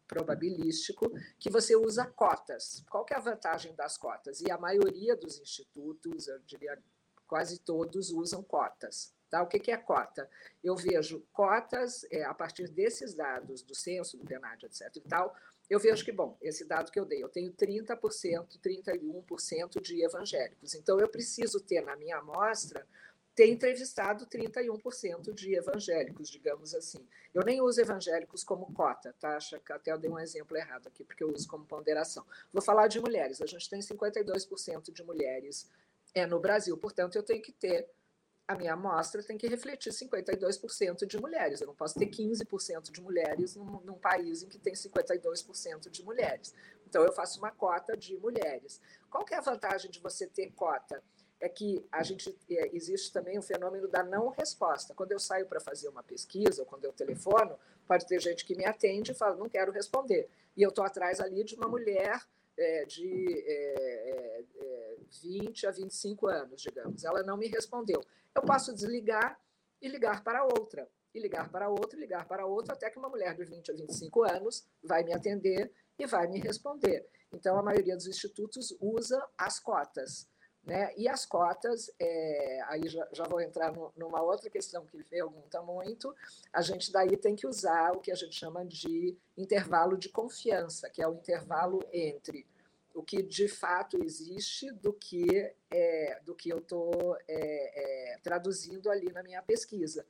probabilístico, 0.08 1.12
que 1.38 1.52
você 1.52 1.76
usa 1.76 2.06
cotas. 2.06 2.84
Qual 2.90 3.06
é 3.12 3.16
a 3.16 3.20
vantagem 3.20 3.76
das 3.76 3.96
cotas? 3.96 4.42
E 4.42 4.50
a 4.50 4.58
maioria 4.58 5.16
dos 5.16 5.40
institutos, 5.40 6.28
eu 6.28 6.40
diria 6.40 6.82
quase 7.28 7.60
todos, 7.60 8.10
usam 8.10 8.42
cotas. 8.42 9.14
Tá? 9.30 9.42
O 9.42 9.48
que, 9.48 9.60
que 9.60 9.72
é 9.72 9.78
cota? 9.78 10.30
Eu 10.64 10.76
vejo 10.76 11.26
cotas, 11.32 12.06
é, 12.12 12.24
a 12.24 12.34
partir 12.34 12.68
desses 12.68 13.14
dados 13.14 13.62
do 13.62 13.76
censo, 13.76 14.18
do 14.18 14.26
PNAD, 14.26 14.66
etc. 14.66 14.96
e 14.96 15.02
tal, 15.02 15.36
eu 15.74 15.80
vejo 15.80 16.06
que, 16.06 16.12
bom, 16.12 16.38
esse 16.42 16.66
dado 16.66 16.92
que 16.92 17.00
eu 17.00 17.06
dei, 17.06 17.24
eu 17.24 17.30
tenho 17.30 17.52
30%, 17.52 18.60
31% 18.60 19.82
de 19.82 20.04
evangélicos. 20.04 20.76
Então, 20.76 21.00
eu 21.00 21.08
preciso 21.08 21.60
ter 21.60 21.82
na 21.82 21.96
minha 21.96 22.18
amostra 22.18 22.86
ter 23.36 23.48
entrevistado 23.50 24.28
31% 24.28 25.34
de 25.34 25.56
evangélicos, 25.56 26.30
digamos 26.30 26.76
assim. 26.76 27.04
Eu 27.34 27.44
nem 27.44 27.62
uso 27.62 27.82
evangélicos 27.82 28.44
como 28.44 28.72
cota, 28.74 29.16
tá? 29.20 29.36
Acho 29.36 29.60
que 29.60 29.74
até 29.74 29.92
eu 29.92 29.98
dei 29.98 30.10
um 30.10 30.20
exemplo 30.20 30.56
errado 30.56 30.88
aqui, 30.88 31.04
porque 31.04 31.24
eu 31.24 31.34
uso 31.34 31.48
como 31.48 31.66
ponderação. 31.66 32.24
Vou 32.52 32.62
falar 32.62 32.88
de 32.88 33.00
mulheres. 33.00 33.42
A 33.42 33.48
gente 33.48 33.68
tem 33.68 33.80
52% 33.80 34.92
de 34.92 35.04
mulheres 35.04 35.68
é, 36.14 36.28
no 36.28 36.40
Brasil, 36.40 36.78
portanto, 36.78 37.16
eu 37.16 37.24
tenho 37.24 37.42
que 37.42 37.52
ter. 37.52 37.90
A 38.48 38.56
minha 38.56 38.74
amostra 38.74 39.24
tem 39.24 39.38
que 39.38 39.48
refletir 39.48 39.92
52% 39.92 41.06
de 41.06 41.18
mulheres. 41.18 41.62
Eu 41.62 41.68
não 41.68 41.76
posso 41.76 41.98
ter 41.98 42.08
15% 42.08 42.92
de 42.92 43.02
mulheres 43.02 43.56
num, 43.56 43.80
num 43.82 43.98
país 43.98 44.44
em 44.44 44.50
que 44.50 44.60
tem 44.60 44.74
52% 44.74 45.90
de 45.90 46.04
mulheres. 46.04 46.54
Então, 46.86 47.04
eu 47.04 47.14
faço 47.14 47.40
uma 47.40 47.52
cota 47.52 47.96
de 47.96 48.18
mulheres. 48.18 48.82
Qual 49.10 49.24
que 49.24 49.34
é 49.34 49.38
a 49.38 49.42
vantagem 49.42 49.90
de 49.90 50.00
você 50.00 50.28
ter 50.28 50.52
cota? 50.52 51.02
é 51.44 51.50
que 51.50 51.86
a 51.92 52.02
gente 52.04 52.34
é, 52.50 52.74
existe 52.74 53.12
também 53.12 53.38
o 53.38 53.42
fenômeno 53.42 53.86
da 53.90 54.02
não 54.02 54.30
resposta. 54.30 54.94
Quando 54.94 55.12
eu 55.12 55.20
saio 55.20 55.46
para 55.46 55.60
fazer 55.60 55.90
uma 55.90 56.02
pesquisa, 56.02 56.62
ou 56.62 56.66
quando 56.66 56.86
eu 56.86 56.94
telefono, 56.94 57.60
pode 57.86 58.08
ter 58.08 58.18
gente 58.22 58.46
que 58.46 58.56
me 58.56 58.64
atende 58.64 59.12
e 59.12 59.14
fala, 59.14 59.36
não 59.36 59.50
quero 59.50 59.70
responder. 59.70 60.30
E 60.56 60.64
eu 60.64 60.70
estou 60.70 60.86
atrás 60.86 61.20
ali 61.20 61.44
de 61.44 61.56
uma 61.56 61.68
mulher 61.68 62.22
é, 62.58 62.86
de 62.86 63.44
é, 63.48 64.46
é, 64.56 64.98
20 65.22 65.68
a 65.68 65.72
25 65.72 66.28
anos, 66.28 66.62
digamos. 66.62 67.04
Ela 67.04 67.24
não 67.24 67.38
me 67.38 67.48
respondeu. 67.48 68.02
Eu 68.36 68.42
posso 68.42 68.74
desligar 68.74 69.40
e 69.82 69.88
ligar 69.88 70.24
para 70.24 70.44
outra. 70.44 70.88
e 71.14 71.20
ligar 71.20 71.52
para 71.52 71.70
outro, 71.70 72.00
ligar 72.00 72.28
para 72.28 72.44
outro, 72.44 72.74
até 72.74 72.90
que 72.90 72.98
uma 72.98 73.08
mulher 73.08 73.36
de 73.36 73.46
20 73.46 73.70
a 73.70 73.76
25 73.76 74.24
anos 74.24 74.66
vai 74.84 75.04
me 75.04 75.14
atender 75.14 75.72
e 76.00 76.08
vai 76.08 76.28
me 76.28 76.40
responder. 76.40 77.08
Então, 77.32 77.56
a 77.56 77.62
maioria 77.62 77.96
dos 77.96 78.08
institutos 78.08 78.76
usa 78.80 79.24
as 79.38 79.60
cotas. 79.60 80.28
Né? 80.66 80.94
E 80.96 81.10
as 81.10 81.26
cotas, 81.26 81.92
é, 82.00 82.62
aí 82.68 82.88
já, 82.88 83.06
já, 83.12 83.26
vou 83.26 83.42
entrar 83.42 83.74
no, 83.74 83.92
numa 83.98 84.22
outra 84.22 84.50
questão 84.50 84.86
que 84.86 84.96
ele 84.96 85.04
pergunta 85.04 85.62
muito, 85.62 86.16
a 86.54 86.62
gente 86.62 86.90
daí 86.90 87.18
tem 87.18 87.36
que 87.36 87.46
usar 87.46 87.92
o 87.92 88.00
que 88.00 88.10
a 88.10 88.16
gente 88.16 88.34
chama 88.34 88.66
de 88.66 89.18
intervalo 89.38 89.98
de 89.98 90.08
confiança, 90.08 90.90
que 90.90 91.02
é 91.02 91.08
o 91.08 91.16
intervalo 91.16 91.82
entre 91.92 92.48
o 92.94 93.04
que 93.04 93.22
de 93.22 93.50
fato 93.50 94.02
existe 94.02 94.72
do 94.72 94.94
que 94.94 95.54
é, 95.70 96.22
do 96.24 96.34
que 96.34 96.50
eu 96.50 96.60
estou 96.60 97.18
é, 97.28 98.14
é, 98.14 98.18
traduzindo 98.20 98.90
ali 98.90 99.12
na 99.12 99.22
minha 99.22 99.42
pesquisa. 99.42 100.06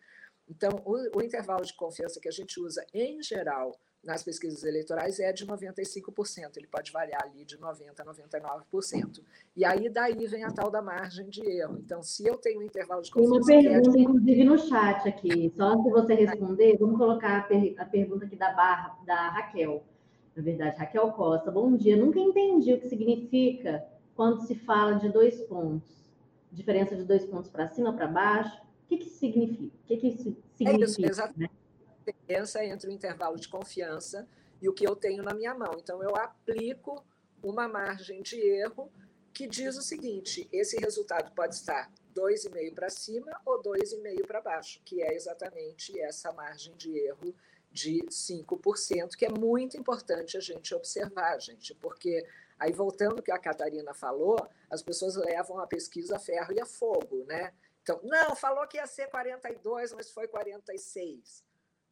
Então, 0.47 0.83
o, 0.85 1.17
o 1.17 1.21
intervalo 1.21 1.65
de 1.65 1.73
confiança 1.73 2.19
que 2.19 2.27
a 2.27 2.31
gente 2.31 2.59
usa 2.59 2.85
em 2.93 3.23
geral 3.23 3.79
nas 4.03 4.21
pesquisas 4.21 4.63
eleitorais 4.63 5.19
é 5.19 5.31
de 5.31 5.45
95%, 5.45 6.57
ele 6.57 6.67
pode 6.67 6.91
variar 6.91 7.23
ali 7.23 7.45
de 7.45 7.57
90% 7.57 7.99
a 7.99 8.03
99%. 8.03 9.21
E 9.55 9.63
aí 9.63 9.89
daí 9.89 10.27
vem 10.27 10.43
a 10.43 10.51
tal 10.51 10.69
da 10.69 10.81
margem 10.81 11.29
de 11.29 11.41
erro. 11.41 11.77
Então, 11.79 12.03
se 12.03 12.27
eu 12.27 12.37
tenho 12.37 12.59
um 12.59 12.63
intervalo 12.63 13.01
de 13.01 13.09
confiança... 13.09 13.45
Tem 13.47 13.59
uma 13.59 13.71
pergunta, 13.71 13.89
é 13.89 13.91
de... 13.91 14.01
inclusive, 14.01 14.43
no 14.43 14.57
chat 14.57 15.07
aqui. 15.07 15.53
Só 15.55 15.75
de 15.75 15.89
você 15.89 16.13
responder, 16.15 16.77
vamos 16.77 16.97
colocar 16.97 17.37
a, 17.37 17.41
per 17.43 17.75
a 17.77 17.85
pergunta 17.85 18.25
aqui 18.25 18.35
da, 18.35 18.51
barra, 18.51 18.97
da 19.05 19.29
Raquel. 19.29 19.83
Na 20.35 20.43
verdade, 20.43 20.77
Raquel 20.77 21.11
Costa. 21.11 21.49
Bom 21.49 21.75
dia. 21.77 21.95
Nunca 21.95 22.19
entendi 22.19 22.73
o 22.73 22.79
que 22.79 22.89
significa 22.89 23.85
quando 24.15 24.41
se 24.41 24.55
fala 24.55 24.95
de 24.95 25.09
dois 25.09 25.39
pontos. 25.43 25.89
Diferença 26.51 26.95
de 26.95 27.05
dois 27.05 27.25
pontos 27.25 27.49
para 27.49 27.67
cima, 27.67 27.93
para 27.93 28.07
baixo. 28.07 28.61
O 28.83 28.87
que, 28.89 28.97
que 28.97 29.09
significa? 29.09 29.63
O 29.63 29.87
que, 29.87 29.97
que 29.97 30.11
significa? 30.11 30.71
É 30.71 30.75
isso, 30.75 31.05
exatamente. 31.05 31.62
Diferença 32.05 32.63
entre 32.63 32.89
o 32.89 32.91
intervalo 32.91 33.37
de 33.37 33.47
confiança 33.47 34.27
e 34.61 34.69
o 34.69 34.73
que 34.73 34.87
eu 34.87 34.95
tenho 34.95 35.23
na 35.23 35.33
minha 35.33 35.53
mão. 35.53 35.73
Então, 35.77 36.01
eu 36.01 36.15
aplico 36.15 37.03
uma 37.43 37.67
margem 37.67 38.21
de 38.21 38.39
erro 38.39 38.91
que 39.33 39.47
diz 39.47 39.77
o 39.77 39.81
seguinte: 39.81 40.47
esse 40.51 40.77
resultado 40.77 41.33
pode 41.33 41.55
estar 41.55 41.91
2,5 42.15 42.73
para 42.73 42.89
cima 42.89 43.41
ou 43.45 43.61
2,5 43.61 44.25
para 44.25 44.41
baixo, 44.41 44.81
que 44.85 45.01
é 45.01 45.13
exatamente 45.13 45.99
essa 45.99 46.31
margem 46.31 46.75
de 46.75 46.97
erro 46.97 47.35
de 47.71 48.03
5%, 48.03 49.15
que 49.17 49.25
é 49.25 49.29
muito 49.29 49.75
importante 49.75 50.37
a 50.37 50.39
gente 50.39 50.75
observar, 50.75 51.39
gente, 51.39 51.73
porque 51.75 52.25
aí 52.59 52.71
voltando 52.71 53.17
ao 53.17 53.23
que 53.23 53.31
a 53.31 53.39
Catarina 53.39 53.95
falou, 53.95 54.37
as 54.69 54.83
pessoas 54.83 55.15
levam 55.15 55.57
a 55.59 55.65
pesquisa 55.65 56.17
a 56.17 56.19
ferro 56.19 56.53
e 56.53 56.61
a 56.61 56.65
fogo, 56.65 57.25
né? 57.25 57.51
Então, 57.81 57.99
não, 58.03 58.35
falou 58.35 58.65
que 58.67 58.77
ia 58.77 58.85
ser 58.85 59.07
42, 59.07 59.91
mas 59.93 60.11
foi 60.11 60.27
46 60.27 61.43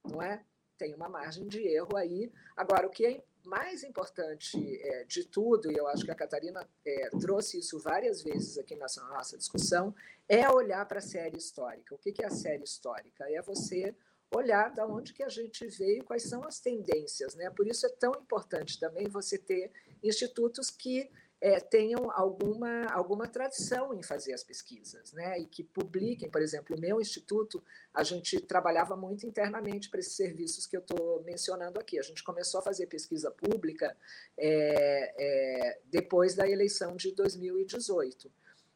não 0.04 0.22
é? 0.22 0.43
Tem 0.78 0.93
uma 0.93 1.10
margem 1.10 1.47
de 1.47 1.62
erro 1.68 1.95
aí. 1.95 2.32
Agora, 2.56 2.88
o 2.88 2.89
que 2.89 3.06
é 3.06 3.24
mais 3.43 3.84
importante 3.84 4.58
é, 4.82 5.04
de 5.06 5.26
tudo, 5.26 5.72
e 5.72 5.76
eu 5.76 5.88
acho 5.88 6.04
que 6.06 6.12
a 6.12 6.16
Catarina 6.16 6.68
é, 6.86 7.10
trouxe 7.20 7.60
isso 7.60 7.80
várias 7.80 8.22
vezes 8.22 8.58
aqui 8.58 8.76
na 8.76 8.88
nossa 9.10 9.38
discussão, 9.38 9.93
é 10.28 10.49
olhar 10.49 10.86
para 10.86 10.99
a 10.99 11.02
série 11.02 11.38
histórica. 11.38 11.93
O 11.93 11.97
que 11.97 12.14
é 12.22 12.26
a 12.26 12.32
série 12.32 12.64
histórica? 12.64 13.30
É 13.30 13.41
você 13.41 13.95
olhar 14.34 14.70
da 14.74 14.88
onde 14.88 15.14
que 15.14 15.24
a 15.24 15.30
gente 15.30 15.68
veio, 15.68 16.06
quais 16.06 16.24
são 16.24 16.43
as 16.45 16.60
tendências, 16.60 17.36
né? 17.36 17.49
Por 17.49 17.68
isso 17.68 17.86
é 17.86 17.89
tão 17.89 18.14
importante 18.14 18.80
também 18.80 19.08
você 19.08 19.38
ter 19.38 19.72
institutos 20.02 20.70
que 20.70 21.10
é, 21.41 21.59
tenham 21.59 22.11
alguma, 22.11 22.85
alguma 22.91 23.27
tradição 23.27 23.95
em 23.95 24.03
fazer 24.03 24.31
as 24.31 24.43
pesquisas, 24.43 25.11
né? 25.11 25.39
E 25.39 25.47
que 25.47 25.63
publiquem, 25.63 26.29
por 26.29 26.39
exemplo, 26.39 26.77
o 26.77 26.79
meu 26.79 27.01
instituto, 27.01 27.63
a 27.91 28.03
gente 28.03 28.39
trabalhava 28.41 28.95
muito 28.95 29.25
internamente 29.25 29.89
para 29.89 29.99
esses 29.99 30.15
serviços 30.15 30.67
que 30.67 30.77
eu 30.77 30.81
estou 30.81 31.23
mencionando 31.23 31.79
aqui. 31.79 31.97
A 31.97 32.03
gente 32.03 32.23
começou 32.23 32.59
a 32.59 32.63
fazer 32.63 32.85
pesquisa 32.85 33.31
pública 33.31 33.97
é, 34.37 35.13
é, 35.17 35.79
depois 35.85 36.35
da 36.35 36.47
eleição 36.47 36.95
de 36.95 37.11
2018. 37.11 38.31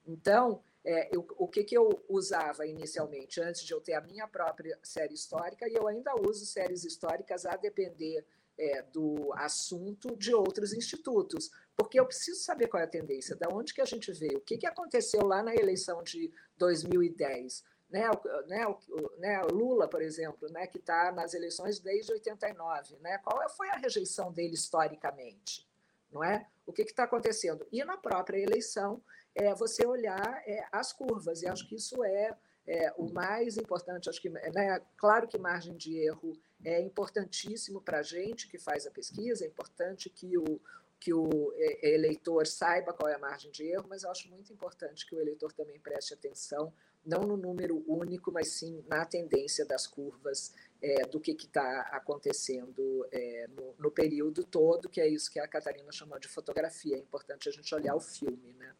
Então, 0.08 0.64
é, 0.84 1.16
eu, 1.16 1.26
o 1.38 1.48
que, 1.48 1.64
que 1.64 1.78
eu 1.78 2.04
usava 2.10 2.66
inicialmente, 2.66 3.40
antes 3.42 3.64
de 3.64 3.74
eu 3.74 3.80
ter 3.82 3.94
a 3.94 4.02
minha 4.02 4.28
própria 4.28 4.80
série 4.82 5.14
histórica, 5.14 5.70
e 5.70 5.76
eu 5.76 5.88
ainda 5.88 6.16
uso 6.16 6.48
séries 6.48 6.84
históricas 6.84 7.46
a 7.46 7.56
depender 7.56 8.26
é, 8.58 8.82
do 8.84 9.34
assunto 9.34 10.16
de 10.16 10.34
outros 10.34 10.74
institutos, 10.74 11.52
porque 11.76 12.00
eu 12.00 12.06
preciso 12.06 12.42
saber 12.42 12.68
qual 12.68 12.82
é 12.82 12.86
a 12.86 12.90
tendência, 12.90 13.36
da 13.36 13.48
onde 13.50 13.74
que 13.74 13.82
a 13.82 13.86
gente 13.86 14.12
veio, 14.12 14.38
o 14.38 14.42
que, 14.42 14.58
que 14.58 14.68
aconteceu 14.68 15.26
lá 15.26 15.44
na 15.44 15.54
eleição 15.54 16.02
de 16.04 16.32
2010. 16.58 17.64
Né, 17.90 18.10
o, 18.10 18.48
né, 18.48 18.68
o, 18.68 19.20
né, 19.20 19.42
Lula, 19.44 19.88
por 19.88 20.02
exemplo, 20.02 20.50
né, 20.50 20.66
que 20.66 20.80
está 20.80 21.12
nas 21.12 21.34
eleições 21.34 21.80
desde 21.80 22.12
89, 22.12 22.98
né, 23.00 23.20
qual 23.20 23.48
foi 23.50 23.70
a 23.70 23.76
rejeição 23.76 24.32
dele 24.32 24.56
historicamente? 24.56 25.68
Não 26.12 26.24
é? 26.24 26.48
O 26.66 26.74
que 26.74 26.82
está 26.82 27.04
acontecendo? 27.04 27.66
E 27.72 27.84
na 27.84 27.96
própria 27.96 28.40
eleição, 28.40 29.04
é 29.36 29.54
você 29.54 29.86
olhar 29.86 30.42
é, 30.48 30.66
as 30.72 30.94
curvas, 30.94 31.42
e 31.42 31.48
acho 31.48 31.68
que 31.68 31.76
isso 31.76 32.02
é, 32.04 32.36
é 32.66 32.94
o 32.98 33.12
mais 33.12 33.58
importante. 33.58 34.10
Acho 34.10 34.22
que, 34.22 34.30
né, 34.30 34.82
claro 34.98 35.28
que 35.28 35.38
margem 35.38 35.76
de 35.76 35.98
erro 35.98 36.32
é 36.64 36.82
importantíssimo 36.82 37.82
para 37.82 38.00
a 38.00 38.04
gente 38.04 38.48
que 38.48 38.58
faz 38.58 38.88
a 38.88 38.92
pesquisa, 38.92 39.44
é 39.44 39.48
importante 39.48 40.10
que 40.10 40.38
o, 40.38 40.60
que 41.06 41.14
o 41.14 41.54
eleitor 41.84 42.48
saiba 42.48 42.92
qual 42.92 43.08
é 43.08 43.14
a 43.14 43.20
margem 43.20 43.52
de 43.52 43.62
erro, 43.62 43.86
mas 43.88 44.02
eu 44.02 44.10
acho 44.10 44.28
muito 44.28 44.52
importante 44.52 45.06
que 45.06 45.14
o 45.14 45.22
eleitor 45.22 45.54
também 45.54 45.80
preste 45.80 46.16
atenção, 46.16 46.74
não 47.06 47.22
no 47.22 47.38
número 47.38 47.84
único, 47.88 48.32
mas 48.32 48.54
sim 48.54 48.84
na 48.88 49.06
tendência 49.06 49.64
das 49.68 49.86
curvas 49.86 50.52
é, 50.82 51.06
do 51.06 51.20
que 51.20 51.34
está 51.34 51.82
acontecendo 51.92 53.08
é, 53.12 53.48
no, 53.56 53.76
no, 53.78 53.92
período 53.92 54.44
todo, 54.44 54.90
que 54.90 55.00
é 55.00 55.08
isso 55.08 55.30
que 55.30 55.40
a 55.40 55.48
Catarina 55.48 55.92
chamou 55.92 56.18
de 56.18 56.28
fotografia. 56.28 56.96
É 56.96 57.00
importante 57.00 57.48
a 57.48 57.52
gente 57.52 57.76
olhar 57.76 57.94
o 57.94 58.02
filme, 58.02 58.56
né? 58.58 58.74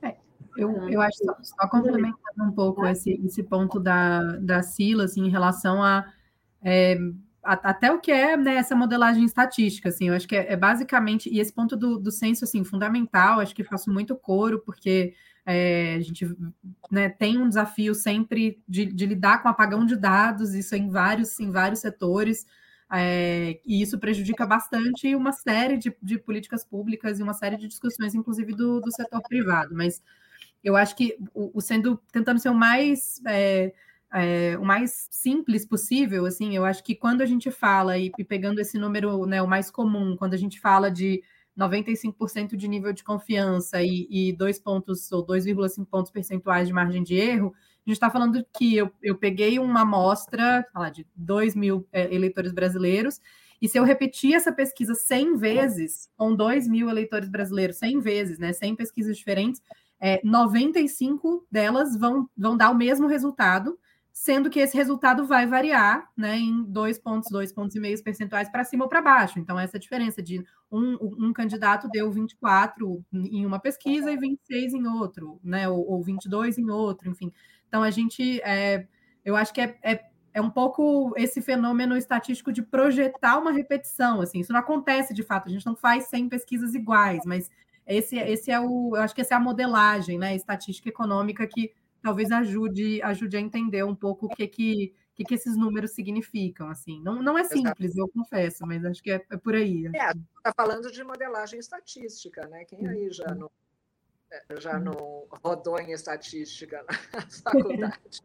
É, 0.00 0.16
eu, 0.56 0.88
eu 0.88 1.00
acho, 1.00 1.24
só, 1.24 1.36
só 1.42 1.68
complementando 1.68 2.44
um 2.44 2.52
pouco 2.52 2.86
esse, 2.86 3.20
esse 3.26 3.42
ponto 3.42 3.80
da, 3.80 4.22
da 4.36 4.62
Sila, 4.62 5.06
assim, 5.06 5.22
em 5.22 5.30
relação 5.30 5.82
a 5.82 6.14
é, 6.62 6.96
até 7.52 7.90
o 7.90 7.98
que 7.98 8.12
é 8.12 8.36
né, 8.36 8.56
essa 8.56 8.76
modelagem 8.76 9.24
estatística, 9.24 9.88
assim, 9.88 10.08
eu 10.08 10.14
acho 10.14 10.28
que 10.28 10.36
é, 10.36 10.52
é 10.52 10.56
basicamente, 10.56 11.30
e 11.32 11.40
esse 11.40 11.52
ponto 11.52 11.76
do, 11.76 11.98
do 11.98 12.10
censo, 12.10 12.44
assim, 12.44 12.62
fundamental, 12.62 13.40
acho 13.40 13.54
que 13.54 13.64
faço 13.64 13.90
muito 13.90 14.14
coro, 14.14 14.60
porque 14.60 15.14
é, 15.46 15.94
a 15.94 16.00
gente 16.00 16.26
né, 16.90 17.08
tem 17.08 17.38
um 17.38 17.48
desafio 17.48 17.94
sempre 17.94 18.62
de, 18.68 18.84
de, 18.84 19.06
lidar 19.06 19.42
com 19.42 19.48
apagão 19.48 19.86
de 19.86 19.96
dados, 19.96 20.54
isso 20.54 20.76
em 20.76 20.90
vários, 20.90 21.40
em 21.40 21.50
vários 21.50 21.80
setores, 21.80 22.46
é, 22.92 23.58
e 23.64 23.80
isso 23.80 23.98
prejudica 23.98 24.46
bastante 24.46 25.14
uma 25.14 25.32
série 25.32 25.78
de, 25.78 25.94
de, 26.02 26.18
políticas 26.18 26.64
públicas 26.64 27.18
e 27.18 27.22
uma 27.22 27.34
série 27.34 27.56
de 27.56 27.66
discussões, 27.66 28.14
inclusive 28.14 28.52
do, 28.52 28.80
do 28.80 28.92
setor 28.92 29.22
privado, 29.22 29.74
mas 29.74 30.02
eu 30.62 30.76
acho 30.76 30.94
que 30.94 31.16
o, 31.32 31.50
o 31.58 31.60
sendo, 31.62 31.98
tentando 32.12 32.40
ser 32.40 32.50
o 32.50 32.54
mais... 32.54 33.22
É, 33.26 33.72
é, 34.12 34.56
o 34.58 34.64
mais 34.64 35.08
simples 35.10 35.66
possível, 35.66 36.24
assim, 36.24 36.56
eu 36.56 36.64
acho 36.64 36.82
que 36.82 36.94
quando 36.94 37.20
a 37.20 37.26
gente 37.26 37.50
fala, 37.50 37.98
e, 37.98 38.10
pegando 38.24 38.60
esse 38.60 38.78
número, 38.78 39.26
né, 39.26 39.42
o 39.42 39.46
mais 39.46 39.70
comum, 39.70 40.16
quando 40.16 40.34
a 40.34 40.38
gente 40.38 40.60
fala 40.60 40.90
de 40.90 41.22
95% 41.58 42.56
de 42.56 42.68
nível 42.68 42.92
de 42.92 43.04
confiança 43.04 43.82
e, 43.82 44.06
e 44.10 44.32
2 44.32 44.60
pontos 44.60 45.10
ou 45.12 45.26
2,5 45.26 45.86
pontos 45.86 46.10
percentuais 46.10 46.68
de 46.68 46.72
margem 46.72 47.02
de 47.02 47.16
erro, 47.16 47.52
a 47.54 47.90
gente 47.90 47.96
está 47.96 48.10
falando 48.10 48.44
que 48.56 48.76
eu, 48.76 48.90
eu 49.02 49.16
peguei 49.16 49.58
uma 49.58 49.82
amostra 49.82 50.66
de 50.94 51.06
2 51.16 51.54
mil 51.54 51.86
é, 51.92 52.14
eleitores 52.14 52.52
brasileiros, 52.52 53.20
e 53.60 53.68
se 53.68 53.76
eu 53.76 53.82
repetir 53.82 54.34
essa 54.34 54.52
pesquisa 54.52 54.94
100 54.94 55.36
vezes, 55.36 56.08
com 56.16 56.34
2 56.34 56.68
mil 56.68 56.88
eleitores 56.88 57.28
brasileiros, 57.28 57.76
100 57.76 58.00
vezes, 58.00 58.38
né, 58.38 58.52
100 58.52 58.76
pesquisas 58.76 59.16
diferentes, 59.16 59.60
é, 60.00 60.20
95 60.22 61.44
delas 61.50 61.98
vão, 61.98 62.28
vão 62.36 62.56
dar 62.56 62.70
o 62.70 62.74
mesmo 62.74 63.08
resultado, 63.08 63.76
sendo 64.18 64.50
que 64.50 64.58
esse 64.58 64.76
resultado 64.76 65.24
vai 65.24 65.46
variar 65.46 66.10
né, 66.16 66.36
em 66.36 66.64
dois 66.64 66.98
pontos, 66.98 67.30
dois 67.30 67.52
pontos 67.52 67.76
e 67.76 67.80
meios 67.80 68.02
percentuais 68.02 68.48
para 68.48 68.64
cima 68.64 68.84
ou 68.84 68.88
para 68.88 69.00
baixo. 69.00 69.38
Então, 69.38 69.56
essa 69.56 69.78
diferença 69.78 70.20
de 70.20 70.44
um, 70.72 71.26
um, 71.28 71.32
candidato 71.32 71.88
deu 71.88 72.10
24 72.10 73.00
em 73.12 73.46
uma 73.46 73.60
pesquisa 73.60 74.10
e 74.10 74.16
26 74.16 74.74
em 74.74 74.88
outro, 74.88 75.38
né? 75.42 75.68
Ou, 75.68 75.88
ou 75.88 76.02
22 76.02 76.58
em 76.58 76.68
outro, 76.68 77.08
enfim. 77.08 77.32
Então, 77.68 77.80
a 77.80 77.90
gente 77.90 78.40
é, 78.42 78.88
eu 79.24 79.36
acho 79.36 79.54
que 79.54 79.60
é, 79.60 79.78
é, 79.84 80.04
é, 80.34 80.42
um 80.42 80.50
pouco 80.50 81.14
esse 81.16 81.40
fenômeno 81.40 81.96
estatístico 81.96 82.52
de 82.52 82.60
projetar 82.60 83.38
uma 83.38 83.52
repetição. 83.52 84.20
Assim, 84.20 84.40
isso 84.40 84.52
não 84.52 84.58
acontece 84.58 85.14
de 85.14 85.22
fato, 85.22 85.46
a 85.46 85.52
gente 85.52 85.64
não 85.64 85.76
faz 85.76 86.08
100 86.08 86.28
pesquisas 86.28 86.74
iguais, 86.74 87.24
mas 87.24 87.48
esse, 87.86 88.16
esse 88.16 88.50
é 88.50 88.58
o. 88.58 88.96
Eu 88.96 89.02
acho 89.02 89.14
que 89.14 89.20
essa 89.20 89.34
é 89.34 89.36
a 89.36 89.40
modelagem, 89.40 90.18
né? 90.18 90.34
Estatística 90.34 90.88
econômica 90.88 91.46
que 91.46 91.70
talvez 92.02 92.30
ajude, 92.30 93.02
ajude 93.02 93.36
a 93.36 93.40
entender 93.40 93.84
um 93.84 93.94
pouco 93.94 94.26
o 94.26 94.28
que 94.28 94.46
que, 94.46 94.94
que, 95.14 95.24
que 95.24 95.34
esses 95.34 95.56
números 95.56 95.92
significam, 95.92 96.68
assim. 96.68 97.00
Não, 97.02 97.22
não 97.22 97.38
é 97.38 97.44
simples, 97.44 97.96
eu 97.96 98.08
confesso, 98.08 98.66
mas 98.66 98.84
acho 98.84 99.02
que 99.02 99.10
é, 99.10 99.24
é 99.30 99.36
por 99.36 99.54
aí. 99.54 99.86
É, 99.86 100.10
está 100.10 100.52
falando 100.56 100.90
de 100.90 101.02
modelagem 101.02 101.58
estatística, 101.58 102.46
né? 102.48 102.64
Quem 102.64 102.86
aí 102.86 103.10
já 103.10 103.34
não, 103.34 103.50
é, 104.30 104.60
já 104.60 104.78
não 104.78 105.26
rodou 105.42 105.78
em 105.78 105.92
estatística 105.92 106.84
na 106.84 107.22
faculdade? 107.42 108.22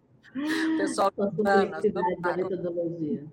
Pessoal, 0.77 1.07
a 1.09 1.31
complexidade 1.31 2.21
da 2.21 2.37
metodologia. 2.37 3.25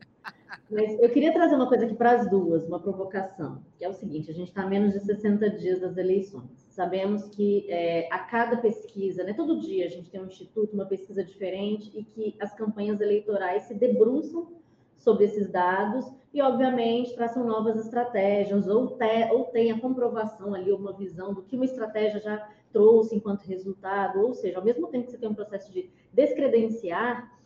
Mas 0.71 0.99
eu 1.01 1.11
queria 1.11 1.33
trazer 1.33 1.55
uma 1.55 1.69
coisa 1.69 1.87
aqui 1.87 1.95
para 1.95 2.13
as 2.13 2.31
duas, 2.31 2.65
uma 2.65 2.79
provocação, 2.79 3.65
que 3.79 3.85
é 3.85 3.89
o 3.89 3.95
seguinte: 3.95 4.31
a 4.31 4.35
gente 4.35 4.49
está 4.49 4.63
a 4.63 4.67
menos 4.67 4.93
de 4.93 5.01
60 5.01 5.51
dias 5.51 5.81
das 5.81 5.97
eleições. 5.97 6.60
Sabemos 6.71 7.27
que 7.29 7.69
é, 7.69 8.09
a 8.13 8.21
cada 8.21 8.57
pesquisa, 8.57 9.25
né, 9.25 9.33
todo 9.33 9.61
dia 9.61 9.87
a 9.87 9.89
gente 9.89 10.09
tem 10.09 10.21
um 10.21 10.27
instituto, 10.27 10.73
uma 10.73 10.87
pesquisa 10.87 11.25
diferente, 11.25 11.91
e 11.93 12.05
que 12.05 12.37
as 12.41 12.55
campanhas 12.55 13.01
eleitorais 13.01 13.65
se 13.65 13.75
debruçam 13.75 14.53
sobre 14.97 15.25
esses 15.25 15.51
dados 15.51 16.07
e, 16.33 16.41
obviamente, 16.41 17.15
traçam 17.15 17.45
novas 17.45 17.77
estratégias 17.85 18.69
ou, 18.69 18.97
te, 18.97 19.33
ou 19.33 19.47
tem 19.47 19.73
a 19.73 19.81
comprovação 19.81 20.55
ali, 20.55 20.71
uma 20.73 20.93
visão 20.93 21.35
do 21.35 21.43
que 21.43 21.57
uma 21.57 21.65
estratégia 21.65 22.21
já 22.21 22.49
trouxe 22.73 23.17
enquanto 23.17 23.43
resultado, 23.43 24.21
ou 24.21 24.33
seja, 24.33 24.59
ao 24.59 24.65
mesmo 24.65 24.87
tempo 24.87 25.07
que 25.07 25.11
você 25.11 25.19
tem 25.19 25.29
um 25.29 25.35
processo 25.35 25.73
de 25.73 25.91
descredenciar, 26.13 27.37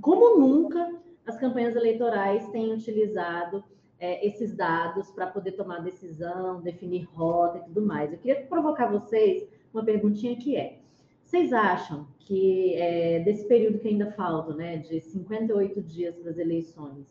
como 0.00 0.40
nunca 0.40 0.92
as 1.24 1.36
campanhas 1.36 1.76
eleitorais 1.76 2.48
têm 2.48 2.72
utilizado 2.72 3.62
é, 3.98 4.26
esses 4.26 4.54
dados 4.54 5.10
para 5.10 5.26
poder 5.26 5.52
tomar 5.52 5.80
decisão, 5.80 6.60
definir 6.60 7.04
rota 7.14 7.58
e 7.58 7.62
tudo 7.62 7.82
mais. 7.82 8.12
Eu 8.12 8.18
queria 8.18 8.42
provocar 8.46 8.90
vocês 8.90 9.48
uma 9.72 9.84
perguntinha 9.84 10.36
que 10.36 10.56
é: 10.56 10.78
vocês 11.24 11.52
acham 11.52 12.06
que 12.18 12.74
é, 12.74 13.20
desse 13.20 13.46
período 13.46 13.78
que 13.78 13.88
ainda 13.88 14.10
falta, 14.12 14.54
né, 14.54 14.78
de 14.78 15.00
58 15.00 15.82
dias 15.82 16.16
para 16.16 16.30
as 16.30 16.38
eleições, 16.38 17.06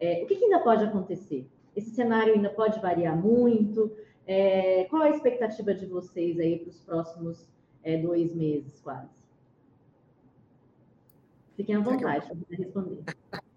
é, 0.00 0.22
o 0.22 0.26
que, 0.26 0.36
que, 0.36 0.44
ainda 0.44 0.60
pode 0.60 0.84
acontecer? 0.84 1.48
Esse 1.74 1.90
cenário 1.90 2.34
ainda 2.34 2.50
pode 2.50 2.80
variar 2.80 3.16
muito? 3.16 3.90
É, 4.26 4.84
qual 4.84 5.02
a 5.02 5.10
expectativa 5.10 5.72
de 5.72 5.86
vocês 5.86 6.38
aí 6.38 6.58
para 6.58 6.70
os 6.70 6.80
próximos 6.80 7.48
é, 7.82 7.96
dois 7.96 8.34
meses, 8.34 8.80
quase? 8.80 9.16
Fiquem 11.56 11.74
à 11.74 11.80
vontade 11.80 12.26
para 12.26 12.56
responder. 12.56 13.02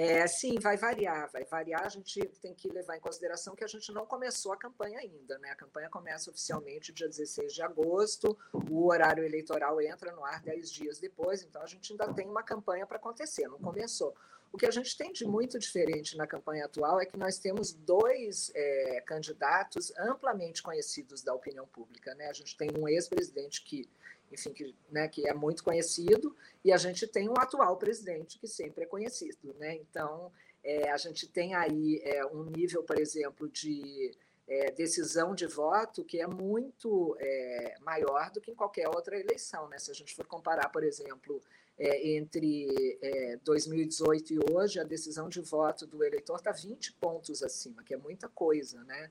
É, 0.00 0.24
sim, 0.28 0.60
vai 0.60 0.76
variar, 0.76 1.28
vai 1.32 1.44
variar. 1.44 1.84
A 1.84 1.88
gente 1.88 2.20
tem 2.40 2.54
que 2.54 2.68
levar 2.68 2.96
em 2.96 3.00
consideração 3.00 3.56
que 3.56 3.64
a 3.64 3.66
gente 3.66 3.90
não 3.90 4.06
começou 4.06 4.52
a 4.52 4.56
campanha 4.56 5.00
ainda, 5.00 5.36
né? 5.40 5.50
A 5.50 5.56
campanha 5.56 5.90
começa 5.90 6.30
oficialmente 6.30 6.92
dia 6.92 7.08
16 7.08 7.52
de 7.52 7.60
agosto, 7.62 8.38
o 8.70 8.86
horário 8.86 9.24
eleitoral 9.24 9.80
entra 9.80 10.12
no 10.12 10.24
ar 10.24 10.40
10 10.40 10.70
dias 10.70 11.00
depois, 11.00 11.42
então 11.42 11.60
a 11.60 11.66
gente 11.66 11.92
ainda 11.92 12.14
tem 12.14 12.28
uma 12.28 12.44
campanha 12.44 12.86
para 12.86 12.96
acontecer, 12.96 13.48
não 13.48 13.58
começou. 13.58 14.14
O 14.52 14.56
que 14.56 14.66
a 14.66 14.70
gente 14.70 14.96
tem 14.96 15.12
de 15.12 15.26
muito 15.26 15.58
diferente 15.58 16.16
na 16.16 16.28
campanha 16.28 16.66
atual 16.66 17.00
é 17.00 17.04
que 17.04 17.18
nós 17.18 17.40
temos 17.40 17.72
dois 17.72 18.52
é, 18.54 19.02
candidatos 19.04 19.92
amplamente 19.98 20.62
conhecidos 20.62 21.22
da 21.22 21.34
opinião 21.34 21.66
pública, 21.66 22.14
né? 22.14 22.28
A 22.28 22.32
gente 22.32 22.56
tem 22.56 22.70
um 22.78 22.88
ex-presidente 22.88 23.64
que 23.64 23.90
enfim, 24.32 24.52
que, 24.52 24.74
né, 24.90 25.08
que 25.08 25.28
é 25.28 25.34
muito 25.34 25.64
conhecido, 25.64 26.34
e 26.64 26.72
a 26.72 26.76
gente 26.76 27.06
tem 27.06 27.28
um 27.28 27.38
atual 27.38 27.76
presidente 27.76 28.38
que 28.38 28.46
sempre 28.46 28.84
é 28.84 28.86
conhecido. 28.86 29.54
Né? 29.58 29.76
Então, 29.76 30.30
é, 30.62 30.90
a 30.90 30.96
gente 30.96 31.26
tem 31.26 31.54
aí 31.54 32.00
é, 32.04 32.24
um 32.26 32.44
nível, 32.44 32.82
por 32.82 32.98
exemplo, 32.98 33.48
de 33.48 34.12
é, 34.48 34.70
decisão 34.70 35.34
de 35.34 35.46
voto 35.46 36.02
que 36.02 36.20
é 36.20 36.26
muito 36.26 37.16
é, 37.20 37.76
maior 37.80 38.30
do 38.30 38.40
que 38.40 38.50
em 38.50 38.54
qualquer 38.54 38.88
outra 38.88 39.18
eleição. 39.18 39.68
Né? 39.68 39.78
Se 39.78 39.90
a 39.90 39.94
gente 39.94 40.14
for 40.14 40.26
comparar, 40.26 40.70
por 40.70 40.82
exemplo, 40.82 41.42
é, 41.78 42.16
entre 42.16 42.98
2018 43.44 44.32
é, 44.32 44.36
e 44.36 44.52
hoje, 44.52 44.80
a 44.80 44.84
decisão 44.84 45.28
de 45.28 45.40
voto 45.40 45.86
do 45.86 46.02
eleitor 46.02 46.36
está 46.36 46.50
20 46.50 46.94
pontos 46.94 47.42
acima, 47.42 47.84
que 47.84 47.94
é 47.94 47.96
muita 47.96 48.28
coisa, 48.28 48.82
né? 48.84 49.10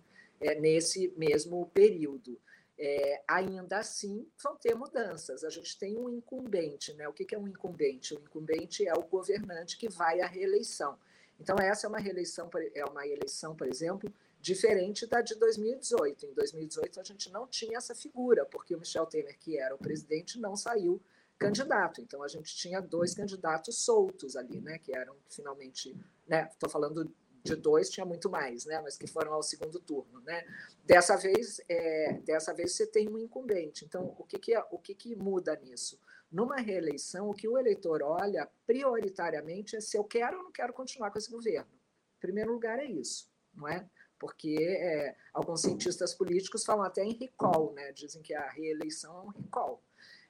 nesse 0.60 1.12
mesmo 1.18 1.66
período. 1.74 2.40
É, 2.80 3.24
ainda 3.28 3.80
assim, 3.80 4.30
vão 4.42 4.56
ter 4.56 4.76
mudanças. 4.76 5.44
A 5.44 5.50
gente 5.50 5.78
tem 5.80 5.98
um 5.98 6.10
incumbente, 6.10 6.94
né? 6.94 7.08
O 7.08 7.14
que, 7.14 7.26
que 7.26 7.34
é 7.34 7.40
um 7.40 7.48
incumbente? 7.48 8.14
O 8.14 8.20
incumbente 8.20 8.88
é 8.88 8.94
o 8.94 9.02
governante 9.02 9.78
que 9.78 9.90
vai 9.90 10.22
à 10.22 10.28
reeleição. 10.28 10.98
Então, 11.40 11.56
essa 11.60 11.88
é 11.88 11.90
uma 11.90 12.00
reeleição, 12.00 12.50
é 12.74 12.86
uma 12.86 13.06
eleição, 13.08 13.56
por 13.56 13.68
exemplo, 13.68 14.12
diferente 14.40 15.06
da 15.06 15.22
de 15.22 15.36
2018. 15.36 16.26
Em 16.28 16.34
2018, 16.34 17.00
a 17.00 17.04
gente 17.04 17.32
não 17.32 17.48
tinha 17.48 17.78
essa 17.78 17.96
figura, 17.96 18.46
porque 18.46 18.76
o 18.76 18.80
Michel 18.80 19.06
Temer, 19.06 19.38
que 19.40 19.58
era 19.58 19.74
o 19.74 19.78
presidente, 19.78 20.40
não 20.40 20.56
saiu 20.56 21.02
candidato. 21.38 22.02
Então, 22.02 22.24
a 22.24 22.28
gente 22.28 22.56
tinha 22.56 22.82
dois 22.82 23.14
candidatos 23.14 23.80
soltos 23.80 24.36
ali, 24.36 24.60
né? 24.62 24.78
Que 24.80 24.96
eram 24.96 25.16
finalmente, 25.30 25.96
né? 26.28 26.48
Estou 26.52 26.70
falando 26.70 27.12
de 27.48 27.56
dois 27.56 27.90
tinha 27.90 28.06
muito 28.06 28.30
mais, 28.30 28.66
né? 28.66 28.80
Mas 28.82 28.98
que 28.98 29.08
foram 29.08 29.34
ao 29.34 29.42
segundo 29.42 29.80
turno, 29.80 30.20
né? 30.22 30.46
Dessa 30.84 31.16
vez, 31.16 31.62
é, 31.70 32.14
dessa 32.26 32.54
vez 32.54 32.74
você 32.74 32.86
tem 32.86 33.10
um 33.10 33.18
incumbente. 33.18 33.86
Então, 33.86 34.16
o 34.18 34.24
que 34.24 34.38
que, 34.38 34.58
o 34.72 34.78
que 34.78 34.94
que 34.94 35.16
muda 35.16 35.56
nisso? 35.56 36.00
Numa 36.32 36.58
reeleição, 36.58 37.30
o 37.30 37.34
que 37.34 37.48
o 37.48 37.58
eleitor 37.58 38.02
olha 38.04 38.50
prioritariamente 38.66 39.76
é 39.76 39.82
se 39.82 39.98
eu 39.98 40.04
quero 40.04 40.38
ou 40.38 40.44
não 40.44 40.52
quero 40.52 40.74
continuar 40.74 41.10
com 41.10 41.18
esse 41.18 41.32
governo. 41.32 41.72
Em 42.18 42.20
primeiro 42.20 42.52
lugar 42.52 42.80
é 42.80 42.86
isso, 42.86 43.32
não 43.54 43.68
é? 43.68 43.90
Porque 44.20 44.58
é, 44.60 45.16
alguns 45.34 45.62
cientistas 45.62 46.14
políticos 46.14 46.66
falam 46.66 46.84
até 46.84 47.04
em 47.04 47.14
recall, 47.14 47.72
né? 47.74 47.92
Dizem 47.94 48.22
que 48.22 48.34
a 48.34 48.50
reeleição 48.50 49.16
é 49.18 49.22
um 49.22 49.30
recall. 49.30 49.82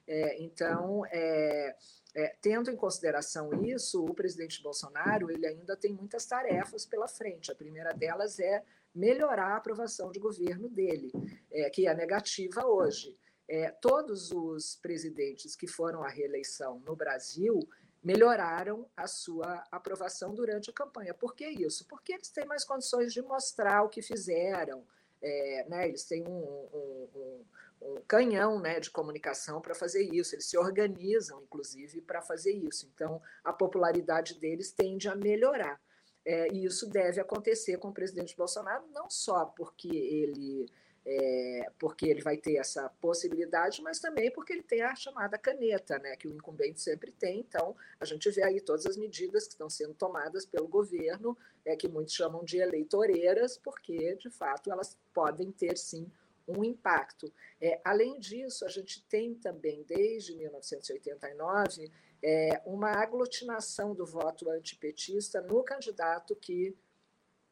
É, 0.06 0.42
então, 0.42 1.04
é, 1.06 1.76
é, 2.14 2.34
tendo 2.40 2.70
em 2.70 2.76
consideração 2.76 3.64
isso, 3.64 4.04
o 4.04 4.14
presidente 4.14 4.62
Bolsonaro 4.62 5.30
ele 5.30 5.46
ainda 5.46 5.76
tem 5.76 5.92
muitas 5.92 6.24
tarefas 6.26 6.86
pela 6.86 7.06
frente. 7.06 7.52
A 7.52 7.54
primeira 7.54 7.92
delas 7.92 8.38
é 8.38 8.62
melhorar 8.94 9.52
a 9.52 9.56
aprovação 9.56 10.10
de 10.10 10.18
governo 10.18 10.68
dele, 10.68 11.12
é, 11.50 11.70
que 11.70 11.86
é 11.86 11.94
negativa 11.94 12.66
hoje. 12.66 13.16
É, 13.48 13.70
todos 13.70 14.30
os 14.30 14.76
presidentes 14.76 15.54
que 15.54 15.66
foram 15.66 16.02
à 16.02 16.08
reeleição 16.08 16.80
no 16.80 16.94
Brasil 16.96 17.60
melhoraram 18.02 18.88
a 18.96 19.06
sua 19.06 19.64
aprovação 19.70 20.34
durante 20.34 20.70
a 20.70 20.72
campanha. 20.72 21.14
Por 21.14 21.34
que 21.34 21.46
isso? 21.46 21.86
Porque 21.86 22.12
eles 22.12 22.30
têm 22.30 22.46
mais 22.46 22.64
condições 22.64 23.12
de 23.12 23.22
mostrar 23.22 23.82
o 23.82 23.88
que 23.88 24.02
fizeram, 24.02 24.84
é, 25.20 25.66
né? 25.68 25.88
eles 25.88 26.04
têm 26.04 26.26
um, 26.26 26.68
um, 26.72 27.08
um 27.14 27.44
um 27.80 28.00
canhão 28.06 28.60
né, 28.60 28.80
de 28.80 28.90
comunicação 28.90 29.60
para 29.60 29.74
fazer 29.74 30.02
isso, 30.02 30.34
eles 30.34 30.46
se 30.46 30.58
organizam, 30.58 31.42
inclusive, 31.42 32.00
para 32.00 32.20
fazer 32.20 32.52
isso. 32.52 32.90
Então, 32.94 33.20
a 33.44 33.52
popularidade 33.52 34.34
deles 34.34 34.72
tende 34.72 35.08
a 35.08 35.14
melhorar. 35.14 35.80
É, 36.24 36.48
e 36.52 36.64
isso 36.64 36.86
deve 36.88 37.20
acontecer 37.20 37.78
com 37.78 37.88
o 37.88 37.94
presidente 37.94 38.36
Bolsonaro, 38.36 38.84
não 38.92 39.08
só 39.08 39.46
porque 39.46 39.88
ele, 39.88 40.66
é, 41.06 41.70
porque 41.78 42.06
ele 42.06 42.20
vai 42.20 42.36
ter 42.36 42.56
essa 42.56 42.88
possibilidade, 43.00 43.80
mas 43.80 43.98
também 43.98 44.30
porque 44.30 44.52
ele 44.52 44.62
tem 44.62 44.82
a 44.82 44.94
chamada 44.94 45.38
caneta, 45.38 45.98
né, 45.98 46.16
que 46.16 46.28
o 46.28 46.34
incumbente 46.34 46.82
sempre 46.82 47.12
tem. 47.12 47.40
Então, 47.40 47.74
a 47.98 48.04
gente 48.04 48.30
vê 48.30 48.42
aí 48.42 48.60
todas 48.60 48.84
as 48.84 48.96
medidas 48.96 49.44
que 49.46 49.54
estão 49.54 49.70
sendo 49.70 49.94
tomadas 49.94 50.44
pelo 50.44 50.68
governo, 50.68 51.34
é, 51.64 51.74
que 51.76 51.88
muitos 51.88 52.12
chamam 52.12 52.44
de 52.44 52.58
eleitoreiras, 52.58 53.56
porque, 53.56 54.14
de 54.16 54.28
fato, 54.28 54.70
elas 54.70 54.98
podem 55.14 55.50
ter, 55.50 55.78
sim, 55.78 56.10
um 56.48 56.64
impacto. 56.64 57.32
É, 57.60 57.80
além 57.84 58.18
disso, 58.18 58.64
a 58.64 58.68
gente 58.68 59.04
tem 59.06 59.34
também, 59.34 59.84
desde 59.84 60.34
1989, 60.34 61.92
é, 62.22 62.60
uma 62.64 62.90
aglutinação 62.92 63.94
do 63.94 64.06
voto 64.06 64.50
antipetista 64.50 65.40
no 65.40 65.62
candidato 65.62 66.34
que 66.34 66.76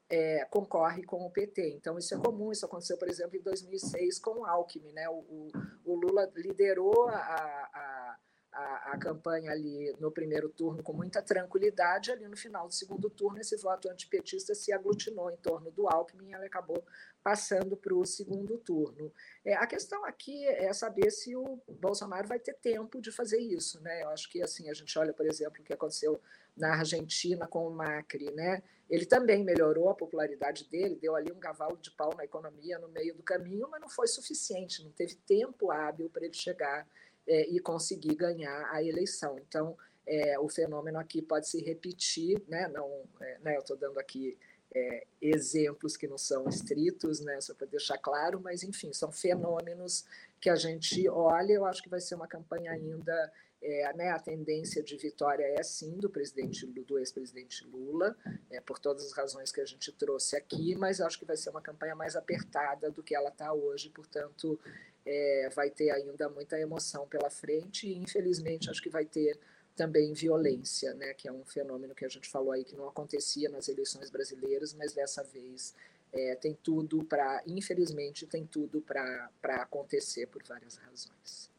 é, 0.09 0.44
concorre 0.47 1.05
com 1.05 1.24
o 1.24 1.30
PT. 1.30 1.70
Então, 1.70 1.99
isso 1.99 2.14
é 2.14 2.18
comum, 2.18 2.51
isso 2.51 2.64
aconteceu, 2.64 2.97
por 2.97 3.09
exemplo, 3.09 3.36
em 3.36 3.42
2006 3.42 4.18
com 4.18 4.40
o 4.40 4.44
Alckmin. 4.44 4.92
Né? 4.92 5.09
O, 5.09 5.14
o, 5.14 5.49
o 5.84 5.94
Lula 5.94 6.30
liderou 6.34 7.09
a, 7.09 7.16
a 7.16 8.16
a, 8.57 8.92
a, 8.92 8.99
campanha 8.99 9.53
ali 9.53 9.94
no 10.01 10.11
primeiro 10.11 10.49
turno 10.49 10.82
com 10.82 10.94
muita 10.94 11.20
tranquilidade, 11.20 12.11
ali 12.11 12.26
no 12.26 12.36
final 12.36 12.66
do 12.66 12.72
segundo 12.72 13.11
turno, 13.11 13.38
esse 13.38 13.57
voto 13.59 13.88
antipetista 13.90 14.55
se 14.55 14.72
aglutinou 14.72 15.30
em 15.30 15.36
torno 15.36 15.70
do 15.70 15.86
Alckmin 15.86 16.30
e 16.30 16.32
ela 16.32 16.47
acabou 16.47 16.82
passando 17.27 17.77
para 17.77 17.93
o 17.93 18.07
segundo 18.07 18.57
turno. 18.57 19.12
É, 19.45 19.55
a 19.55 19.66
questão 19.66 20.05
aqui 20.05 20.47
é 20.47 20.72
saber 20.72 21.11
se 21.11 21.35
o 21.35 21.59
Bolsonaro 21.68 22.29
vai 22.29 22.39
ter 22.39 22.55
tempo 22.55 23.01
de 23.01 23.11
fazer 23.11 23.41
isso. 23.41 23.83
Né? 23.83 24.05
Eu 24.05 24.11
acho 24.11 24.31
que 24.31 24.41
assim 24.41 24.70
a 24.70 24.72
gente 24.72 24.97
olha, 24.97 25.12
por 25.12 25.27
exemplo, 25.27 25.61
o 25.61 25.64
que 25.64 25.72
aconteceu 25.72 26.20
na 26.57 26.77
Argentina 26.77 27.45
com 27.49 27.66
o 27.66 27.70
Macri. 27.72 28.31
Né? 28.31 28.62
Ele 28.89 29.05
também 29.05 29.43
melhorou 29.43 29.89
a 29.89 29.95
popularidade 29.97 30.70
dele, 30.70 30.95
deu 30.95 31.16
ali 31.16 31.33
um 31.33 31.41
cavalo 31.41 31.77
de 31.79 31.91
pau 31.91 32.14
na 32.16 32.24
economia 32.24 32.79
no 32.79 32.89
meio 32.91 33.12
do 33.12 33.24
caminho, 33.24 33.66
mas 33.68 33.81
não 33.81 33.89
foi 33.89 34.07
suficiente, 34.07 34.85
não 34.85 34.93
teve 34.93 35.16
tempo 35.16 35.72
hábil 35.72 36.09
para 36.09 36.27
ele 36.27 36.35
chegar 36.35 36.87
é, 37.27 37.49
e 37.49 37.59
conseguir 37.59 38.14
ganhar 38.14 38.70
a 38.70 38.81
eleição. 38.85 39.37
Então, 39.41 39.77
é, 40.07 40.39
o 40.39 40.49
fenômeno 40.49 41.01
aqui 41.01 41.20
pode 41.20 41.49
se 41.49 41.61
repetir, 41.61 42.41
né? 42.47 42.68
Não, 42.68 43.03
é, 43.20 43.39
né? 43.41 43.57
Eu 43.57 43.62
estou 43.62 43.77
dando 43.77 43.99
aqui 43.99 44.39
é, 44.77 45.07
exemplos 45.22 45.97
que 45.97 46.07
não 46.07 46.18
são 46.18 46.49
estritos, 46.49 47.20
né? 47.20 47.41
Só 47.41 47.55
para 47.55 47.66
deixar 47.66 47.97
claro, 47.99 48.41
mas 48.41 48.62
enfim, 48.62 48.93
são 48.93 49.11
fenômenos 49.11 50.05
que 50.41 50.51
a 50.51 50.57
gente 50.57 51.09
olha. 51.09 51.53
Eu 51.53 51.64
acho 51.64 51.83
que 51.83 51.89
vai 51.89 52.01
ser 52.01 52.14
uma 52.14 52.29
campanha 52.29 52.72
ainda 52.72 53.33
é, 53.62 53.93
né, 53.95 54.11
a 54.11 54.18
tendência 54.18 54.83
de 54.83 54.97
vitória 54.97 55.45
é 55.59 55.62
sim 55.62 55.97
do 55.97 56.11
presidente 56.11 56.66
do 56.66 56.99
ex-presidente 56.99 57.64
Lula, 57.64 58.16
é, 58.51 58.61
por 58.61 58.79
todas 58.79 59.05
as 59.07 59.12
razões 59.12 59.51
que 59.51 59.61
a 59.61 59.64
gente 59.64 59.91
trouxe 59.93 60.37
aqui, 60.37 60.77
mas 60.77 61.01
acho 61.01 61.18
que 61.18 61.24
vai 61.24 61.37
ser 61.37 61.51
uma 61.51 61.62
campanha 61.62 61.95
mais 61.95 62.14
apertada 62.16 62.91
do 62.91 63.03
que 63.03 63.14
ela 63.14 63.31
está 63.31 63.53
hoje, 63.53 63.91
portanto, 63.91 64.59
é, 65.05 65.49
vai 65.55 65.70
ter 65.70 65.91
ainda 65.91 66.29
muita 66.29 66.59
emoção 66.61 67.09
pela 67.09 67.31
frente 67.31 67.89
e, 67.89 67.97
infelizmente, 67.97 68.68
acho 68.70 68.83
que 68.83 68.91
vai 68.91 69.05
ter 69.05 69.39
também 69.77 70.12
violência, 70.14 70.95
né, 70.95 71.12
que 71.14 71.29
é 71.29 71.33
um 71.33 71.45
fenômeno 71.45 71.95
que 71.95 72.05
a 72.05 72.09
gente 72.09 72.29
falou 72.29 72.53
aí 72.53 72.64
que 72.64 72.74
não 72.74 72.89
acontecia 72.89 73.49
nas 73.51 73.68
eleições 73.68 74.11
brasileiras, 74.11 74.74
mas 74.74 74.95
dessa 74.95 75.22
vez 75.22 75.74
é, 76.12 76.35
tem 76.35 76.57
tudo 76.62 77.05
para, 77.05 77.43
infelizmente, 77.47 78.27
tem 78.27 78.47
tudo 78.47 78.81
para 78.81 79.29
acontecer 79.62 80.27
por 80.27 80.43
várias 80.43 80.77
razões. 80.77 81.51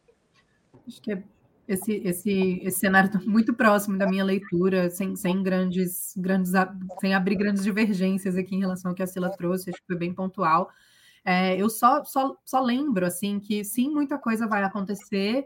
Acho 0.88 1.02
que 1.02 1.12
é 1.12 1.24
esse, 1.68 1.96
esse, 2.06 2.62
esse 2.64 2.80
cenário 2.80 3.08
está 3.08 3.20
muito 3.20 3.54
próximo 3.54 3.98
da 3.98 4.08
minha 4.08 4.24
leitura, 4.24 4.90
sem, 4.90 5.18
sem 5.18 5.44
grandes, 5.44 6.14
grandes, 6.16 6.54
sem 7.02 7.14
abrir 7.14 7.36
grandes 7.36 7.64
divergências 7.64 8.38
aqui 8.38 8.56
em 8.56 8.60
relação 8.60 8.92
ao 8.92 8.96
que 8.96 9.04
a 9.04 9.08
Sila 9.08 9.30
trouxe, 9.30 9.70
acho 9.70 9.82
que 9.82 9.88
foi 9.88 9.98
bem 9.98 10.14
pontual. 10.14 10.70
É, 11.26 11.58
eu 11.62 11.70
só, 11.70 12.06
só, 12.06 12.38
só 12.46 12.62
lembro 12.62 13.06
assim 13.06 13.38
que 13.38 13.66
sim, 13.66 13.90
muita 13.90 14.18
coisa 14.18 14.48
vai 14.48 14.64
acontecer 14.64 15.46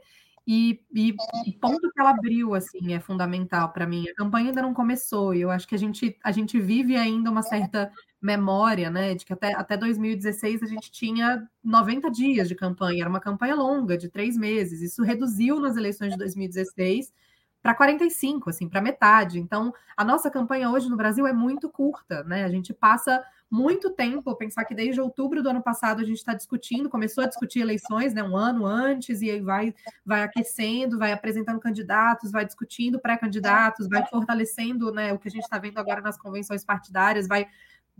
e, 0.54 0.84
e, 0.94 1.16
o 1.48 1.60
ponto 1.62 1.90
que 1.90 1.98
ela 1.98 2.10
abriu 2.10 2.54
assim 2.54 2.94
é 2.94 3.00
fundamental 3.00 3.72
para 3.72 3.88
mim. 3.88 4.06
A 4.10 4.14
campanha 4.14 4.50
ainda 4.50 4.62
não 4.62 4.74
começou 4.74 5.34
e 5.34 5.40
eu 5.40 5.50
acho 5.50 5.66
que 5.66 5.74
a 5.74 5.78
gente, 5.78 6.18
a 6.22 6.30
gente 6.30 6.60
vive 6.60 6.98
ainda 6.98 7.32
uma 7.32 7.42
certa 7.42 7.90
memória, 8.22 8.90
né, 8.90 9.16
de 9.16 9.24
que 9.24 9.32
até, 9.32 9.54
até 9.54 9.78
2016 9.78 10.62
a 10.62 10.66
gente 10.66 10.92
tinha 10.92 11.48
90 11.64 12.12
dias 12.12 12.50
de 12.50 12.56
campanha, 12.56 13.04
era 13.04 13.10
uma 13.10 13.22
campanha 13.22 13.56
longa, 13.56 13.98
de 13.98 14.10
três 14.10 14.36
meses. 14.36 14.82
Isso 14.82 15.04
reduziu 15.04 15.58
nas 15.62 15.78
eleições 15.78 16.12
de 16.12 16.18
2016 16.18 17.14
para 17.62 17.74
45, 17.74 18.50
assim, 18.50 18.68
para 18.68 18.82
metade. 18.82 19.40
Então, 19.40 19.74
a 19.96 20.04
nossa 20.04 20.30
campanha 20.30 20.70
hoje 20.70 20.90
no 20.90 20.98
Brasil 20.98 21.26
é 21.26 21.32
muito 21.32 21.70
curta, 21.70 22.26
né? 22.26 22.44
A 22.44 22.50
gente 22.50 22.74
passa 22.74 23.24
muito 23.52 23.90
tempo, 23.90 24.34
pensar 24.34 24.64
que 24.64 24.74
desde 24.74 25.02
outubro 25.02 25.44
do 25.44 25.50
ano 25.50 25.62
passado 25.62 26.00
a 26.00 26.06
gente 26.06 26.18
está 26.18 26.34
discutindo, 26.34 26.90
começou 26.90 27.26
a 27.26 27.28
discutir 27.28 27.60
eleições, 27.60 28.14
né, 28.14 28.24
um 28.24 28.38
ano 28.38 28.66
antes, 28.66 29.22
e 29.22 29.30
aí 29.30 29.42
vai, 29.42 29.76
vai 30.06 30.24
aquecendo, 30.24 30.98
vai 30.98 31.12
apresentando 31.12 31.60
candidatos, 31.60 32.32
vai 32.32 32.46
discutindo 32.46 32.98
pré-candidatos, 32.98 33.90
vai 33.90 34.06
fortalecendo 34.08 34.94
né, 34.94 35.12
o 35.12 35.20
que 35.20 35.28
a 35.28 35.32
gente 35.32 35.44
está 35.44 35.60
vendo 35.60 35.78
agora 35.80 36.00
nas 36.00 36.18
convenções 36.18 36.64
partidárias, 36.64 37.28
vai 37.28 37.46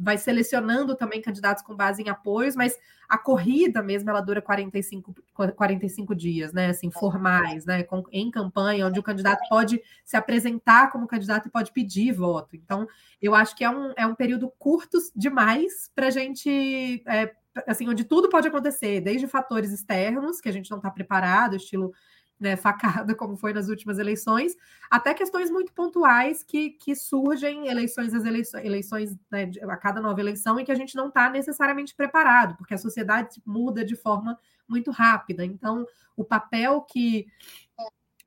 vai 0.02 0.18
selecionando 0.18 0.96
também 0.96 1.22
candidatos 1.22 1.64
com 1.64 1.76
base 1.76 2.02
em 2.02 2.10
apoios, 2.10 2.56
mas 2.56 2.78
a 3.08 3.18
corrida 3.18 3.84
mesmo 3.84 4.10
ela 4.10 4.22
dura 4.22 4.42
45, 4.42 5.14
45 5.56 6.16
dias, 6.16 6.52
né? 6.52 6.70
Assim, 6.70 6.90
formais, 6.90 7.66
né? 7.66 7.84
Com, 7.84 8.04
em 8.12 8.32
campanha, 8.32 8.88
onde 8.88 9.00
o 9.00 9.04
candidato 9.04 9.48
pode 9.48 9.82
se 10.04 10.18
apresentar 10.18 10.92
como 10.92 11.08
candidato 11.08 11.48
e 11.48 11.52
pode 11.52 11.72
pedir 11.72 12.14
voto. 12.14 12.56
Então, 12.56 12.88
eu 13.22 13.36
acho 13.36 13.56
que 13.56 13.64
é 13.64 13.70
um, 13.70 13.94
é 13.96 14.06
um 14.06 14.16
período 14.16 14.52
curto 14.58 14.98
demais 15.16 15.92
para 15.94 16.08
a 16.08 16.12
gente. 16.12 17.04
É, 17.06 17.32
assim, 17.68 17.88
onde 17.88 18.04
tudo 18.04 18.30
pode 18.30 18.48
acontecer, 18.48 19.02
desde 19.02 19.28
fatores 19.28 19.72
externos, 19.72 20.40
que 20.42 20.50
a 20.50 20.54
gente 20.54 20.72
não 20.72 20.78
está 20.78 20.90
preparado, 20.90 21.56
estilo 21.56 21.94
né, 22.42 22.56
facada, 22.58 23.14
como 23.14 23.38
foi 23.38 23.54
nas 23.54 23.70
últimas 23.70 24.00
eleições, 24.00 24.58
até 24.90 25.14
questões 25.14 25.52
muito 25.52 25.72
pontuais 25.72 26.42
que, 26.42 26.72
que 26.72 26.96
surgem 26.96 27.68
eleições 27.68 28.16
as 28.16 28.26
eleições, 28.26 28.66
eleições 28.66 29.18
né, 29.32 29.52
a 29.62 29.78
cada 29.78 30.02
nova 30.02 30.20
eleição 30.20 30.60
e 30.60 30.66
que 30.66 30.72
a 30.72 30.76
gente 30.76 30.96
não 30.96 31.10
está 31.10 31.30
necessariamente 31.30 31.94
preparado, 31.96 32.58
porque 32.58 32.74
a 32.74 32.80
sociedade 32.80 33.40
muda 33.46 33.86
de 33.86 33.96
forma 33.96 34.38
muito 34.68 34.90
rápida. 34.90 35.46
Então, 35.46 35.86
o 36.18 36.24
papel 36.24 36.82
que 36.82 37.28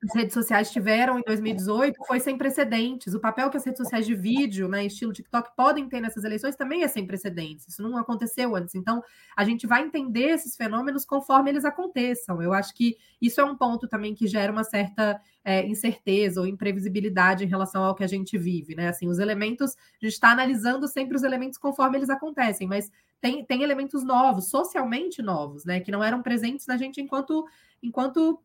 as 0.05 0.15
redes 0.15 0.33
sociais 0.33 0.71
tiveram 0.71 1.17
em 1.17 1.23
2018 1.23 2.05
foi 2.05 2.19
sem 2.19 2.37
precedentes. 2.37 3.13
O 3.13 3.19
papel 3.19 3.49
que 3.49 3.57
as 3.57 3.65
redes 3.65 3.81
sociais 3.81 4.05
de 4.05 4.13
vídeo, 4.13 4.67
né, 4.67 4.85
estilo 4.85 5.11
TikTok, 5.11 5.49
podem 5.55 5.89
ter 5.89 5.99
nessas 5.99 6.23
eleições 6.23 6.55
também 6.55 6.83
é 6.83 6.87
sem 6.87 7.05
precedentes. 7.05 7.67
Isso 7.67 7.81
não 7.81 7.97
aconteceu 7.97 8.55
antes. 8.55 8.75
Então, 8.75 9.01
a 9.35 9.43
gente 9.43 9.65
vai 9.65 9.83
entender 9.83 10.29
esses 10.29 10.55
fenômenos 10.55 11.05
conforme 11.05 11.49
eles 11.49 11.65
aconteçam. 11.65 12.41
Eu 12.41 12.53
acho 12.53 12.73
que 12.75 12.95
isso 13.19 13.41
é 13.41 13.43
um 13.43 13.57
ponto 13.57 13.87
também 13.87 14.13
que 14.13 14.27
gera 14.27 14.51
uma 14.51 14.63
certa 14.63 15.19
é, 15.43 15.65
incerteza 15.65 16.39
ou 16.39 16.47
imprevisibilidade 16.47 17.43
em 17.43 17.47
relação 17.47 17.83
ao 17.83 17.95
que 17.95 18.03
a 18.03 18.07
gente 18.07 18.37
vive, 18.37 18.75
né? 18.75 18.89
Assim, 18.89 19.07
os 19.07 19.17
elementos, 19.17 19.71
a 19.71 20.05
gente 20.05 20.13
está 20.13 20.29
analisando 20.29 20.87
sempre 20.87 21.15
os 21.15 21.23
elementos 21.23 21.57
conforme 21.57 21.97
eles 21.97 22.09
acontecem, 22.09 22.67
mas 22.67 22.91
tem, 23.19 23.43
tem 23.43 23.63
elementos 23.63 24.03
novos, 24.03 24.49
socialmente 24.49 25.21
novos, 25.21 25.65
né? 25.65 25.79
Que 25.79 25.91
não 25.91 26.03
eram 26.03 26.21
presentes 26.21 26.67
na 26.67 26.77
gente 26.77 27.01
enquanto 27.01 27.45
enquanto 27.81 28.39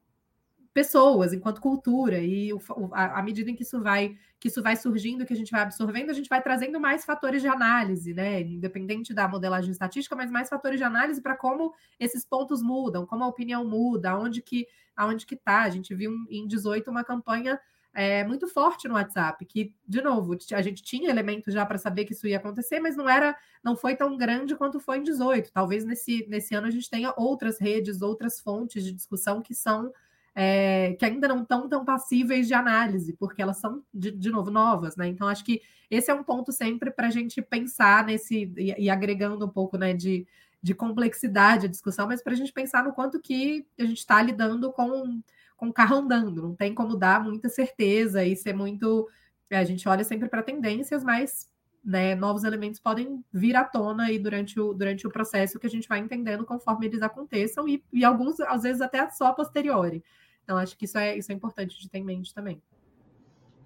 pessoas, 0.72 1.32
enquanto 1.32 1.60
cultura, 1.60 2.18
e 2.18 2.50
a, 2.92 3.18
à 3.18 3.22
medida 3.22 3.50
em 3.50 3.54
que 3.54 3.62
isso 3.62 3.80
vai 3.80 4.16
que 4.38 4.48
isso 4.48 4.62
vai 4.62 4.74
surgindo, 4.74 5.26
que 5.26 5.34
a 5.34 5.36
gente 5.36 5.50
vai 5.50 5.60
absorvendo, 5.60 6.08
a 6.08 6.14
gente 6.14 6.28
vai 6.28 6.40
trazendo 6.40 6.80
mais 6.80 7.04
fatores 7.04 7.42
de 7.42 7.48
análise, 7.48 8.14
né? 8.14 8.40
Independente 8.40 9.12
da 9.12 9.28
modelagem 9.28 9.70
estatística, 9.70 10.16
mas 10.16 10.30
mais 10.30 10.48
fatores 10.48 10.78
de 10.78 10.84
análise 10.84 11.20
para 11.20 11.36
como 11.36 11.74
esses 11.98 12.24
pontos 12.24 12.62
mudam, 12.62 13.04
como 13.04 13.22
a 13.22 13.26
opinião 13.26 13.66
muda, 13.66 14.12
aonde 14.12 14.40
que 14.40 14.66
aonde 14.96 15.26
que 15.26 15.36
tá. 15.36 15.62
A 15.62 15.70
gente 15.70 15.94
viu 15.94 16.12
em 16.30 16.46
18 16.46 16.90
uma 16.90 17.04
campanha 17.04 17.60
é, 17.92 18.24
muito 18.24 18.46
forte 18.46 18.86
no 18.86 18.94
WhatsApp, 18.94 19.44
que, 19.44 19.74
de 19.86 20.00
novo, 20.00 20.36
a 20.52 20.62
gente 20.62 20.82
tinha 20.82 21.10
elementos 21.10 21.52
já 21.52 21.66
para 21.66 21.78
saber 21.78 22.04
que 22.04 22.12
isso 22.12 22.26
ia 22.26 22.36
acontecer, 22.36 22.80
mas 22.80 22.96
não 22.96 23.08
era, 23.08 23.36
não 23.64 23.76
foi 23.76 23.96
tão 23.96 24.16
grande 24.16 24.54
quanto 24.54 24.78
foi 24.78 24.98
em 24.98 25.02
18. 25.02 25.50
Talvez 25.52 25.84
nesse, 25.84 26.26
nesse 26.28 26.54
ano 26.54 26.66
a 26.66 26.70
gente 26.70 26.88
tenha 26.88 27.12
outras 27.16 27.58
redes, 27.58 28.00
outras 28.00 28.40
fontes 28.40 28.84
de 28.84 28.92
discussão 28.92 29.42
que 29.42 29.54
são 29.54 29.92
é, 30.34 30.94
que 30.98 31.04
ainda 31.04 31.28
não 31.28 31.42
estão 31.42 31.68
tão 31.68 31.84
passíveis 31.84 32.46
de 32.46 32.54
análise, 32.54 33.14
porque 33.14 33.42
elas 33.42 33.58
são, 33.58 33.82
de, 33.92 34.10
de 34.10 34.30
novo, 34.30 34.50
novas, 34.50 34.96
né? 34.96 35.06
Então, 35.06 35.28
acho 35.28 35.44
que 35.44 35.60
esse 35.90 36.10
é 36.10 36.14
um 36.14 36.22
ponto 36.22 36.52
sempre 36.52 36.90
para 36.90 37.08
a 37.08 37.10
gente 37.10 37.42
pensar 37.42 38.04
nesse, 38.04 38.52
e, 38.56 38.84
e, 38.84 38.90
agregando 38.90 39.44
um 39.44 39.48
pouco 39.48 39.76
né, 39.76 39.92
de, 39.92 40.26
de 40.62 40.72
complexidade 40.74 41.66
à 41.66 41.68
discussão, 41.68 42.06
mas 42.06 42.22
para 42.22 42.32
a 42.32 42.36
gente 42.36 42.52
pensar 42.52 42.84
no 42.84 42.92
quanto 42.92 43.20
que 43.20 43.66
a 43.78 43.84
gente 43.84 43.98
está 43.98 44.22
lidando 44.22 44.72
com, 44.72 45.20
com 45.56 45.68
o 45.68 45.72
carro 45.72 45.96
andando, 45.96 46.42
não 46.42 46.54
tem 46.54 46.74
como 46.74 46.96
dar 46.96 47.22
muita 47.22 47.48
certeza 47.48 48.24
e 48.24 48.36
ser 48.36 48.54
muito. 48.54 49.08
É, 49.50 49.58
a 49.58 49.64
gente 49.64 49.88
olha 49.88 50.04
sempre 50.04 50.28
para 50.28 50.44
tendências, 50.44 51.02
mas 51.02 51.48
né, 51.82 52.14
novos 52.14 52.44
elementos 52.44 52.78
podem 52.78 53.24
vir 53.32 53.56
à 53.56 53.64
tona 53.64 54.04
aí 54.04 54.18
durante 54.18 54.60
o, 54.60 54.74
durante 54.74 55.06
o 55.06 55.10
processo 55.10 55.58
que 55.58 55.66
a 55.66 55.70
gente 55.70 55.88
vai 55.88 55.98
entendendo 55.98 56.44
conforme 56.44 56.86
eles 56.86 57.02
aconteçam 57.02 57.66
e, 57.68 57.82
e 57.92 58.04
alguns, 58.04 58.38
às 58.40 58.62
vezes, 58.62 58.82
até 58.82 59.08
só 59.10 59.26
a 59.26 59.32
posteriori. 59.32 60.04
Então, 60.44 60.58
acho 60.58 60.76
que 60.76 60.84
isso 60.84 60.98
é, 60.98 61.16
isso 61.16 61.32
é 61.32 61.34
importante 61.34 61.80
de 61.80 61.88
ter 61.88 61.98
em 61.98 62.04
mente 62.04 62.34
também. 62.34 62.62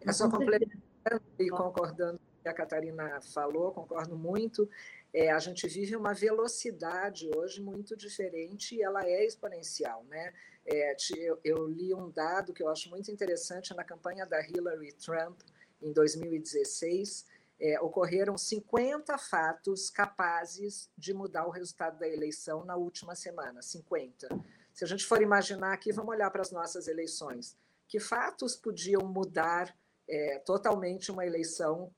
É 0.06 0.12
só 0.12 0.28
complementando 0.30 0.82
e 1.38 1.48
concordando 1.48 2.18
com 2.18 2.24
o 2.24 2.42
que 2.42 2.48
a 2.48 2.54
Catarina 2.54 3.20
falou, 3.22 3.72
concordo 3.72 4.16
muito. 4.16 4.68
É, 5.12 5.30
a 5.30 5.38
gente 5.38 5.66
vive 5.66 5.96
uma 5.96 6.12
velocidade 6.12 7.30
hoje 7.34 7.62
muito 7.62 7.96
diferente 7.96 8.74
e 8.74 8.82
ela 8.82 9.02
é 9.04 9.24
exponencial. 9.24 10.04
Né? 10.08 10.32
É, 10.66 10.96
eu, 11.16 11.38
eu 11.44 11.66
li 11.66 11.94
um 11.94 12.10
dado 12.10 12.52
que 12.52 12.62
eu 12.62 12.68
acho 12.68 12.90
muito 12.90 13.10
interessante 13.10 13.74
na 13.74 13.84
campanha 13.84 14.26
da 14.26 14.40
Hillary 14.40 14.92
Trump 14.92 15.40
em 15.80 15.92
2016. 15.92 17.26
É, 17.66 17.80
ocorreram 17.80 18.36
50 18.36 19.16
fatos 19.16 19.88
capazes 19.88 20.90
de 20.98 21.14
mudar 21.14 21.46
o 21.46 21.50
resultado 21.50 21.98
da 21.98 22.06
eleição 22.06 22.62
na 22.62 22.76
última 22.76 23.14
semana. 23.14 23.62
50. 23.62 24.28
Se 24.74 24.84
a 24.84 24.86
gente 24.86 25.06
for 25.06 25.22
imaginar 25.22 25.72
aqui, 25.72 25.90
vamos 25.90 26.14
olhar 26.14 26.30
para 26.30 26.42
as 26.42 26.50
nossas 26.50 26.88
eleições. 26.88 27.56
Que 27.88 27.98
fatos 27.98 28.54
podiam 28.54 29.00
mudar 29.06 29.74
é, 30.06 30.40
totalmente 30.40 31.10
uma 31.10 31.24
eleição 31.24 31.90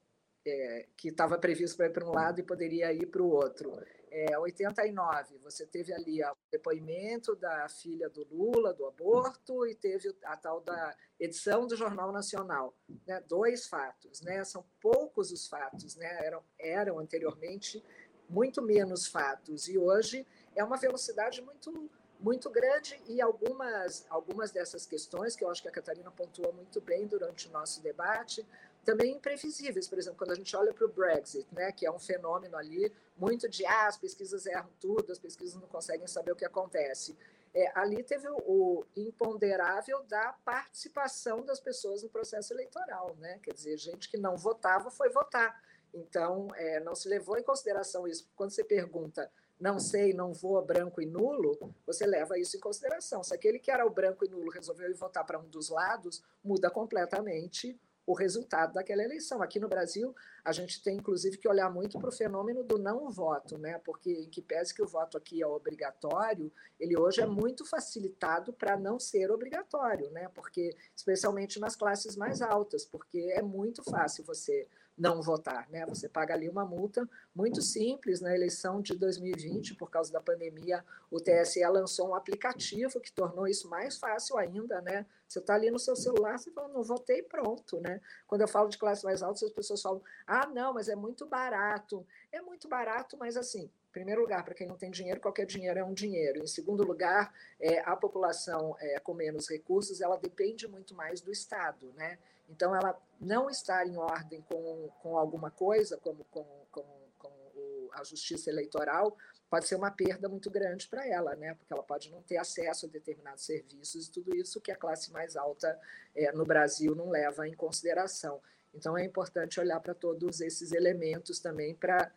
é, 0.47 0.87
que 0.97 1.09
estava 1.09 1.37
previsto 1.37 1.77
para 1.77 1.87
ir 1.87 1.93
para 1.93 2.07
um 2.07 2.13
lado 2.13 2.39
e 2.39 2.45
poderia 2.45 2.93
ir 2.93 3.07
para 3.07 3.23
o 3.23 3.29
outro? 3.29 3.73
É, 4.19 4.39
89, 4.39 5.37
você 5.45 5.67
teve 5.67 5.93
ali 5.93 6.25
o 6.25 6.35
depoimento 6.51 7.37
da 7.37 7.69
filha 7.69 8.09
do 8.09 8.27
Lula, 8.31 8.73
do 8.73 8.87
aborto, 8.87 9.67
e 9.67 9.75
teve 9.75 10.17
a 10.25 10.35
tal 10.35 10.63
da 10.63 10.97
edição 11.21 11.67
do 11.67 11.77
Jornal 11.77 12.11
Nacional. 12.11 12.75
Né? 13.07 13.23
Dois 13.29 13.67
fatos, 13.67 14.23
né? 14.23 14.43
são 14.43 14.65
poucos 14.81 15.31
os 15.31 15.47
fatos, 15.47 15.97
né? 15.97 16.25
eram, 16.25 16.43
eram 16.59 16.99
anteriormente 16.99 17.85
muito 18.27 18.63
menos 18.63 19.07
fatos, 19.07 19.69
e 19.69 19.77
hoje 19.77 20.27
é 20.55 20.65
uma 20.65 20.79
velocidade 20.79 21.43
muito 21.43 21.91
muito 22.19 22.49
grande 22.49 22.99
e 23.07 23.21
algumas, 23.21 24.07
algumas 24.09 24.51
dessas 24.51 24.87
questões, 24.87 25.37
que 25.37 25.45
eu 25.45 25.51
acho 25.51 25.61
que 25.61 25.69
a 25.69 25.73
Catarina 25.73 26.11
pontuou 26.11 26.51
muito 26.51 26.81
bem 26.81 27.07
durante 27.07 27.47
o 27.47 27.51
nosso 27.51 27.83
debate, 27.83 28.47
também 28.87 29.17
imprevisíveis. 29.17 29.89
Por 29.89 29.99
exemplo, 29.99 30.17
quando 30.17 30.31
a 30.31 30.35
gente 30.37 30.57
olha 30.57 30.73
para 30.73 30.87
o 30.87 30.89
Brexit, 30.89 31.47
né, 31.53 31.73
que 31.73 31.85
é 31.85 31.91
um 31.91 31.99
fenômeno 31.99 32.57
ali 32.57 32.91
muito 33.19 33.49
de 33.49 33.67
ah, 33.67 33.89
as 33.89 33.99
pesquisas 33.99 34.47
erram 34.47 34.71
tudo, 34.81 35.11
as 35.11 35.19
pesquisas 35.19 35.61
não 35.61 35.67
conseguem 35.67 36.07
saber 36.07 36.33
o 36.33 36.37
que 36.37 36.45
acontece. 36.45 37.17
É, 37.53 37.73
ali 37.75 38.03
teve 38.05 38.29
o, 38.29 38.37
o, 38.47 38.87
imponderável 38.97 40.03
da 40.05 40.35
participação 40.45 41.45
das 41.45 41.59
pessoas 41.59 42.03
no 42.03 42.09
processo 42.09 42.53
eleitoral, 42.55 43.17
né? 43.19 43.41
Quer 43.43 43.55
dizer, 43.55 43.77
gente 43.77 44.09
que 44.09 44.17
não 44.17 44.37
votava 44.37 44.91
foi 44.91 45.09
votar. 45.11 45.61
Então, 45.93 46.49
é, 46.55 46.79
não 46.81 46.95
se 46.95 47.09
levou 47.09 47.37
em 47.39 47.43
consideração 47.43 48.07
isso. 48.07 48.29
Quando 48.37 48.51
você 48.51 48.63
pergunta 48.63 49.31
não 49.59 49.81
sei, 49.81 50.13
não 50.13 50.35
vou, 50.35 50.63
branco 50.63 51.01
e 51.01 51.07
nulo, 51.07 51.75
você 51.87 52.07
leva 52.07 52.39
isso 52.39 52.59
em 52.59 52.61
consideração. 52.61 53.23
Se 53.25 53.35
aquele 53.35 53.59
que 53.59 53.71
era 53.71 53.87
o 53.87 53.91
branco 53.91 54.25
e 54.25 54.29
nulo 54.29 54.51
resolveu 54.51 54.91
ir 54.91 54.95
votar 54.95 55.25
para 55.25 55.39
um 55.39 55.49
dos 55.49 55.71
lados, 55.71 56.23
muda 56.45 56.71
completamente 56.71 57.81
o 58.07 58.15
resultado 58.15 58.75
daquela 58.75 59.03
eleição. 59.03 59.43
Aqui 59.43 59.59
no 59.59 59.69
Brasil, 59.69 60.15
a 60.45 60.53
gente 60.53 60.81
tem 60.81 60.97
inclusive 60.97 61.37
que 61.37 61.49
olhar 61.49 61.69
muito 61.69 61.99
para 61.99 62.09
o 62.09 62.13
fenômeno 62.13 62.63
do 62.63 62.79
não 62.79 63.11
voto, 63.11 63.59
né? 63.59 63.79
porque 63.85 64.11
em 64.11 64.31
que 64.31 64.41
pese 64.41 64.73
que 64.73 64.83
o 64.83 64.87
voto 64.87 65.19
aqui 65.19 65.43
é 65.43 65.47
obrigatório, 65.47 66.53
ele 66.79 66.97
hoje 66.97 67.21
é 67.21 67.27
muito 67.27 67.65
facilitado 67.65 68.53
para 68.53 68.77
não 68.77 69.01
ser 69.01 69.31
obrigatório, 69.31 70.09
né? 70.11 70.29
porque 70.35 70.77
especialmente 70.95 71.59
nas 71.59 71.75
classes 71.75 72.17
mais 72.17 72.41
altas, 72.41 72.85
porque 72.85 73.19
é 73.33 73.43
muito 73.43 73.83
fácil 73.83 74.25
você 74.25 74.69
não 74.97 75.21
votar. 75.21 75.69
Né? 75.69 75.85
Você 75.87 76.09
paga 76.09 76.33
ali 76.33 76.49
uma 76.49 76.65
multa 76.65 77.09
muito 77.35 77.61
simples. 77.61 78.21
Na 78.21 78.35
eleição 78.35 78.81
de 78.81 78.95
2020, 78.95 79.75
por 79.75 79.91
causa 79.91 80.13
da 80.13 80.21
pandemia, 80.21 80.83
o 81.11 81.21
TSE 81.21 81.61
lançou 81.67 82.09
um 82.09 82.15
aplicativo 82.15 83.01
que 83.01 83.13
tornou 83.13 83.47
isso 83.47 83.69
mais 83.69 83.99
fácil 83.99 84.39
ainda. 84.39 84.81
Né? 84.81 85.05
Você 85.29 85.41
está 85.41 85.55
ali 85.55 85.71
no 85.71 85.79
seu 85.79 85.97
celular, 85.97 86.39
você 86.39 86.51
fala, 86.51 86.69
não 86.69 86.83
votei, 86.83 87.23
pronto. 87.23 87.81
Né? 87.81 88.01
Quando 88.27 88.43
eu 88.43 88.49
falo 88.49 88.69
de 88.69 88.79
classe 88.79 89.05
mais 89.05 89.23
alta, 89.23 89.45
as 89.45 89.51
pessoas 89.51 89.83
falam, 89.83 90.03
ah, 90.27 90.47
não, 90.47 90.73
mas 90.75 90.89
é 90.89 90.95
muito 90.95 91.27
barato. 91.27 92.07
É 92.31 92.41
muito 92.41 92.69
barato, 92.69 93.17
mas 93.17 93.37
assim, 93.37 93.65
em 93.65 93.93
primeiro 93.93 94.21
lugar, 94.21 94.45
para 94.45 94.55
quem 94.55 94.67
não 94.67 94.77
tem 94.77 94.91
dinheiro, 94.91 95.21
qualquer 95.21 95.47
dinheiro 95.47 95.79
é 95.79 95.85
um 95.85 95.95
dinheiro. 95.95 96.43
Em 96.43 96.47
segundo 96.47 96.85
lugar, 96.85 97.33
é, 97.59 97.81
a 97.81 97.97
população 97.97 98.77
é, 98.79 98.99
com 99.01 99.15
menos 99.15 99.49
recursos, 99.49 100.01
ela 100.01 100.17
depende 100.17 100.69
muito 100.69 100.95
mais 100.95 101.21
do 101.21 101.33
Estado, 101.33 101.93
né? 101.97 102.19
Então, 102.49 102.75
ela 102.75 102.97
não 103.21 103.51
estar 103.51 103.87
em 103.87 103.97
ordem 103.97 104.41
com, 104.43 104.89
com 105.03 105.19
alguma 105.19 105.51
coisa, 105.51 105.97
como 105.97 106.25
com, 106.31 106.45
com, 106.71 106.85
com 107.19 107.29
o, 107.57 107.91
a 107.93 108.05
justiça 108.05 108.51
eleitoral, 108.51 109.17
pode 109.49 109.67
ser 109.67 109.77
uma 109.77 109.91
perda 109.91 110.29
muito 110.29 110.51
grande 110.51 110.89
para 110.89 111.07
ela, 111.07 111.37
né? 111.37 111.55
porque 111.55 111.73
ela 111.73 111.83
pode 111.83 112.11
não 112.11 112.23
ter 112.23 112.37
acesso 112.37 112.87
a 112.87 112.89
determinados 112.89 113.45
serviços 113.45 114.07
e 114.07 114.11
tudo 114.11 114.37
isso 114.37 114.61
que 114.61 114.73
a 114.73 114.77
classe 114.77 115.13
mais 115.13 115.37
alta 115.37 115.79
é, 116.15 116.33
no 116.33 116.45
Brasil 116.45 116.95
não 116.95 117.09
leva 117.09 117.47
em 117.47 117.55
consideração. 117.55 118.41
Então, 118.75 118.97
é 118.97 119.05
importante 119.05 119.59
olhar 119.59 119.81
para 119.81 119.95
todos 119.95 120.41
esses 120.41 120.73
elementos 120.73 121.41
também 121.41 121.75
para 121.75 122.13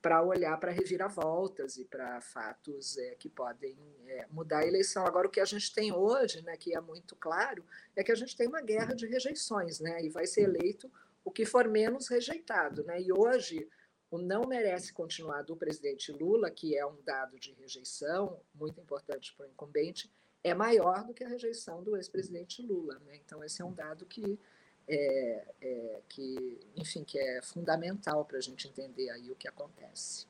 para 0.00 0.20
olhar 0.20 0.58
para 0.58 0.72
reviravoltas 0.72 1.76
e 1.76 1.84
para 1.84 2.20
fatos 2.20 2.98
é, 2.98 3.14
que 3.14 3.28
podem 3.28 3.78
é, 4.08 4.26
mudar 4.32 4.58
a 4.58 4.66
eleição. 4.66 5.06
Agora, 5.06 5.28
o 5.28 5.30
que 5.30 5.38
a 5.38 5.44
gente 5.44 5.72
tem 5.72 5.92
hoje, 5.92 6.42
né, 6.42 6.56
que 6.56 6.76
é 6.76 6.80
muito 6.80 7.14
claro, 7.14 7.64
é 7.94 8.02
que 8.02 8.10
a 8.10 8.14
gente 8.16 8.36
tem 8.36 8.48
uma 8.48 8.60
guerra 8.60 8.96
de 8.96 9.06
rejeições, 9.06 9.78
né, 9.78 10.04
e 10.04 10.08
vai 10.08 10.26
ser 10.26 10.42
eleito 10.42 10.90
o 11.24 11.30
que 11.30 11.44
for 11.44 11.68
menos 11.68 12.08
rejeitado. 12.08 12.82
Né, 12.82 13.00
e 13.00 13.12
hoje, 13.12 13.68
o 14.12 14.18
não 14.18 14.42
merece 14.42 14.92
continuar 14.92 15.40
do 15.40 15.56
presidente 15.56 16.12
Lula, 16.12 16.50
que 16.50 16.76
é 16.76 16.84
um 16.84 16.98
dado 17.02 17.40
de 17.40 17.52
rejeição 17.52 18.38
muito 18.54 18.78
importante 18.78 19.34
para 19.34 19.46
o 19.46 19.48
incumbente, 19.48 20.12
é 20.44 20.52
maior 20.52 21.02
do 21.04 21.14
que 21.14 21.24
a 21.24 21.28
rejeição 21.28 21.82
do 21.82 21.96
ex-presidente 21.96 22.60
Lula. 22.60 23.00
Né? 23.06 23.18
Então, 23.24 23.42
esse 23.42 23.62
é 23.62 23.64
um 23.64 23.72
dado 23.72 24.04
que 24.04 24.38
é, 24.86 25.44
é, 25.62 26.00
que, 26.08 26.60
enfim, 26.76 27.04
que 27.04 27.18
é 27.18 27.40
fundamental 27.40 28.24
para 28.26 28.36
a 28.36 28.40
gente 28.40 28.68
entender 28.68 29.08
aí 29.08 29.30
o 29.30 29.36
que 29.36 29.48
acontece. 29.48 30.26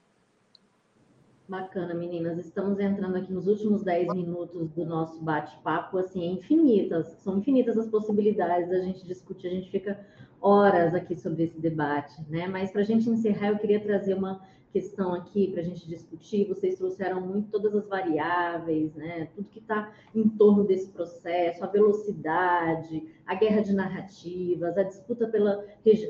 Bacana, 1.48 1.92
meninas. 1.92 2.38
Estamos 2.38 2.78
entrando 2.78 3.16
aqui 3.16 3.32
nos 3.32 3.48
últimos 3.48 3.82
10 3.82 4.14
minutos 4.14 4.70
do 4.70 4.84
nosso 4.84 5.20
bate-papo, 5.20 5.98
assim, 5.98 6.24
infinitas, 6.34 7.08
são 7.22 7.38
infinitas 7.38 7.76
as 7.76 7.88
possibilidades 7.88 8.70
da 8.70 8.78
gente 8.78 9.04
discutir, 9.04 9.48
a 9.48 9.50
gente 9.50 9.70
fica 9.70 10.06
horas 10.42 10.94
aqui 10.94 11.16
sobre 11.16 11.44
esse 11.44 11.58
debate, 11.60 12.20
né? 12.28 12.48
Mas 12.48 12.70
para 12.70 12.82
a 12.82 12.84
gente 12.84 13.08
encerrar, 13.08 13.48
eu 13.48 13.58
queria 13.58 13.80
trazer 13.80 14.14
uma 14.14 14.40
questão 14.72 15.14
aqui 15.14 15.48
para 15.48 15.60
a 15.60 15.64
gente 15.64 15.86
discutir. 15.86 16.48
Vocês 16.48 16.76
trouxeram 16.76 17.20
muito 17.20 17.50
todas 17.50 17.74
as 17.74 17.86
variáveis, 17.86 18.92
né? 18.94 19.28
Tudo 19.34 19.48
que 19.48 19.58
está 19.58 19.92
em 20.14 20.28
torno 20.28 20.64
desse 20.64 20.88
processo, 20.88 21.62
a 21.62 21.66
velocidade, 21.66 23.04
a 23.26 23.34
guerra 23.34 23.60
de 23.60 23.72
narrativas, 23.72 24.76
a 24.76 24.82
disputa 24.82 25.28
pela 25.28 25.64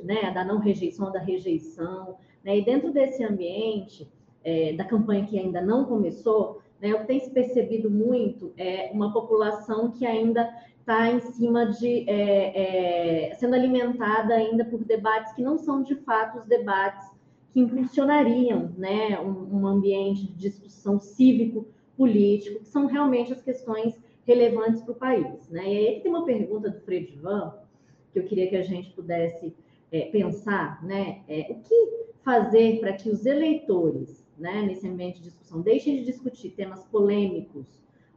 né, 0.05 0.30
da 0.33 0.45
não 0.45 0.59
rejeição, 0.59 1.12
da 1.12 1.18
rejeição, 1.18 2.16
né? 2.43 2.59
E 2.59 2.64
dentro 2.64 2.93
desse 2.93 3.22
ambiente 3.24 4.09
é, 4.45 4.72
da 4.72 4.85
campanha 4.85 5.26
que 5.26 5.39
ainda 5.39 5.61
não 5.61 5.85
começou, 5.85 6.62
né? 6.80 6.95
O 6.95 7.01
que 7.01 7.07
tem 7.07 7.20
se 7.20 7.30
percebido 7.30 7.91
muito 7.91 8.53
é 8.57 8.91
uma 8.93 9.12
população 9.12 9.91
que 9.91 10.07
ainda 10.07 10.49
está 10.83 11.11
em 11.11 11.20
cima 11.20 11.66
de 11.66 12.09
é, 12.11 13.30
é, 13.30 13.35
sendo 13.37 13.55
alimentada 13.55 14.35
ainda 14.35 14.64
por 14.64 14.85
debates 14.85 15.33
que 15.33 15.43
não 15.43 15.57
são 15.57 15.83
de 15.83 15.95
fato 15.95 16.41
os 16.41 16.47
debates 16.47 17.09
que 17.53 17.61
impulsionariam 17.61 18.72
né, 18.76 19.18
um, 19.20 19.61
um 19.61 19.66
ambiente 19.66 20.26
de 20.26 20.35
discussão 20.35 20.99
cívico-político, 20.99 22.61
que 22.61 22.68
são 22.68 22.87
realmente 22.87 23.33
as 23.33 23.41
questões 23.41 23.95
relevantes 24.26 24.83
para 24.83 24.93
o 24.93 24.97
país. 24.97 25.49
Né? 25.49 25.72
E 25.72 25.78
aí 25.78 26.01
tem 26.01 26.11
uma 26.11 26.24
pergunta 26.24 26.68
do 26.68 26.80
Fredivan, 26.80 27.55
que 28.12 28.18
eu 28.18 28.24
queria 28.24 28.49
que 28.49 28.57
a 28.57 28.62
gente 28.62 28.91
pudesse 28.91 29.55
é, 29.91 30.03
pensar, 30.07 30.83
né? 30.85 31.22
É, 31.28 31.47
o 31.51 31.55
que 31.57 32.03
fazer 32.22 32.80
para 32.80 32.93
que 32.93 33.11
os 33.11 33.26
eleitores, 33.26 34.24
né, 34.39 34.62
nesse 34.62 34.87
ambiente 34.89 35.18
de 35.18 35.24
discussão, 35.24 35.61
deixem 35.61 35.97
de 35.97 36.05
discutir 36.05 36.51
temas 36.51 36.85
polêmicos, 36.85 37.66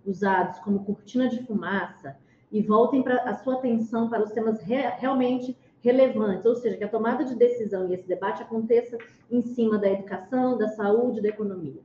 usados 0.06 0.60
como 0.60 0.86
cortina 0.86 1.28
de 1.28 1.44
fumaça, 1.44 2.16
e 2.52 2.62
voltem 2.62 3.04
para 3.04 3.24
a 3.24 3.36
sua 3.36 3.56
atenção 3.56 4.10
para 4.10 4.24
os 4.24 4.32
temas 4.32 4.62
re 4.62 4.76
realmente 4.98 5.58
relevantes, 5.82 6.46
ou 6.46 6.56
seja, 6.56 6.78
que 6.78 6.84
a 6.84 6.90
tomada 6.90 7.24
de 7.24 7.36
decisão 7.36 7.88
e 7.88 7.94
esse 7.94 8.08
debate 8.08 8.42
aconteça 8.42 8.98
em 9.30 9.42
cima 9.42 9.78
da 9.78 9.88
educação, 9.88 10.58
da 10.58 10.70
saúde, 10.70 11.22
da 11.22 11.30
economia. 11.30 11.82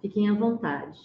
Fiquem 0.00 0.28
à 0.28 0.34
vontade. 0.34 1.00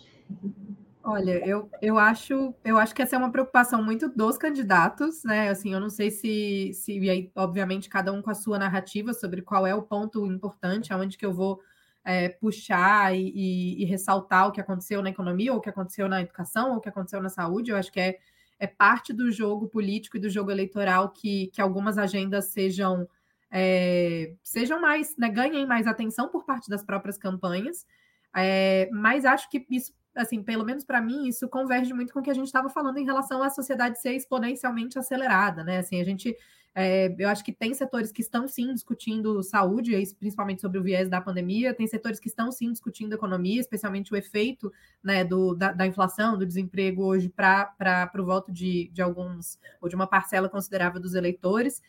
Olha, 1.03 1.43
eu, 1.47 1.69
eu 1.81 1.97
acho 1.97 2.53
eu 2.63 2.77
acho 2.77 2.93
que 2.93 3.01
essa 3.01 3.15
é 3.15 3.19
uma 3.19 3.31
preocupação 3.31 3.81
muito 3.81 4.09
dos 4.09 4.37
candidatos, 4.37 5.23
né? 5.23 5.49
Assim, 5.49 5.73
eu 5.73 5.79
não 5.79 5.89
sei 5.89 6.11
se, 6.11 6.71
se 6.73 7.09
aí, 7.09 7.31
obviamente, 7.35 7.89
cada 7.89 8.11
um 8.11 8.21
com 8.21 8.29
a 8.29 8.35
sua 8.35 8.59
narrativa 8.59 9.13
sobre 9.13 9.41
qual 9.41 9.65
é 9.65 9.73
o 9.73 9.81
ponto 9.81 10.25
importante, 10.25 10.91
aonde 10.91 11.17
que 11.17 11.25
eu 11.25 11.33
vou 11.33 11.59
é, 12.03 12.29
puxar 12.29 13.15
e, 13.15 13.31
e, 13.35 13.83
e, 13.83 13.85
ressaltar 13.85 14.47
o 14.47 14.51
que 14.51 14.61
aconteceu 14.61 15.01
na 15.01 15.09
economia, 15.09 15.51
ou 15.51 15.59
o 15.59 15.61
que 15.61 15.69
aconteceu 15.69 16.07
na 16.07 16.21
educação, 16.21 16.71
ou 16.71 16.77
o 16.77 16.81
que 16.81 16.89
aconteceu 16.89 17.21
na 17.21 17.29
saúde. 17.29 17.71
Eu 17.71 17.77
acho 17.77 17.91
que 17.91 17.99
é 17.99 18.17
é 18.59 18.67
parte 18.67 19.13
do 19.13 19.31
jogo 19.31 19.69
político 19.69 20.17
e 20.17 20.19
do 20.19 20.29
jogo 20.29 20.51
eleitoral 20.51 21.09
que, 21.09 21.47
que 21.47 21.61
algumas 21.61 21.97
agendas 21.97 22.47
sejam 22.47 23.07
é, 23.49 24.35
sejam 24.43 24.79
mais, 24.79 25.15
né, 25.17 25.29
ganhem 25.29 25.65
mais 25.65 25.87
atenção 25.87 26.27
por 26.27 26.45
parte 26.45 26.69
das 26.69 26.83
próprias 26.83 27.17
campanhas. 27.17 27.87
É, 28.35 28.87
mas 28.91 29.25
acho 29.25 29.49
que 29.49 29.65
isso, 29.71 29.91
assim, 30.13 30.43
pelo 30.43 30.63
menos 30.63 30.83
para 30.83 31.01
mim, 31.01 31.27
isso 31.27 31.47
converge 31.49 31.91
muito 31.93 32.13
com 32.13 32.19
o 32.19 32.21
que 32.21 32.29
a 32.29 32.33
gente 32.33 32.45
estava 32.45 32.69
falando 32.69 32.97
em 32.97 33.05
relação 33.05 33.41
à 33.41 33.49
sociedade 33.49 33.99
ser 33.99 34.13
exponencialmente 34.13 34.99
acelerada, 34.99 35.63
né? 35.63 35.79
Assim, 35.79 35.99
a 35.99 36.03
gente 36.03 36.35
é, 36.75 37.13
eu 37.17 37.27
acho 37.27 37.43
que 37.43 37.51
tem 37.51 37.73
setores 37.73 38.11
que 38.11 38.21
estão 38.21 38.47
sim 38.47 38.73
discutindo 38.73 39.41
saúde, 39.43 39.91
principalmente 40.19 40.61
sobre 40.61 40.77
o 40.77 40.83
viés 40.83 41.09
da 41.09 41.19
pandemia, 41.19 41.73
tem 41.73 41.87
setores 41.87 42.19
que 42.19 42.27
estão 42.27 42.51
sim 42.51 42.71
discutindo 42.71 43.13
economia, 43.13 43.59
especialmente 43.59 44.13
o 44.13 44.15
efeito 44.15 44.71
né, 45.03 45.23
do, 45.23 45.55
da, 45.55 45.71
da 45.71 45.87
inflação, 45.87 46.37
do 46.37 46.45
desemprego 46.45 47.03
hoje 47.03 47.29
para 47.29 48.11
o 48.17 48.25
voto 48.25 48.51
de, 48.51 48.89
de 48.93 49.01
alguns, 49.01 49.59
ou 49.81 49.89
de 49.89 49.95
uma 49.95 50.07
parcela 50.07 50.47
considerável 50.47 51.01
dos 51.01 51.15
eleitores. 51.15 51.81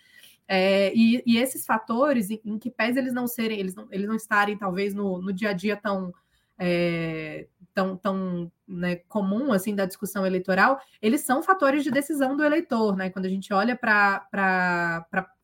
É, 0.49 0.93
e, 0.95 1.23
e, 1.25 1.39
esses 1.39 1.65
fatores, 1.65 2.31
em, 2.31 2.41
em, 2.45 2.59
que 2.59 2.71
pese 2.71 2.99
eles 2.99 3.13
não 3.13 3.29
serem, 3.29 3.61
eles 3.61 3.75
não, 3.75 3.87
eles 3.91 4.09
não 4.09 4.17
estarem 4.17 4.59
talvez 4.59 4.93
no, 4.93 5.23
no 5.23 5.33
dia 5.33 5.51
a 5.51 5.53
dia 5.53 5.77
tão 5.77 6.13
é, 6.59 7.47
tão, 7.81 7.97
tão 7.97 8.53
né, 8.69 8.97
comum 9.09 9.53
assim 9.53 9.75
da 9.75 9.87
discussão 9.87 10.27
eleitoral, 10.27 10.79
eles 11.01 11.23
são 11.23 11.43
fatores 11.43 11.83
de 11.83 11.91
decisão 11.91 12.37
do 12.37 12.45
eleitor, 12.45 12.95
né? 12.95 13.09
Quando 13.09 13.25
a 13.25 13.29
gente 13.29 13.53
olha 13.55 13.75
para 13.75 14.27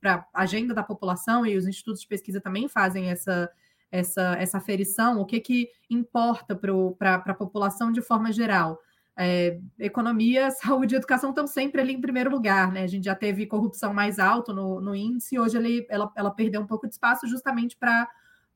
a 0.04 0.26
agenda 0.34 0.74
da 0.74 0.82
população 0.82 1.46
e 1.46 1.56
os 1.56 1.66
institutos 1.66 2.02
de 2.02 2.08
pesquisa 2.08 2.40
também 2.40 2.68
fazem 2.68 3.08
essa 3.10 3.50
essa, 3.90 4.34
essa 4.38 4.58
aferição, 4.58 5.20
o 5.20 5.24
que, 5.24 5.38
que 5.40 5.68
importa 5.88 6.56
para 6.98 7.14
a 7.14 7.34
população 7.34 7.92
de 7.92 8.02
forma 8.02 8.32
geral. 8.32 8.78
É, 9.16 9.58
economia, 9.78 10.50
saúde 10.60 10.94
e 10.94 10.98
educação 10.98 11.30
estão 11.30 11.46
sempre 11.46 11.80
ali 11.80 11.94
em 11.94 12.00
primeiro 12.00 12.28
lugar, 12.28 12.70
né? 12.70 12.82
A 12.82 12.86
gente 12.86 13.04
já 13.04 13.14
teve 13.14 13.46
corrupção 13.46 13.94
mais 13.94 14.18
alto 14.18 14.52
no, 14.52 14.80
no 14.80 14.94
índice, 14.94 15.38
hoje 15.38 15.56
ele, 15.56 15.86
ela, 15.88 16.12
ela 16.16 16.30
perdeu 16.30 16.60
um 16.60 16.66
pouco 16.66 16.86
de 16.86 16.94
espaço 16.94 17.26
justamente 17.28 17.76
para 17.78 18.06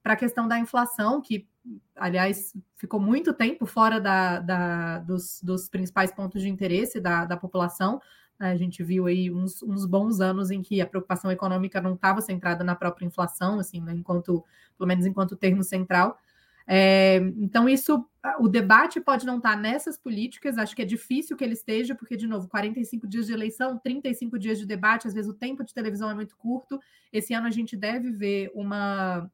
a 0.05 0.17
questão 0.17 0.49
da 0.49 0.59
inflação, 0.59 1.21
que 1.21 1.47
aliás, 1.95 2.55
ficou 2.77 2.99
muito 2.99 3.33
tempo 3.33 3.67
fora 3.67 4.01
da, 4.01 4.41
da 4.41 4.99
dos, 5.01 5.41
dos, 5.43 5.69
principais 5.69 6.13
pontos 6.13 6.43
de 6.43 6.49
interesse 6.49 7.01
da, 7.01 7.25
da 7.25 7.37
população. 7.37 8.01
A 8.39 8.57
gente 8.57 8.83
viu 8.83 9.07
aí 9.07 9.31
uns, 9.31 9.63
uns, 9.63 9.85
bons 9.85 10.21
anos 10.21 10.51
em 10.51 10.63
que 10.63 10.81
a 10.81 10.87
preocupação 10.87 11.31
econômica 11.31 11.81
não 11.81 11.95
estava 11.95 12.23
centrada 12.23 12.65
na 12.65 12.75
própria 12.75 13.05
inflação, 13.05 13.59
assim, 13.59 13.83
né, 13.83 13.93
enquanto, 13.93 14.43
pelo 14.79 14.89
menos 14.89 15.05
enquanto 15.05 15.37
termo 15.37 15.63
central. 15.63 16.19
É, 16.67 17.17
então, 17.37 17.69
isso, 17.69 18.07
o 18.39 18.49
debate 18.49 19.01
pode 19.01 19.27
não 19.27 19.37
estar 19.37 19.57
nessas 19.57 19.99
políticas, 19.99 20.57
acho 20.57 20.75
que 20.75 20.83
é 20.83 20.85
difícil 20.87 21.37
que 21.37 21.45
ele 21.45 21.55
esteja, 21.55 21.95
porque, 21.95 22.17
de 22.17 22.27
novo, 22.27 22.49
45 22.49 23.07
dias 23.07 23.27
de 23.27 23.33
eleição, 23.33 23.77
35 23.77 24.39
dias 24.39 24.59
de 24.59 24.65
debate, 24.65 25.07
às 25.07 25.13
vezes 25.13 25.31
o 25.31 25.35
tempo 25.35 25.65
de 25.65 25.75
televisão 25.75 26.09
é 26.09 26.15
muito 26.15 26.37
curto. 26.37 26.81
Esse 27.13 27.35
ano 27.35 27.47
a 27.47 27.51
gente 27.51 27.77
deve 27.77 28.11
ver 28.11 28.51
uma, 28.55 29.31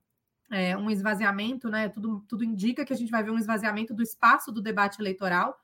é, 0.50 0.76
um 0.76 0.90
esvaziamento, 0.90 1.68
né? 1.68 1.88
Tudo, 1.88 2.24
tudo 2.28 2.44
indica 2.44 2.84
que 2.84 2.92
a 2.92 2.96
gente 2.96 3.10
vai 3.10 3.22
ver 3.22 3.30
um 3.30 3.38
esvaziamento 3.38 3.94
do 3.94 4.02
espaço 4.02 4.52
do 4.52 4.62
debate 4.62 5.00
eleitoral. 5.00 5.58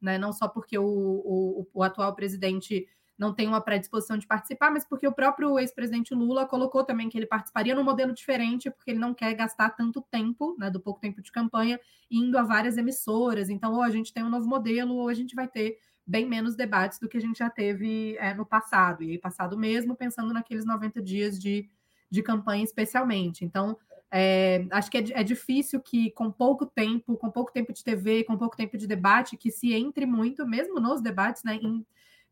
né? 0.00 0.18
Não 0.18 0.32
só 0.32 0.48
porque 0.48 0.78
o, 0.78 0.84
o, 0.84 1.68
o 1.72 1.82
atual 1.82 2.14
presidente 2.14 2.86
não 3.18 3.32
tem 3.32 3.46
uma 3.46 3.60
predisposição 3.60 4.18
de 4.18 4.26
participar, 4.26 4.70
mas 4.70 4.84
porque 4.84 5.06
o 5.06 5.12
próprio 5.12 5.58
ex-presidente 5.58 6.14
Lula 6.14 6.46
colocou 6.46 6.82
também 6.82 7.08
que 7.08 7.16
ele 7.16 7.26
participaria 7.26 7.74
num 7.74 7.84
modelo 7.84 8.12
diferente, 8.12 8.70
porque 8.70 8.90
ele 8.90 8.98
não 8.98 9.14
quer 9.14 9.32
gastar 9.34 9.70
tanto 9.70 10.02
tempo, 10.10 10.56
né, 10.58 10.70
do 10.70 10.80
pouco 10.80 11.00
tempo 11.00 11.22
de 11.22 11.30
campanha, 11.30 11.78
indo 12.10 12.36
a 12.36 12.42
várias 12.42 12.76
emissoras. 12.76 13.48
Então, 13.48 13.74
ou 13.74 13.82
a 13.82 13.90
gente 13.90 14.12
tem 14.12 14.24
um 14.24 14.28
novo 14.28 14.48
modelo, 14.48 14.94
ou 14.94 15.08
a 15.08 15.14
gente 15.14 15.36
vai 15.36 15.46
ter 15.46 15.78
bem 16.04 16.26
menos 16.26 16.56
debates 16.56 16.98
do 16.98 17.08
que 17.08 17.16
a 17.16 17.20
gente 17.20 17.38
já 17.38 17.48
teve 17.48 18.16
é, 18.18 18.34
no 18.34 18.44
passado, 18.44 19.04
e 19.04 19.12
aí 19.12 19.18
passado 19.18 19.56
mesmo, 19.56 19.94
pensando 19.94 20.32
naqueles 20.32 20.64
90 20.64 21.00
dias 21.00 21.38
de, 21.38 21.70
de 22.10 22.22
campanha 22.22 22.64
especialmente. 22.64 23.44
Então, 23.44 23.78
é, 24.14 24.66
acho 24.70 24.90
que 24.90 24.98
é, 24.98 25.04
é, 25.12 25.24
difícil 25.24 25.80
que 25.80 26.10
com 26.10 26.30
pouco 26.30 26.66
tempo, 26.66 27.16
com 27.16 27.30
pouco 27.30 27.50
tempo 27.50 27.72
de 27.72 27.82
TV, 27.82 28.24
com 28.24 28.36
pouco 28.36 28.54
tempo 28.54 28.76
de 28.76 28.86
debate, 28.86 29.38
que 29.38 29.50
se 29.50 29.72
entre 29.72 30.04
muito, 30.04 30.46
mesmo 30.46 30.78
nos 30.78 31.00
debates, 31.00 31.42
né, 31.42 31.54
em 31.54 31.84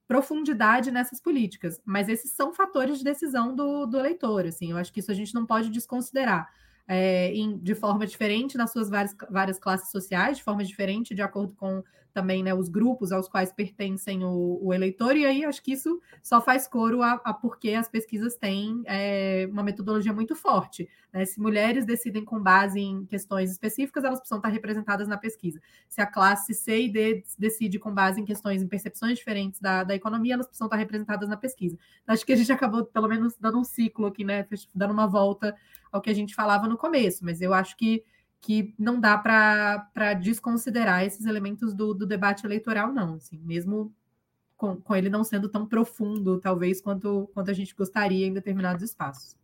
profundidade 0.07 0.91
nessas 0.91 1.21
políticas. 1.21 1.81
Mas 1.83 2.11
esses 2.11 2.33
são 2.33 2.53
fatores 2.53 2.99
de 2.99 3.05
decisão 3.05 3.55
do, 3.55 3.87
do 3.87 3.99
eleitor. 3.99 4.45
Assim, 4.45 4.73
eu 4.73 4.77
acho 4.77 4.93
que 4.93 5.01
isso 5.01 5.11
a 5.11 5.15
gente 5.15 5.35
não 5.35 5.47
pode 5.47 5.71
desconsiderar. 5.71 6.53
É, 6.87 7.33
em, 7.33 7.57
de 7.57 7.75
forma 7.75 8.05
diferente 8.05 8.59
nas 8.59 8.73
suas 8.73 8.91
várias, 8.91 9.15
várias 9.31 9.61
classes 9.61 9.93
sociais, 9.93 10.39
de 10.39 10.43
forma 10.43 10.65
diferente, 10.65 11.15
de 11.15 11.23
acordo 11.23 11.55
com 11.55 11.85
também 12.13 12.43
né, 12.43 12.53
os 12.53 12.69
grupos 12.69 13.13
aos 13.13 13.29
quais 13.29 13.53
pertencem 13.53 14.25
o, 14.25 14.59
o, 14.63 14.75
eleitor, 14.75 15.17
e 15.17 15.25
aí 15.25 15.45
acho 15.45 15.63
que 15.63 15.73
isso 15.73 16.01
só 16.23 16.41
faz 16.41 16.67
coro 16.67 17.03
a, 17.03 17.13
a 17.25 17.33
porque 17.33 17.71
as 17.71 17.89
pesquisas 17.89 18.37
têm 18.37 18.83
é, 18.87 19.49
uma 19.51 19.63
metodologia 19.63 20.13
muito 20.13 20.35
forte. 20.35 20.89
Né? 21.13 21.25
Se 21.25 21.41
mulheres 21.41 21.85
decidem 21.85 22.25
com 22.25 22.41
base 22.41 22.81
em 22.81 23.05
questões 23.07 23.51
específicas, 23.51 24.05
elas 24.05 24.19
precisam 24.19 24.39
estar 24.39 24.49
representadas 24.49 25.09
na 25.09 25.17
pesquisa. 25.17 25.61
Se 25.89 26.01
a 26.01 26.07
classe 26.07 26.55
C 26.55 26.83
e 26.83 26.93
D 26.93 27.25
decide 27.39 27.79
com 27.79 27.93
base 27.93 28.21
em 28.21 28.25
questões, 28.25 28.63
em 28.63 28.69
percepções 28.69 29.19
diferentes 29.19 29.61
da, 29.61 29.85
da 29.85 29.95
economia, 29.95 30.35
elas 30.35 30.47
precisam 30.47 30.67
estar 30.67 30.77
representadas 30.77 31.29
na 31.29 31.37
pesquisa. 31.37 31.79
Então, 32.03 32.13
acho 32.13 32.25
que 32.25 32.33
a 32.33 32.37
gente 32.37 32.53
acabou, 32.53 32.85
pelo 32.85 33.09
menos, 33.09 33.37
dando 33.39 33.59
um 33.59 33.65
ciclo 33.65 34.07
aqui, 34.07 34.25
né? 34.25 34.47
Dando 34.75 34.93
uma 34.93 35.07
volta 35.07 35.55
ao 35.91 36.01
que 36.01 36.11
a 36.11 36.15
gente 36.15 36.35
falava 36.35 36.69
no 36.69 36.77
começo, 36.77 37.25
mas 37.25 37.41
eu 37.41 37.53
acho 37.53 37.77
que 37.77 38.05
que 38.41 38.75
não 38.79 38.99
dá 38.99 39.19
para 39.19 40.15
desconsiderar 40.15 41.05
esses 41.05 41.27
elementos 41.27 41.75
do, 41.75 41.93
do, 41.93 42.07
debate 42.07 42.47
eleitoral, 42.47 42.91
não, 42.93 43.15
assim, 43.15 43.39
mesmo 43.39 43.95
com, 44.57 44.81
com, 44.81 44.97
ele 44.97 45.11
não 45.11 45.23
sendo 45.23 45.49
tão 45.49 45.67
profundo, 45.67 46.41
talvez, 46.41 46.81
quanto, 46.81 47.29
quanto 47.35 47.51
a 47.51 47.55
gente 47.55 47.75
gostaria 47.75 48.27
em 48.27 48.33
determinados 48.33 48.83
espaços. 48.83 49.37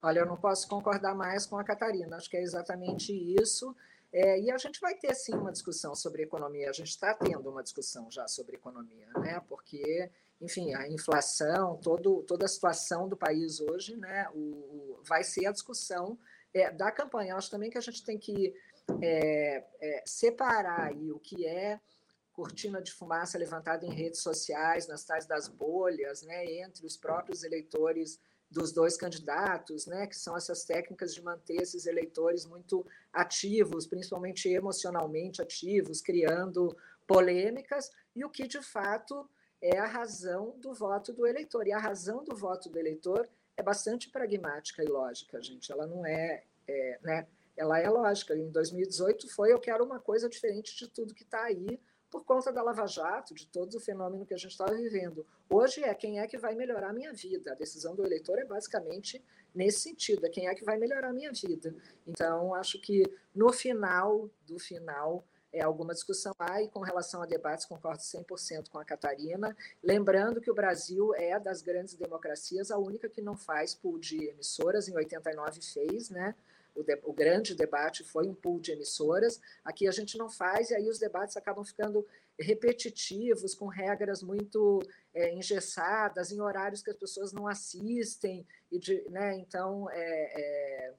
Olha, 0.00 0.20
eu 0.20 0.26
não 0.26 0.36
posso 0.36 0.68
concordar 0.68 1.14
mais 1.14 1.46
com 1.46 1.58
a 1.58 1.64
Catarina, 1.64 2.16
acho 2.16 2.30
que 2.30 2.36
é 2.36 2.42
exatamente 2.42 3.12
isso. 3.12 3.74
É, 4.12 4.40
e 4.40 4.50
a 4.50 4.56
gente 4.56 4.80
vai 4.80 4.94
ter, 4.94 5.12
sim, 5.14 5.34
uma 5.34 5.50
discussão 5.50 5.94
sobre 5.94 6.22
economia, 6.22 6.70
a 6.70 6.72
gente 6.72 6.90
está 6.90 7.12
tendo 7.12 7.50
uma 7.50 7.62
discussão 7.62 8.08
já 8.10 8.28
sobre 8.28 8.56
economia, 8.56 9.08
né? 9.18 9.42
porque, 9.48 10.10
enfim, 10.40 10.72
a 10.74 10.88
inflação, 10.88 11.76
todo, 11.82 12.22
toda 12.22 12.44
a 12.44 12.48
situação 12.48 13.08
do 13.08 13.16
país 13.16 13.60
hoje 13.60 13.96
né? 13.96 14.28
O, 14.32 15.00
vai 15.02 15.24
ser 15.24 15.46
a 15.46 15.52
discussão 15.52 16.16
é, 16.56 16.70
da 16.72 16.90
campanha. 16.90 17.36
Acho 17.36 17.50
também 17.50 17.70
que 17.70 17.78
a 17.78 17.82
gente 17.82 18.02
tem 18.02 18.18
que 18.18 18.54
é, 19.02 19.64
é, 19.80 20.02
separar 20.06 20.88
aí 20.88 21.12
o 21.12 21.18
que 21.18 21.46
é 21.46 21.78
cortina 22.32 22.82
de 22.82 22.92
fumaça 22.92 23.38
levantada 23.38 23.84
em 23.86 23.92
redes 23.92 24.20
sociais, 24.20 24.86
nas 24.86 25.04
tais 25.04 25.26
das 25.26 25.48
bolhas, 25.48 26.22
né, 26.22 26.44
entre 26.60 26.84
os 26.86 26.96
próprios 26.96 27.42
eleitores 27.44 28.18
dos 28.50 28.72
dois 28.72 28.96
candidatos, 28.96 29.86
né, 29.86 30.06
que 30.06 30.16
são 30.16 30.36
essas 30.36 30.64
técnicas 30.64 31.14
de 31.14 31.22
manter 31.22 31.62
esses 31.62 31.86
eleitores 31.86 32.44
muito 32.44 32.86
ativos, 33.12 33.86
principalmente 33.86 34.48
emocionalmente 34.48 35.40
ativos, 35.42 36.00
criando 36.00 36.76
polêmicas, 37.06 37.90
e 38.14 38.24
o 38.24 38.30
que 38.30 38.46
de 38.46 38.62
fato 38.62 39.28
é 39.60 39.78
a 39.78 39.86
razão 39.86 40.54
do 40.58 40.74
voto 40.74 41.12
do 41.12 41.26
eleitor. 41.26 41.66
E 41.66 41.72
a 41.72 41.78
razão 41.78 42.22
do 42.22 42.36
voto 42.36 42.68
do 42.68 42.78
eleitor 42.78 43.28
é 43.56 43.62
bastante 43.62 44.10
pragmática 44.10 44.82
e 44.82 44.86
lógica, 44.86 45.40
gente. 45.40 45.72
Ela 45.72 45.86
não 45.86 46.04
é, 46.04 46.44
é 46.68 46.98
né? 47.02 47.26
Ela 47.56 47.78
é 47.78 47.88
lógica. 47.88 48.36
Em 48.36 48.50
2018 48.50 49.28
foi 49.28 49.52
eu 49.52 49.58
quero 49.58 49.84
uma 49.84 49.98
coisa 49.98 50.28
diferente 50.28 50.76
de 50.76 50.88
tudo 50.88 51.14
que 51.14 51.22
está 51.22 51.44
aí 51.44 51.80
por 52.10 52.24
conta 52.24 52.52
da 52.52 52.62
Lava 52.62 52.86
Jato, 52.86 53.34
de 53.34 53.46
todo 53.46 53.74
o 53.74 53.80
fenômeno 53.80 54.24
que 54.24 54.34
a 54.34 54.36
gente 54.36 54.52
estava 54.52 54.74
vivendo. 54.74 55.26
Hoje 55.48 55.82
é 55.82 55.94
quem 55.94 56.20
é 56.20 56.26
que 56.26 56.38
vai 56.38 56.54
melhorar 56.54 56.90
a 56.90 56.92
minha 56.92 57.12
vida. 57.12 57.52
A 57.52 57.54
decisão 57.54 57.94
do 57.94 58.04
eleitor 58.04 58.38
é 58.38 58.44
basicamente 58.44 59.24
nesse 59.54 59.80
sentido, 59.80 60.26
é 60.26 60.28
quem 60.28 60.48
é 60.48 60.54
que 60.54 60.64
vai 60.64 60.78
melhorar 60.78 61.08
a 61.08 61.12
minha 61.12 61.32
vida. 61.32 61.74
Então, 62.06 62.54
acho 62.54 62.80
que 62.80 63.02
no 63.34 63.52
final 63.52 64.30
do 64.46 64.58
final, 64.58 65.26
é, 65.56 65.62
alguma 65.62 65.94
discussão 65.94 66.34
lá, 66.38 66.60
e 66.62 66.68
com 66.68 66.80
relação 66.80 67.22
a 67.22 67.26
debates, 67.26 67.64
concordo 67.64 68.02
100% 68.02 68.68
com 68.68 68.78
a 68.78 68.84
Catarina. 68.84 69.56
Lembrando 69.82 70.40
que 70.40 70.50
o 70.50 70.54
Brasil 70.54 71.14
é 71.14 71.38
das 71.40 71.62
grandes 71.62 71.94
democracias, 71.94 72.70
a 72.70 72.76
única 72.76 73.08
que 73.08 73.22
não 73.22 73.36
faz 73.36 73.74
pool 73.74 73.98
de 73.98 74.22
emissoras, 74.28 74.88
em 74.88 74.94
89 74.94 75.60
fez, 75.62 76.10
né? 76.10 76.34
O, 76.74 76.82
de, 76.82 77.00
o, 77.04 77.12
grande 77.12 77.54
debate 77.54 78.04
foi 78.04 78.28
um 78.28 78.34
pool 78.34 78.60
de 78.60 78.72
emissoras. 78.72 79.40
Aqui 79.64 79.88
a 79.88 79.90
gente 79.90 80.18
não 80.18 80.28
faz, 80.28 80.70
e 80.70 80.74
aí 80.74 80.90
os 80.90 80.98
debates 80.98 81.34
acabam 81.34 81.64
ficando 81.64 82.06
repetitivos, 82.38 83.54
com 83.54 83.66
regras 83.66 84.22
muito 84.22 84.82
é, 85.14 85.32
engessadas, 85.32 86.30
em 86.30 86.40
horários 86.40 86.82
que 86.82 86.90
as 86.90 86.96
pessoas 86.96 87.32
não 87.32 87.48
assistem. 87.48 88.46
E 88.70 88.78
de, 88.78 89.02
né, 89.08 89.38
então, 89.38 89.88
é, 89.90 89.96
é, 89.98 90.94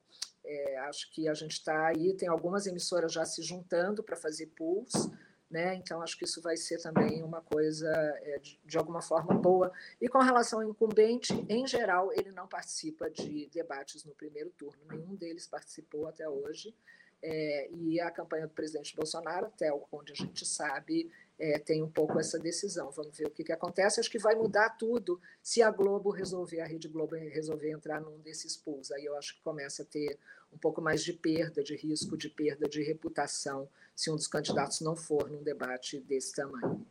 é, 0.48 0.78
acho 0.78 1.10
que 1.10 1.28
a 1.28 1.34
gente 1.34 1.52
está 1.52 1.88
aí, 1.88 2.14
tem 2.14 2.26
algumas 2.26 2.66
emissoras 2.66 3.12
já 3.12 3.24
se 3.26 3.42
juntando 3.42 4.02
para 4.02 4.16
fazer 4.16 4.46
pools, 4.46 5.10
né? 5.50 5.74
Então 5.74 6.00
acho 6.00 6.16
que 6.18 6.24
isso 6.24 6.40
vai 6.40 6.56
ser 6.56 6.80
também 6.80 7.22
uma 7.22 7.42
coisa 7.42 7.90
é, 8.22 8.38
de, 8.38 8.58
de, 8.64 8.78
alguma 8.78 9.02
forma 9.02 9.34
boa. 9.34 9.70
E 10.00 10.08
com 10.08 10.18
relação 10.20 10.60
ao 10.60 10.68
incumbente, 10.68 11.34
em 11.50 11.66
geral, 11.66 12.10
ele 12.12 12.32
não 12.32 12.48
participa 12.48 13.10
de 13.10 13.48
debates 13.52 14.04
no 14.04 14.14
primeiro 14.14 14.50
turno, 14.50 14.80
nenhum 14.90 15.14
deles 15.14 15.46
participou 15.46 16.08
até 16.08 16.26
hoje. 16.26 16.74
É, 17.20 17.68
e 17.72 18.00
a 18.00 18.10
campanha 18.10 18.46
do 18.46 18.54
presidente 18.54 18.94
Bolsonaro, 18.94 19.46
até 19.46 19.72
onde 19.90 20.12
a 20.12 20.14
gente 20.14 20.46
sabe, 20.46 21.10
é, 21.38 21.58
tem 21.58 21.82
um 21.82 21.90
pouco 21.90 22.18
essa 22.18 22.38
decisão. 22.38 22.90
Vamos 22.90 23.16
ver 23.16 23.26
o 23.26 23.30
que, 23.30 23.44
que 23.44 23.52
acontece. 23.52 24.00
Acho 24.00 24.10
que 24.10 24.18
vai 24.18 24.34
mudar 24.34 24.70
tudo 24.70 25.20
se 25.42 25.62
a 25.62 25.70
Globo 25.70 26.10
resolver, 26.10 26.60
a 26.60 26.66
Rede 26.66 26.88
Globo 26.88 27.14
resolver 27.16 27.70
entrar 27.70 28.00
num 28.00 28.18
desses 28.20 28.56
pools. 28.56 28.90
Aí 28.90 29.04
eu 29.04 29.16
acho 29.16 29.34
que 29.34 29.42
começa 29.42 29.82
a 29.82 29.86
ter 29.86 30.18
um 30.52 30.58
pouco 30.58 30.80
mais 30.80 31.02
de 31.02 31.12
perda, 31.12 31.62
de 31.62 31.76
risco 31.76 32.16
de 32.16 32.28
perda 32.28 32.68
de 32.68 32.82
reputação, 32.82 33.68
se 33.94 34.10
um 34.10 34.16
dos 34.16 34.26
candidatos 34.26 34.80
não 34.80 34.96
for 34.96 35.30
num 35.30 35.42
debate 35.42 36.00
desse 36.00 36.34
tamanho. 36.34 36.84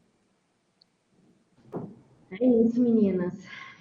É 2.32 2.46
isso, 2.46 2.82
meninas. 2.82 3.34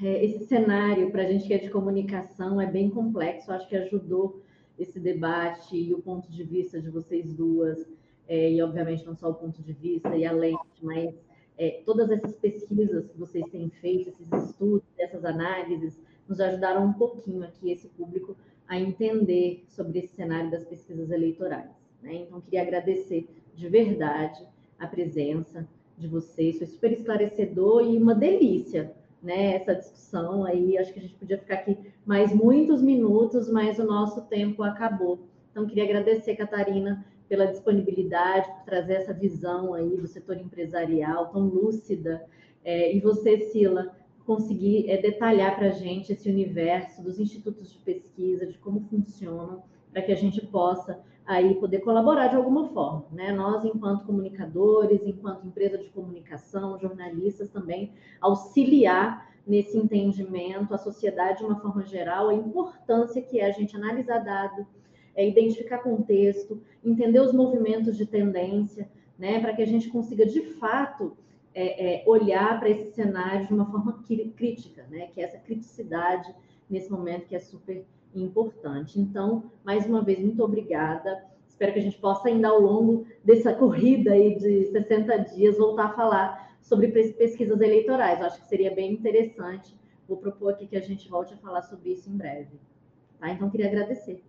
É, 0.02 0.24
esse 0.24 0.46
cenário, 0.46 1.10
para 1.10 1.22
a 1.22 1.26
gente 1.26 1.46
que 1.46 1.54
é 1.54 1.58
de 1.58 1.70
comunicação, 1.70 2.60
é 2.60 2.66
bem 2.66 2.90
complexo. 2.90 3.50
Acho 3.50 3.68
que 3.68 3.76
ajudou 3.76 4.42
esse 4.78 5.00
debate 5.00 5.76
e 5.76 5.92
o 5.92 6.00
ponto 6.00 6.30
de 6.30 6.44
vista 6.44 6.80
de 6.80 6.90
vocês 6.90 7.32
duas, 7.32 7.86
é, 8.28 8.52
e 8.52 8.62
obviamente 8.62 9.04
não 9.04 9.16
só 9.16 9.30
o 9.30 9.34
ponto 9.34 9.62
de 9.62 9.72
vista 9.72 10.16
e 10.16 10.24
a 10.24 10.32
lente, 10.32 10.60
mas 10.82 11.14
é, 11.58 11.82
todas 11.84 12.10
essas 12.10 12.34
pesquisas 12.34 13.06
que 13.06 13.18
vocês 13.18 13.44
têm 13.50 13.70
feito, 13.70 14.10
esses 14.10 14.26
estudos, 14.50 14.86
essas 14.98 15.24
análises, 15.24 15.98
nos 16.28 16.40
ajudaram 16.40 16.84
um 16.86 16.92
pouquinho 16.92 17.42
aqui, 17.44 17.70
esse 17.70 17.88
público, 17.88 18.36
a 18.68 18.78
entender 18.78 19.64
sobre 19.68 20.00
esse 20.00 20.14
cenário 20.14 20.50
das 20.50 20.64
pesquisas 20.64 21.10
eleitorais. 21.10 21.70
Né? 22.02 22.14
Então, 22.26 22.40
queria 22.40 22.62
agradecer 22.62 23.28
de 23.54 23.68
verdade 23.68 24.46
a 24.78 24.86
presença 24.86 25.66
de 25.96 26.06
vocês, 26.06 26.58
foi 26.58 26.66
super 26.66 26.92
esclarecedor 26.92 27.82
e 27.82 27.96
uma 27.96 28.14
delícia 28.14 28.94
né, 29.22 29.56
essa 29.56 29.74
discussão 29.74 30.44
aí. 30.44 30.76
Acho 30.78 30.92
que 30.92 30.98
a 30.98 31.02
gente 31.02 31.14
podia 31.14 31.38
ficar 31.38 31.54
aqui 31.54 31.76
mais 32.04 32.32
muitos 32.32 32.82
minutos, 32.82 33.50
mas 33.50 33.78
o 33.78 33.84
nosso 33.84 34.22
tempo 34.22 34.62
acabou. 34.62 35.18
Então, 35.50 35.66
queria 35.66 35.84
agradecer, 35.84 36.36
Catarina, 36.36 37.04
pela 37.28 37.46
disponibilidade, 37.46 38.46
por 38.46 38.64
trazer 38.64 38.94
essa 38.94 39.12
visão 39.12 39.74
aí 39.74 39.96
do 39.96 40.06
setor 40.06 40.36
empresarial 40.36 41.26
tão 41.32 41.42
lúcida. 41.42 42.24
É, 42.64 42.94
e 42.94 43.00
você, 43.00 43.38
Sila, 43.38 43.96
conseguir 44.26 44.90
é, 44.90 45.00
detalhar 45.00 45.56
para 45.56 45.68
a 45.68 45.70
gente 45.70 46.12
esse 46.12 46.28
universo 46.28 47.02
dos 47.02 47.18
institutos 47.18 47.72
de 47.72 47.78
pesquisa, 47.78 48.46
de 48.46 48.58
como 48.58 48.80
funcionam, 48.80 49.62
para 49.92 50.02
que 50.02 50.12
a 50.12 50.16
gente 50.16 50.44
possa 50.46 51.00
aí 51.24 51.54
poder 51.54 51.80
colaborar 51.80 52.28
de 52.28 52.36
alguma 52.36 52.68
forma, 52.68 53.06
né? 53.10 53.32
Nós, 53.32 53.64
enquanto 53.64 54.04
comunicadores, 54.04 55.00
enquanto 55.04 55.46
empresa 55.46 55.78
de 55.78 55.88
comunicação, 55.90 56.78
jornalistas 56.78 57.48
também, 57.50 57.92
auxiliar 58.20 59.28
nesse 59.46 59.78
entendimento, 59.78 60.74
a 60.74 60.78
sociedade 60.78 61.38
de 61.38 61.44
uma 61.44 61.58
forma 61.60 61.84
geral, 61.84 62.28
a 62.28 62.34
importância 62.34 63.22
que 63.22 63.40
é 63.40 63.46
a 63.46 63.50
gente 63.52 63.76
analisar 63.76 64.18
dado, 64.18 64.66
é 65.14 65.26
identificar 65.26 65.78
contexto, 65.78 66.60
entender 66.84 67.20
os 67.20 67.32
movimentos 67.32 67.96
de 67.96 68.06
tendência, 68.06 68.88
né? 69.18 69.40
Para 69.40 69.54
que 69.54 69.62
a 69.62 69.66
gente 69.66 69.88
consiga 69.88 70.26
de 70.26 70.42
fato 70.54 71.16
é, 71.56 72.02
é, 72.02 72.04
olhar 72.06 72.60
para 72.60 72.68
esse 72.68 72.92
cenário 72.92 73.46
de 73.46 73.54
uma 73.54 73.64
forma 73.70 74.04
crítica, 74.36 74.86
né? 74.90 75.06
Que 75.06 75.22
é 75.22 75.24
essa 75.24 75.38
criticidade 75.38 76.34
nesse 76.68 76.90
momento 76.90 77.26
que 77.26 77.34
é 77.34 77.38
super 77.38 77.82
importante. 78.14 79.00
Então, 79.00 79.50
mais 79.64 79.86
uma 79.86 80.04
vez, 80.04 80.18
muito 80.18 80.44
obrigada. 80.44 81.24
Espero 81.48 81.72
que 81.72 81.78
a 81.78 81.82
gente 81.82 81.96
possa 81.96 82.28
ainda 82.28 82.48
ao 82.48 82.60
longo 82.60 83.06
dessa 83.24 83.54
corrida 83.54 84.12
aí 84.12 84.36
de 84.36 84.66
60 84.66 85.16
dias 85.34 85.56
voltar 85.56 85.86
a 85.86 85.94
falar 85.94 86.56
sobre 86.60 86.88
pesquisas 86.88 87.58
eleitorais. 87.58 88.20
Eu 88.20 88.26
acho 88.26 88.42
que 88.42 88.48
seria 88.48 88.74
bem 88.74 88.92
interessante. 88.92 89.74
Vou 90.06 90.18
propor 90.18 90.52
aqui 90.52 90.66
que 90.66 90.76
a 90.76 90.82
gente 90.82 91.08
volte 91.08 91.32
a 91.32 91.38
falar 91.38 91.62
sobre 91.62 91.92
isso 91.92 92.10
em 92.10 92.16
breve. 92.18 92.60
Tá? 93.18 93.30
Então, 93.30 93.48
queria 93.48 93.68
agradecer. 93.68 94.22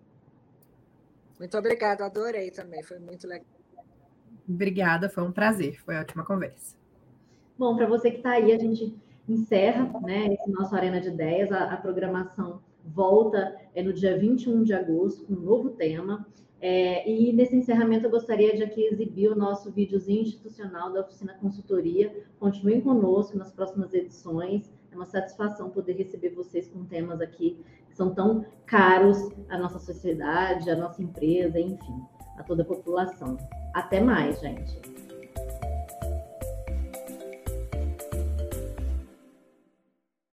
Muito 1.38 1.58
obrigada, 1.58 2.06
adorei 2.06 2.52
também, 2.52 2.82
foi 2.84 3.00
muito 3.00 3.28
legal. 3.28 3.46
Obrigada, 4.48 5.10
foi 5.10 5.24
um 5.24 5.32
prazer, 5.32 5.78
foi 5.82 5.98
ótima 5.98 6.24
conversa. 6.24 6.87
Bom, 7.58 7.76
para 7.76 7.88
você 7.88 8.12
que 8.12 8.18
está 8.18 8.34
aí, 8.34 8.52
a 8.52 8.60
gente 8.60 8.96
encerra 9.28 9.92
né, 10.02 10.34
esse 10.34 10.50
nosso 10.52 10.76
Arena 10.76 11.02
de 11.02 11.08
Ideias. 11.08 11.52
A, 11.52 11.74
a, 11.74 11.78
programação 11.78 12.62
volta 12.86 13.56
é 13.74 13.82
no 13.82 13.92
dia 13.92 14.18
21 14.18 14.64
de 14.64 14.74
agosto 14.74 15.26
com 15.26 15.34
um 15.34 15.40
novo 15.40 15.72
tema. 15.72 16.26
É, 16.62 17.10
e 17.10 17.34
nesse 17.34 17.56
encerramento 17.56 18.06
eu 18.06 18.12
gostaria 18.12 18.56
de 18.56 18.64
aqui 18.64 18.84
exibir 18.86 19.32
o 19.32 19.36
nosso 19.36 19.72
videozinho 19.72 20.22
institucional 20.22 20.94
da 20.94 21.02
Oficina 21.02 21.34
Consultoria. 21.34 22.24
Continuem 22.40 22.80
conosco 22.80 23.36
nas 23.36 23.52
próximas 23.52 23.92
edições. 23.92 24.72
É 24.92 24.96
uma 24.96 25.06
satisfação 25.06 25.72
poder 25.72 25.94
receber 25.94 26.30
vocês 26.30 26.68
com 26.68 26.86
temas 26.86 27.22
aqui 27.22 27.60
que 27.90 27.96
são 27.96 28.14
tão 28.14 28.46
caros 28.68 29.32
à 29.50 29.58
nossa 29.58 29.80
sociedade, 29.80 30.70
à 30.70 30.76
nossa 30.76 31.02
empresa, 31.02 31.60
enfim, 31.60 32.02
a 32.38 32.44
toda 32.44 32.62
a 32.62 32.66
população. 32.66 33.36
Até 33.74 34.00
mais, 34.00 34.40
gente. 34.40 35.07